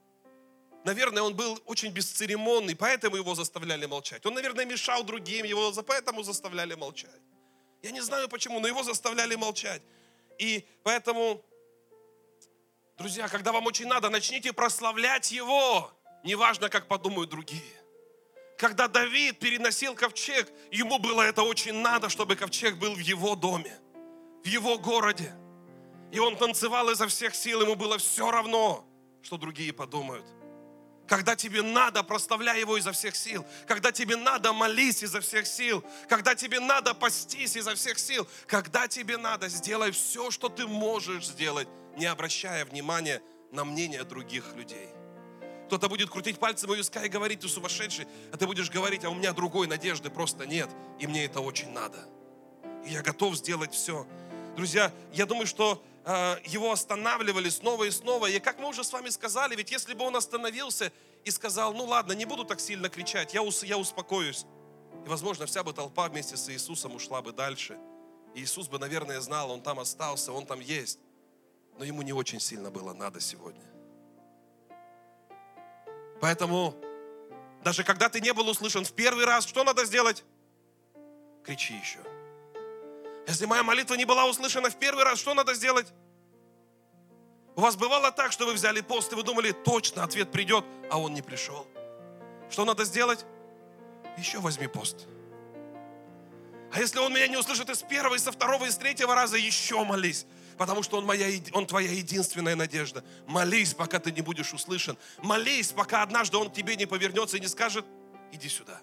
Наверное, 0.84 1.23
он 1.23 1.36
был 1.36 1.61
очень 1.65 1.91
бесцеремонный, 1.91 2.75
поэтому 2.75 3.15
его 3.15 3.36
заставляли 3.36 3.86
молчать. 3.86 4.25
Он, 4.25 4.34
наверное, 4.34 4.65
мешал 4.65 5.03
другим, 5.03 5.45
его 5.45 5.71
поэтому 5.81 6.23
заставляли 6.23 6.75
молчать. 6.75 7.21
Я 7.81 7.91
не 7.91 8.01
знаю 8.01 8.27
почему, 8.27 8.59
но 8.59 8.67
его 8.67 8.84
заставляли 8.84 9.36
молчать. 9.36 9.81
И 10.39 10.65
поэтому, 10.84 11.41
друзья, 12.97 13.27
когда 13.27 13.51
вам 13.51 13.65
очень 13.65 13.88
надо, 13.88 14.09
начните 14.09 14.51
прославлять 14.51 15.31
его. 15.31 15.91
Неважно, 16.23 16.69
как 16.69 16.88
подумают 16.88 17.29
другие. 17.29 17.61
Когда 18.57 18.88
Давид 18.88 19.39
переносил 19.39 19.95
ковчег, 19.95 20.49
ему 20.71 20.99
было 20.99 21.21
это 21.21 21.43
очень 21.43 21.73
надо, 21.73 22.09
чтобы 22.09 22.36
ковчег 22.36 22.77
был 22.77 22.93
в 22.95 22.99
его 22.99 23.36
доме, 23.36 23.77
в 24.43 24.47
его 24.47 24.77
городе. 24.77 25.34
И 26.11 26.19
он 26.19 26.38
танцевал 26.38 26.89
изо 26.89 27.07
всех 27.07 27.36
сил, 27.36 27.61
ему 27.61 27.75
было 27.75 27.97
все 27.97 28.29
равно, 28.29 28.86
что 29.21 29.38
другие 29.38 29.73
подумают. 29.73 30.25
Когда 31.14 31.36
тебе 31.36 31.61
надо, 31.61 32.01
прославляй 32.01 32.61
Его 32.61 32.76
изо 32.76 32.91
всех 32.91 33.16
сил. 33.16 33.45
Когда 33.68 33.91
тебе 33.91 34.16
надо, 34.16 34.51
молись 34.51 35.03
изо 35.03 35.22
всех 35.22 35.45
сил. 35.45 35.84
Когда 36.09 36.34
тебе 36.34 36.59
надо, 36.59 36.95
постись 36.95 37.55
изо 37.55 37.76
всех 37.76 37.99
сил. 37.99 38.28
Когда 38.47 38.88
тебе 38.88 39.18
надо, 39.18 39.47
сделай 39.47 39.91
все, 39.91 40.32
что 40.32 40.49
ты 40.49 40.66
можешь 40.66 41.28
сделать, 41.28 41.68
не 41.95 42.07
обращая 42.07 42.66
внимания 42.66 43.22
на 43.51 43.64
мнение 43.64 44.03
других 44.03 44.55
людей. 44.55 44.89
Кто-то 45.68 45.88
будет 45.88 46.09
крутить 46.09 46.39
пальцем 46.39 46.72
у 46.72 46.74
виска 46.74 47.05
и 47.05 47.09
говорить, 47.09 47.41
ты 47.41 47.47
сумасшедший, 47.47 48.07
а 48.32 48.38
ты 48.38 48.47
будешь 48.47 48.72
говорить, 48.72 49.05
а 49.05 49.11
у 49.11 49.14
меня 49.14 49.34
другой 49.34 49.68
надежды 49.68 50.09
просто 50.09 50.47
нет, 50.47 50.72
и 50.99 51.05
мне 51.05 51.26
это 51.26 51.41
очень 51.41 51.70
надо. 51.70 52.09
И 52.88 52.91
я 52.91 53.03
готов 53.03 53.36
сделать 53.36 53.72
все. 53.72 54.07
Друзья, 54.55 54.91
я 55.14 55.28
думаю, 55.28 55.45
что 55.45 55.80
его 56.05 56.71
останавливали 56.71 57.49
снова 57.49 57.85
и 57.85 57.91
снова. 57.91 58.27
И 58.27 58.39
как 58.39 58.59
мы 58.59 58.67
уже 58.67 58.83
с 58.83 58.91
вами 58.91 59.09
сказали, 59.09 59.55
ведь 59.55 59.71
если 59.71 59.93
бы 59.93 60.03
он 60.03 60.15
остановился 60.15 60.91
и 61.23 61.31
сказал, 61.31 61.73
ну 61.73 61.85
ладно, 61.85 62.13
не 62.13 62.25
буду 62.25 62.43
так 62.43 62.59
сильно 62.59 62.89
кричать, 62.89 63.33
я, 63.33 63.41
ус, 63.41 63.63
я 63.63 63.77
успокоюсь. 63.77 64.45
И, 65.05 65.07
возможно, 65.07 65.45
вся 65.45 65.63
бы 65.63 65.73
толпа 65.73 66.09
вместе 66.09 66.35
с 66.35 66.49
Иисусом 66.49 66.95
ушла 66.95 67.21
бы 67.21 67.31
дальше. 67.31 67.77
И 68.35 68.41
Иисус 68.41 68.67
бы, 68.67 68.79
наверное, 68.79 69.21
знал, 69.21 69.51
он 69.51 69.61
там 69.61 69.79
остался, 69.79 70.33
он 70.33 70.45
там 70.45 70.59
есть. 70.59 70.99
Но 71.77 71.85
ему 71.85 72.01
не 72.01 72.13
очень 72.13 72.39
сильно 72.39 72.69
было 72.69 72.93
надо 72.93 73.19
сегодня. 73.19 73.65
Поэтому 76.19 76.75
даже 77.63 77.83
когда 77.83 78.09
ты 78.09 78.19
не 78.19 78.33
был 78.33 78.47
услышан 78.49 78.83
в 78.83 78.91
первый 78.91 79.25
раз, 79.25 79.45
что 79.45 79.63
надо 79.63 79.85
сделать? 79.85 80.23
Кричи 81.43 81.73
еще. 81.75 81.99
Если 83.28 83.45
моя 83.45 83.63
молитва 83.63 83.95
не 83.95 84.05
была 84.05 84.26
услышана 84.26 84.69
в 84.69 84.78
первый 84.78 85.03
раз, 85.03 85.19
что 85.19 85.34
надо 85.34 85.53
сделать? 85.53 85.88
У 87.55 87.61
вас 87.61 87.76
бывало 87.76 88.11
так, 88.11 88.32
что 88.32 88.45
вы 88.45 88.53
взяли 88.53 88.82
пост, 88.82 89.11
и 89.13 89.15
вы 89.15 89.24
думали, 89.24 89.51
точно 89.51 90.03
ответ 90.03 90.32
придет, 90.32 90.65
а 90.89 90.99
он 90.99 91.13
не 91.13 91.21
пришел. 91.21 91.67
Что 92.49 92.65
надо 92.65 92.84
сделать? 92.84 93.26
Еще 94.17 94.39
возьми 94.39 94.67
пост. 94.67 95.07
А 96.71 96.80
если 96.80 96.99
он 96.99 97.13
меня 97.13 97.28
не 97.28 97.38
услышит 97.38 97.69
из 97.69 97.84
первого, 97.84 98.15
и 98.15 98.19
со 98.19 98.32
второго, 98.32 98.65
и 98.65 98.71
с 98.71 98.78
третьего 98.78 99.13
раза, 99.13 99.38
еще 99.38 99.84
молись 99.84 100.26
потому 100.57 100.84
что 100.84 100.97
он, 100.97 101.05
моя, 101.05 101.28
он 101.53 101.65
твоя 101.65 101.91
единственная 101.91 102.55
надежда. 102.55 103.03
Молись, 103.28 103.74
пока 103.74 103.99
ты 103.99 104.11
не 104.11 104.21
будешь 104.21 104.53
услышан. 104.53 104.97
Молись, 105.21 105.71
пока 105.71 106.01
однажды 106.01 106.38
он 106.38 106.49
к 106.49 106.53
тебе 106.53 106.76
не 106.76 106.86
повернется 106.86 107.38
и 107.38 107.39
не 107.39 107.47
скажет, 107.47 107.86
иди 108.32 108.49
сюда. 108.49 108.82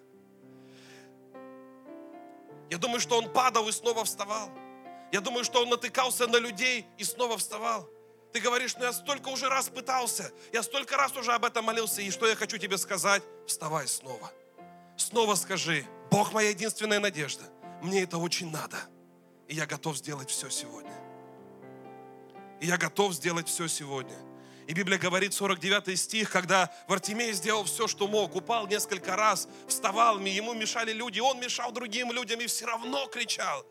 Я 2.70 2.78
думаю, 2.78 3.00
что 3.00 3.18
он 3.18 3.28
падал 3.32 3.68
и 3.68 3.72
снова 3.72 4.04
вставал. 4.04 4.48
Я 5.12 5.20
думаю, 5.20 5.44
что 5.44 5.62
он 5.62 5.68
натыкался 5.68 6.28
на 6.28 6.36
людей 6.36 6.86
и 6.98 7.04
снова 7.04 7.36
вставал. 7.36 7.88
Ты 8.32 8.38
говоришь, 8.38 8.76
ну 8.76 8.84
я 8.84 8.92
столько 8.92 9.28
уже 9.28 9.48
раз 9.48 9.68
пытался, 9.68 10.30
я 10.52 10.62
столько 10.62 10.96
раз 10.96 11.16
уже 11.16 11.32
об 11.32 11.44
этом 11.44 11.64
молился, 11.64 12.00
и 12.00 12.10
что 12.10 12.28
я 12.28 12.36
хочу 12.36 12.58
тебе 12.58 12.78
сказать? 12.78 13.24
Вставай 13.44 13.88
снова. 13.88 14.30
Снова 14.96 15.34
скажи, 15.34 15.84
Бог 16.12 16.32
моя 16.32 16.50
единственная 16.50 17.00
надежда. 17.00 17.42
Мне 17.82 18.04
это 18.04 18.18
очень 18.18 18.50
надо. 18.52 18.76
И 19.48 19.56
я 19.56 19.66
готов 19.66 19.96
сделать 19.96 20.30
все 20.30 20.48
сегодня. 20.48 20.94
И 22.60 22.66
я 22.66 22.76
готов 22.76 23.14
сделать 23.14 23.48
все 23.48 23.66
сегодня. 23.66 24.16
И 24.70 24.72
Библия 24.72 24.98
говорит, 25.00 25.34
49 25.34 25.98
стих, 25.98 26.30
когда 26.30 26.70
Вартимей 26.86 27.32
сделал 27.32 27.64
все, 27.64 27.88
что 27.88 28.06
мог, 28.06 28.36
упал 28.36 28.68
несколько 28.68 29.16
раз, 29.16 29.48
вставал, 29.66 30.20
ему 30.20 30.54
мешали 30.54 30.92
люди, 30.92 31.18
он 31.18 31.40
мешал 31.40 31.72
другим 31.72 32.12
людям 32.12 32.38
и 32.38 32.46
все 32.46 32.66
равно 32.66 33.08
кричал. 33.08 33.66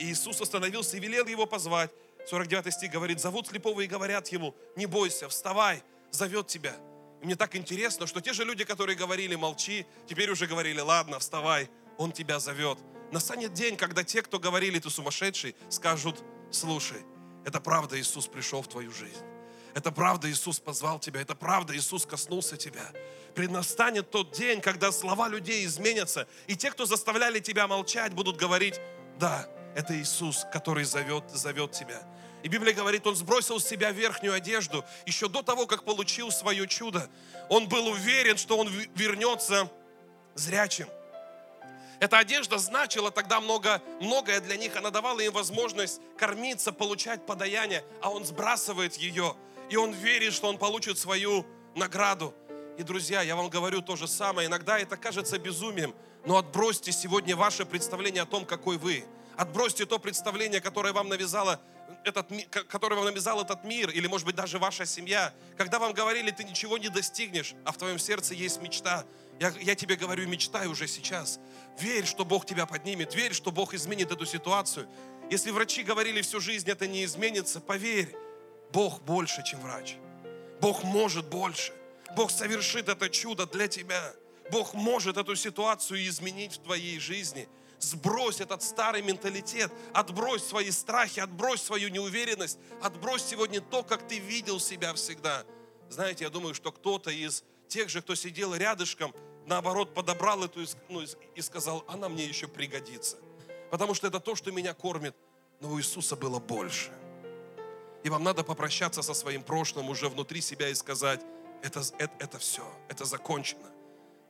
И 0.00 0.10
Иисус 0.10 0.40
остановился 0.40 0.96
и 0.96 1.00
велел 1.00 1.28
его 1.28 1.46
позвать. 1.46 1.92
49 2.26 2.74
стих 2.74 2.90
говорит, 2.90 3.20
зовут 3.20 3.46
слепого 3.46 3.80
и 3.82 3.86
говорят 3.86 4.26
ему, 4.32 4.56
не 4.74 4.86
бойся, 4.86 5.28
вставай, 5.28 5.84
зовет 6.10 6.48
тебя. 6.48 6.74
И 7.22 7.26
мне 7.26 7.36
так 7.36 7.54
интересно, 7.54 8.08
что 8.08 8.20
те 8.20 8.32
же 8.32 8.44
люди, 8.44 8.64
которые 8.64 8.96
говорили, 8.96 9.36
молчи, 9.36 9.86
теперь 10.08 10.32
уже 10.32 10.48
говорили, 10.48 10.80
ладно, 10.80 11.20
вставай, 11.20 11.70
он 11.96 12.10
тебя 12.10 12.40
зовет. 12.40 12.80
Настанет 13.12 13.52
день, 13.52 13.76
когда 13.76 14.02
те, 14.02 14.20
кто 14.20 14.40
говорили, 14.40 14.80
ты 14.80 14.90
сумасшедший, 14.90 15.54
скажут, 15.68 16.24
слушай, 16.50 17.04
это 17.44 17.60
правда, 17.60 18.00
Иисус 18.00 18.26
пришел 18.26 18.62
в 18.62 18.68
твою 18.68 18.90
жизнь. 18.90 19.29
Это 19.74 19.92
правда, 19.92 20.30
Иисус 20.30 20.58
позвал 20.58 20.98
тебя. 20.98 21.20
Это 21.20 21.34
правда, 21.34 21.76
Иисус 21.76 22.06
коснулся 22.06 22.56
тебя. 22.56 22.90
Преднастанет 23.34 24.10
тот 24.10 24.32
день, 24.32 24.60
когда 24.60 24.90
слова 24.90 25.28
людей 25.28 25.64
изменятся. 25.64 26.26
И 26.46 26.56
те, 26.56 26.70
кто 26.70 26.86
заставляли 26.86 27.38
тебя 27.40 27.68
молчать, 27.68 28.12
будут 28.12 28.36
говорить, 28.36 28.80
да, 29.18 29.48
это 29.74 29.96
Иисус, 30.00 30.46
который 30.52 30.84
зовет, 30.84 31.24
зовет 31.30 31.72
тебя. 31.72 32.02
И 32.42 32.48
Библия 32.48 32.74
говорит, 32.74 33.06
он 33.06 33.14
сбросил 33.14 33.60
с 33.60 33.66
себя 33.66 33.90
верхнюю 33.92 34.34
одежду 34.34 34.84
еще 35.06 35.28
до 35.28 35.42
того, 35.42 35.66
как 35.66 35.84
получил 35.84 36.30
свое 36.30 36.66
чудо. 36.66 37.08
Он 37.48 37.68
был 37.68 37.86
уверен, 37.88 38.36
что 38.36 38.56
он 38.56 38.68
вернется 38.94 39.70
зрячим. 40.34 40.88
Эта 42.00 42.16
одежда 42.16 42.56
значила 42.56 43.10
тогда 43.10 43.40
много, 43.42 43.82
многое 44.00 44.40
для 44.40 44.56
них. 44.56 44.74
Она 44.74 44.90
давала 44.90 45.20
им 45.20 45.32
возможность 45.32 46.00
кормиться, 46.16 46.72
получать 46.72 47.26
подаяние, 47.26 47.84
а 48.00 48.10
он 48.10 48.24
сбрасывает 48.24 48.96
ее. 48.96 49.36
И 49.70 49.76
он 49.76 49.92
верит, 49.92 50.32
что 50.32 50.48
он 50.48 50.58
получит 50.58 50.98
свою 50.98 51.46
награду. 51.74 52.34
И, 52.76 52.82
друзья, 52.82 53.22
я 53.22 53.36
вам 53.36 53.48
говорю 53.48 53.80
то 53.80 53.96
же 53.96 54.08
самое. 54.08 54.48
Иногда 54.48 54.78
это 54.78 54.96
кажется 54.96 55.38
безумием, 55.38 55.94
но 56.26 56.36
отбросьте 56.36 56.92
сегодня 56.92 57.36
ваше 57.36 57.64
представление 57.64 58.22
о 58.22 58.26
том, 58.26 58.44
какой 58.44 58.76
вы. 58.76 59.04
Отбросьте 59.36 59.86
то 59.86 59.98
представление, 59.98 60.60
которое 60.60 60.92
вам 60.92 61.08
навязало 61.08 61.60
этот, 62.04 62.28
который 62.68 62.96
вам 62.96 63.06
навязал 63.06 63.42
этот 63.42 63.64
мир, 63.64 63.90
или, 63.90 64.06
может 64.06 64.26
быть, 64.26 64.34
даже 64.34 64.58
ваша 64.58 64.86
семья, 64.86 65.34
когда 65.56 65.78
вам 65.78 65.92
говорили, 65.92 66.30
ты 66.30 66.44
ничего 66.44 66.78
не 66.78 66.88
достигнешь, 66.88 67.54
а 67.64 67.72
в 67.72 67.76
твоем 67.76 67.98
сердце 67.98 68.34
есть 68.34 68.60
мечта, 68.62 69.04
я, 69.38 69.52
я 69.60 69.74
тебе 69.74 69.96
говорю, 69.96 70.26
мечтай 70.28 70.66
уже 70.66 70.86
сейчас. 70.86 71.40
Верь, 71.78 72.06
что 72.06 72.24
Бог 72.24 72.46
тебя 72.46 72.66
поднимет, 72.66 73.14
верь, 73.14 73.32
что 73.32 73.50
Бог 73.50 73.74
изменит 73.74 74.10
эту 74.10 74.26
ситуацию. 74.26 74.88
Если 75.30 75.50
врачи 75.50 75.82
говорили 75.82 76.22
всю 76.22 76.40
жизнь, 76.40 76.68
это 76.68 76.86
не 76.86 77.04
изменится, 77.04 77.60
поверь, 77.60 78.14
Бог 78.72 79.00
больше, 79.02 79.42
чем 79.44 79.60
врач. 79.60 79.96
Бог 80.60 80.84
может 80.84 81.28
больше. 81.28 81.72
Бог 82.16 82.30
совершит 82.30 82.88
это 82.88 83.08
чудо 83.08 83.46
для 83.46 83.68
тебя. 83.68 84.12
Бог 84.50 84.74
может 84.74 85.16
эту 85.16 85.36
ситуацию 85.36 86.06
изменить 86.06 86.56
в 86.56 86.62
твоей 86.62 86.98
жизни– 86.98 87.48
Сбрось 87.80 88.42
этот 88.42 88.62
старый 88.62 89.00
менталитет, 89.00 89.72
отбрось 89.94 90.44
свои 90.44 90.70
страхи, 90.70 91.18
отбрось 91.18 91.62
свою 91.62 91.88
неуверенность, 91.88 92.58
отбрось 92.82 93.24
сегодня 93.24 93.62
то, 93.62 93.82
как 93.82 94.06
ты 94.06 94.18
видел 94.18 94.60
себя 94.60 94.92
всегда. 94.92 95.44
Знаете, 95.88 96.24
я 96.24 96.30
думаю, 96.30 96.54
что 96.54 96.72
кто-то 96.72 97.10
из 97.10 97.42
тех 97.68 97.88
же, 97.88 98.02
кто 98.02 98.14
сидел 98.14 98.54
рядышком, 98.54 99.14
наоборот, 99.46 99.94
подобрал 99.94 100.44
эту 100.44 100.60
ну, 100.90 101.02
и 101.34 101.40
сказал, 101.40 101.82
она 101.88 102.10
мне 102.10 102.26
еще 102.26 102.48
пригодится. 102.48 103.16
Потому 103.70 103.94
что 103.94 104.08
это 104.08 104.20
то, 104.20 104.34
что 104.34 104.52
меня 104.52 104.74
кормит. 104.74 105.16
Но 105.60 105.70
у 105.70 105.78
Иисуса 105.78 106.16
было 106.16 106.38
больше. 106.38 106.90
И 108.04 108.08
вам 108.08 108.22
надо 108.22 108.44
попрощаться 108.44 109.02
со 109.02 109.14
своим 109.14 109.42
прошлым 109.42 109.90
уже 109.90 110.08
внутри 110.08 110.40
себя 110.40 110.68
и 110.68 110.74
сказать, 110.74 111.20
это, 111.62 111.82
это, 111.98 112.12
это 112.18 112.38
все, 112.38 112.66
это 112.88 113.04
закончено. 113.04 113.70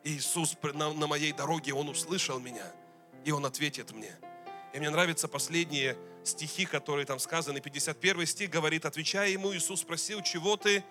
И 0.03 0.17
Иисус 0.17 0.57
на, 0.63 0.93
на 0.93 1.07
моей 1.07 1.33
дороге, 1.33 1.73
Он 1.75 1.89
услышал 1.89 2.39
меня– 2.41 2.67
и 3.25 3.33
Он 3.33 3.45
ответит 3.47 3.93
мне. 3.93 4.17
И 4.73 4.79
мне 4.79 4.91
нравятся 4.91 5.29
последние 5.29 5.97
стихи, 6.25 6.65
которые 6.65 7.07
там 7.07 7.19
сказаны. 7.19 7.61
51 7.61 8.27
стих 8.27 8.51
говорит, 8.51 8.85
отвечая 8.85 9.31
ему, 9.31 9.55
Иисус 9.55 9.81
спросил, 9.81 10.23
чего 10.23 10.57
ты 10.57 10.85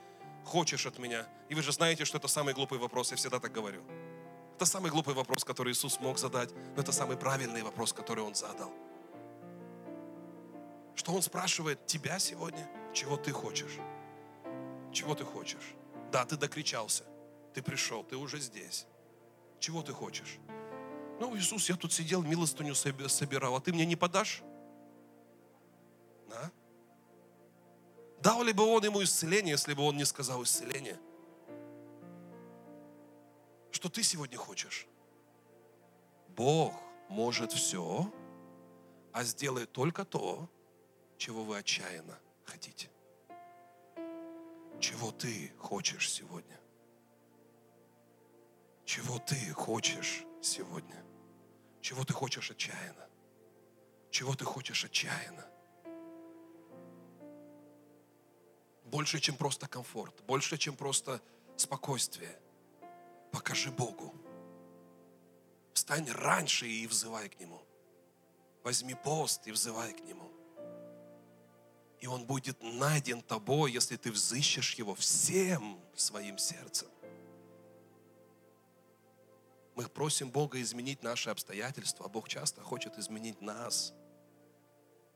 хочешь 0.43 0.85
от 0.85 0.99
меня? 0.99 1.27
И 1.49 1.55
вы 1.55 1.61
же 1.61 1.71
знаете, 1.71 2.05
что 2.05 2.17
это 2.17 2.27
самый 2.27 2.53
глупый 2.53 2.77
вопрос, 2.77 3.11
я 3.11 3.17
всегда 3.17 3.39
так 3.39 3.51
говорю. 3.51 3.81
Это 4.55 4.65
самый 4.65 4.91
глупый 4.91 5.13
вопрос, 5.13 5.45
который 5.45 5.71
Иисус 5.71 5.99
мог 6.01 6.17
задать, 6.17 6.49
но 6.75 6.81
это 6.81 6.91
самый 6.91 7.15
правильный 7.15 7.61
вопрос, 7.61 7.93
который 7.93 8.23
Он 8.23 8.35
задал. 8.35 8.71
Что 10.95 11.13
Он 11.13 11.21
спрашивает 11.21 11.85
тебя 11.85 12.19
сегодня, 12.19 12.69
чего 12.93 13.17
ты 13.17 13.31
хочешь? 13.31 13.77
Чего 14.91 15.15
ты 15.15 15.23
хочешь? 15.23 15.75
Да, 16.11 16.25
ты 16.25 16.37
докричался, 16.37 17.03
ты 17.53 17.61
пришел, 17.61 18.03
ты 18.03 18.15
уже 18.17 18.39
здесь. 18.39 18.87
Чего 19.59 19.81
ты 19.81 19.93
хочешь? 19.93 20.39
Ну, 21.19 21.35
Иисус, 21.37 21.69
я 21.69 21.75
тут 21.75 21.91
сидел, 21.91 22.23
милостыню 22.23 22.73
собирал, 22.75 23.55
а 23.55 23.61
ты 23.61 23.73
мне 23.73 23.85
не 23.85 23.95
подашь? 23.95 24.41
Да? 26.29 26.51
Дал 28.21 28.43
ли 28.43 28.53
бы 28.53 28.63
он 28.63 28.83
ему 28.83 29.03
исцеление, 29.03 29.51
если 29.51 29.73
бы 29.73 29.83
он 29.83 29.97
не 29.97 30.05
сказал 30.05 30.43
исцеление? 30.43 30.99
Что 33.71 33.89
ты 33.89 34.03
сегодня 34.03 34.37
хочешь? 34.37 34.87
Бог 36.29 36.73
может 37.09 37.51
все, 37.51 38.11
а 39.11 39.23
сделает 39.23 39.71
только 39.71 40.05
то, 40.05 40.49
чего 41.19 41.43
вы 41.43 41.57
отчаянно 41.57 42.17
хотите. 42.45 42.89
Чего 44.79 45.11
ты 45.11 45.51
хочешь 45.57 46.09
сегодня? 46.09 46.57
Чего 48.85 49.19
ты 49.19 49.35
хочешь 49.51 50.23
сегодня? 50.41 51.03
Чего 51.81 52.05
ты 52.05 52.13
хочешь 52.13 52.49
отчаянно? 52.49 53.09
Чего 54.09 54.33
ты 54.33 54.45
хочешь 54.45 54.85
отчаянно? 54.85 55.45
Больше, 58.85 59.19
чем 59.19 59.35
просто 59.35 59.67
комфорт, 59.67 60.23
больше, 60.25 60.57
чем 60.57 60.77
просто 60.77 61.21
спокойствие. 61.57 62.39
Покажи 63.33 63.71
Богу. 63.71 64.15
Встань 65.73 66.09
раньше 66.11 66.65
и 66.65 66.87
взывай 66.87 67.27
к 67.27 67.37
Нему. 67.39 67.61
Возьми 68.63 68.95
пост 68.95 69.45
и 69.47 69.51
взывай 69.51 69.93
к 69.93 69.99
Нему. 70.05 70.38
И 72.01 72.07
Он 72.07 72.25
будет 72.25 72.61
найден 72.61 73.21
тобой, 73.21 73.71
если 73.71 73.97
ты 73.97 74.11
взыщешь 74.11 74.75
Его 74.75 74.95
всем 74.95 75.79
своим 75.95 76.37
сердцем. 76.37 76.87
Мы 79.75 79.87
просим 79.87 80.29
Бога 80.29 80.61
изменить 80.61 81.03
наши 81.03 81.29
обстоятельства, 81.29 82.05
а 82.05 82.09
Бог 82.09 82.27
часто 82.27 82.61
хочет 82.61 82.97
изменить 82.97 83.41
нас. 83.41 83.93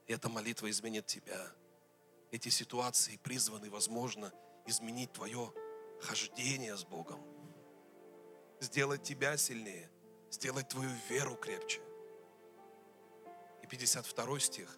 И 0.07 0.13
эта 0.13 0.29
молитва 0.29 0.69
изменит 0.69 1.05
тебя. 1.05 1.51
Эти 2.31 2.49
ситуации 2.49 3.17
призваны, 3.17 3.69
возможно, 3.69 4.31
изменить 4.65 5.11
твое 5.13 5.53
хождение 6.01 6.75
с 6.75 6.83
Богом. 6.83 7.21
Сделать 8.59 9.03
тебя 9.03 9.35
сильнее, 9.37 9.89
сделать 10.31 10.69
твою 10.69 10.91
веру 11.09 11.35
крепче. 11.35 11.81
И 13.61 13.67
52 13.67 14.39
стих. 14.39 14.77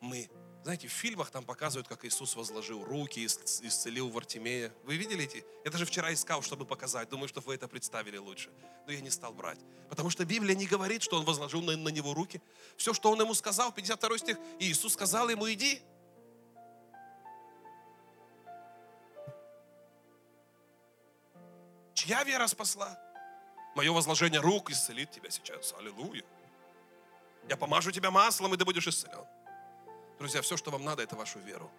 Мы 0.00 0.30
знаете, 0.62 0.88
в 0.88 0.92
фильмах 0.92 1.30
там 1.30 1.42
показывают, 1.42 1.88
как 1.88 2.04
Иисус 2.04 2.36
возложил 2.36 2.84
руки, 2.84 3.24
исцелил 3.24 4.10
Вартимея. 4.10 4.70
Вы 4.84 4.96
видели 4.96 5.24
эти? 5.24 5.42
Я 5.64 5.70
даже 5.70 5.86
вчера 5.86 6.12
искал, 6.12 6.42
чтобы 6.42 6.66
показать. 6.66 7.08
Думаю, 7.08 7.28
что 7.28 7.40
вы 7.40 7.54
это 7.54 7.66
представили 7.66 8.18
лучше. 8.18 8.50
Но 8.86 8.92
я 8.92 9.00
не 9.00 9.08
стал 9.08 9.32
брать. 9.32 9.58
Потому 9.88 10.10
что 10.10 10.26
Библия 10.26 10.54
не 10.54 10.66
говорит, 10.66 11.02
что 11.02 11.16
он 11.16 11.24
возложил 11.24 11.62
на, 11.62 11.76
на 11.78 11.88
него 11.88 12.12
руки. 12.12 12.42
Все, 12.76 12.92
что 12.92 13.10
он 13.10 13.20
ему 13.20 13.32
сказал, 13.32 13.72
52 13.72 14.18
стих, 14.18 14.36
и 14.58 14.70
Иисус 14.70 14.92
сказал 14.92 15.30
ему, 15.30 15.50
иди. 15.50 15.80
Чья 21.94 22.22
вера 22.24 22.46
спасла? 22.48 22.98
Мое 23.74 23.92
возложение 23.92 24.40
рук 24.40 24.70
исцелит 24.70 25.10
тебя 25.10 25.30
сейчас. 25.30 25.74
Аллилуйя. 25.78 26.24
Я 27.48 27.56
помажу 27.56 27.92
тебя 27.92 28.10
маслом, 28.10 28.52
и 28.52 28.58
ты 28.58 28.66
будешь 28.66 28.86
исцелен. 28.86 29.24
Друзья, 30.20 30.42
все, 30.42 30.58
что 30.58 30.70
вам 30.70 30.84
надо, 30.84 31.02
это 31.02 31.16
вашу 31.16 31.38
веру. 31.38 31.70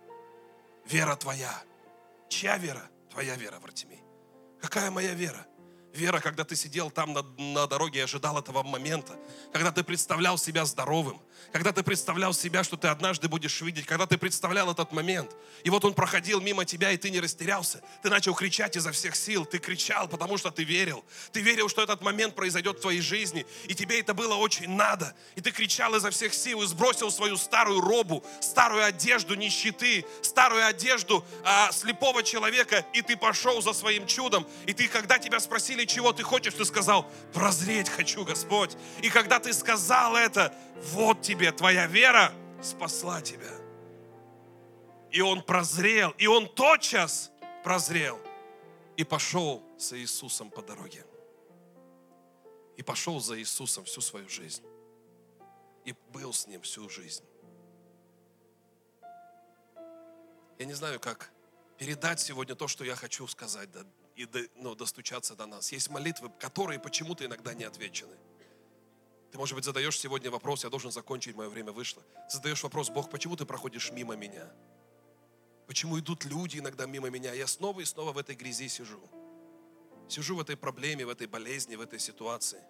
Вера 0.86 1.16
твоя. 1.16 1.62
Чья 2.28 2.58
вера? 2.58 2.90
Твоя 3.12 3.36
вера, 3.36 3.60
Вартимей. 3.60 4.00
Какая 4.60 4.90
моя 4.90 5.14
вера? 5.14 5.46
Вера, 5.94 6.20
когда 6.20 6.44
ты 6.44 6.56
сидел 6.56 6.90
там 6.90 7.14
на, 7.14 7.22
на 7.22 7.68
дороге 7.68 8.00
и 8.00 8.02
ожидал 8.02 8.40
этого 8.40 8.64
момента, 8.64 9.16
когда 9.54 9.72
ты 9.72 9.84
представлял 9.84 10.40
себя 10.40 10.66
здоровым, 10.66 11.22
когда 11.52 11.72
ты 11.72 11.84
представлял 11.84 12.34
себя, 12.34 12.64
что 12.64 12.78
ты 12.78 12.88
однажды 12.88 13.28
будешь 13.28 13.62
видеть, 13.62 13.86
когда 13.86 14.06
ты 14.06 14.18
представлял 14.18 14.72
этот 14.72 14.92
момент, 14.92 15.32
и 15.64 15.70
вот 15.70 15.84
он 15.86 15.94
проходил 15.94 16.42
мимо 16.42 16.66
тебя, 16.66 16.92
и 16.92 16.98
ты 16.98 17.10
не 17.10 17.20
растерялся, 17.20 17.82
ты 18.02 18.10
начал 18.10 18.34
кричать 18.34 18.76
изо 18.76 18.92
всех 18.92 19.16
сил, 19.16 19.46
ты 19.46 19.60
кричал, 19.60 20.08
потому 20.08 20.38
что 20.38 20.52
ты 20.52 20.64
верил, 20.64 21.04
ты 21.32 21.42
верил, 21.42 21.70
что 21.70 21.82
этот 21.82 22.02
момент 22.02 22.36
произойдет 22.36 22.78
в 22.78 22.82
твоей 22.82 23.02
жизни, 23.02 23.46
и 23.66 23.76
тебе 23.76 24.00
это 24.00 24.14
было 24.14 24.36
очень 24.36 24.70
надо, 24.70 25.16
и 25.36 25.42
ты 25.42 25.52
кричал 25.52 25.96
изо 25.96 26.10
всех 26.10 26.34
сил 26.34 26.62
и 26.62 26.68
сбросил 26.68 27.12
свою 27.12 27.38
старую 27.38 27.82
робу, 27.82 28.24
старую 28.40 28.84
одежду 28.84 29.36
нищеты, 29.36 30.06
старую 30.22 30.66
одежду 30.66 31.26
а, 31.44 31.72
слепого 31.72 32.24
человека, 32.24 32.86
и 32.94 33.02
ты 33.02 33.18
пошел 33.18 33.62
за 33.62 33.74
своим 33.74 34.08
чудом, 34.08 34.48
и 34.66 34.74
ты, 34.74 34.88
когда 34.88 35.18
тебя 35.18 35.40
спросили, 35.40 35.86
чего 35.86 36.14
ты 36.14 36.24
хочешь, 36.24 36.54
ты 36.54 36.66
сказал, 36.66 37.10
прозреть 37.34 37.90
хочу, 37.90 38.24
Господь. 38.24 38.76
И 39.02 39.10
когда 39.10 39.40
ты 39.40 39.54
сказал 39.54 40.16
это, 40.16 40.54
вот 40.94 41.22
тебе 41.22 41.31
твоя 41.52 41.88
вера 41.88 42.34
спасла 42.62 43.22
тебя. 43.22 43.52
И 45.12 45.22
он 45.22 45.44
прозрел, 45.44 46.12
и 46.18 46.28
он 46.28 46.48
тотчас 46.48 47.32
прозрел 47.64 48.20
и 48.98 49.04
пошел 49.04 49.64
за 49.78 49.98
Иисусом 50.00 50.50
по 50.50 50.62
дороге. 50.62 51.06
И 52.78 52.84
пошел 52.84 53.20
за 53.20 53.40
Иисусом 53.40 53.84
всю 53.86 54.02
свою 54.02 54.30
жизнь. 54.30 54.64
И 55.86 55.94
был 56.14 56.34
с 56.34 56.48
ним 56.48 56.62
всю 56.62 56.90
жизнь. 56.90 57.24
Я 60.60 60.66
не 60.66 60.74
знаю, 60.74 61.00
как 61.00 61.32
передать 61.78 62.20
сегодня 62.20 62.56
то, 62.56 62.68
что 62.68 62.84
я 62.84 62.96
хочу 62.96 63.28
сказать 63.28 63.70
и 64.16 64.26
до, 64.26 64.40
ну, 64.56 64.76
достучаться 64.76 65.36
до 65.36 65.48
нас. 65.48 65.72
Есть 65.72 65.90
молитвы, 65.90 66.30
которые 66.40 66.80
почему-то 66.80 67.26
иногда 67.26 67.54
не 67.54 67.64
отвечены. 67.64 68.16
Ты, 69.32 69.38
может 69.38 69.56
быть, 69.56 69.64
задаешь 69.64 69.98
сегодня 69.98 70.30
вопрос, 70.30 70.64
я 70.66 70.70
должен 70.70 70.92
закончить, 70.92 71.36
мое 71.36 71.48
время 71.48 71.72
вышло. 71.72 72.04
Задаешь 72.30 72.62
вопрос, 72.64 72.90
Бог, 72.90 73.10
почему 73.10 73.38
ты 73.38 73.46
проходишь 73.46 73.92
мимо 73.92 74.16
меня? 74.16 74.52
Почему 75.68 75.98
идут 75.98 76.26
люди 76.26 76.58
иногда 76.58 76.86
мимо 76.86 77.10
меня? 77.10 77.34
Я 77.34 77.48
снова 77.48 77.80
и 77.80 77.86
снова 77.86 78.12
в 78.12 78.18
этой 78.18 78.36
грязи 78.36 78.68
сижу. 78.68 79.00
Сижу 80.10 80.36
в 80.36 80.42
этой 80.42 80.58
проблеме, 80.58 81.06
в 81.06 81.10
этой 81.10 81.28
болезни, 81.28 81.78
в 81.78 81.82
этой 81.82 81.98
ситуации. 81.98 82.62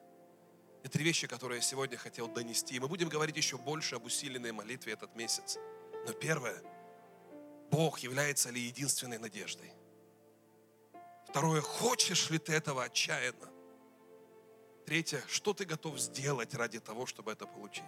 Это 0.83 0.93
три 0.93 1.03
вещи, 1.03 1.25
которые 1.25 1.57
я 1.57 1.61
сегодня 1.63 1.97
хотел 1.97 2.27
донести. 2.27 2.75
И 2.75 2.79
мы 2.79 2.87
будем 2.87 3.09
говорить 3.09 3.37
еще 3.37 3.57
больше 3.57 3.95
об 3.95 4.05
усиленной 4.05 4.51
молитве 4.51 4.93
этот 4.93 5.15
месяц. 5.15 5.57
Но 6.05 6.13
первое, 6.13 6.61
Бог 7.71 7.99
является 7.99 8.51
ли 8.51 8.61
единственной 8.61 9.17
надеждой? 9.17 9.73
Второе, 11.27 11.61
хочешь 11.61 12.29
ли 12.29 12.37
ты 12.37 12.53
этого 12.53 12.83
отчаянно? 12.83 13.49
Третье, 14.85 15.23
что 15.27 15.53
ты 15.53 15.65
готов 15.65 15.99
сделать 15.99 16.53
ради 16.55 16.79
того, 16.79 17.05
чтобы 17.05 17.31
это 17.31 17.45
получить? 17.45 17.85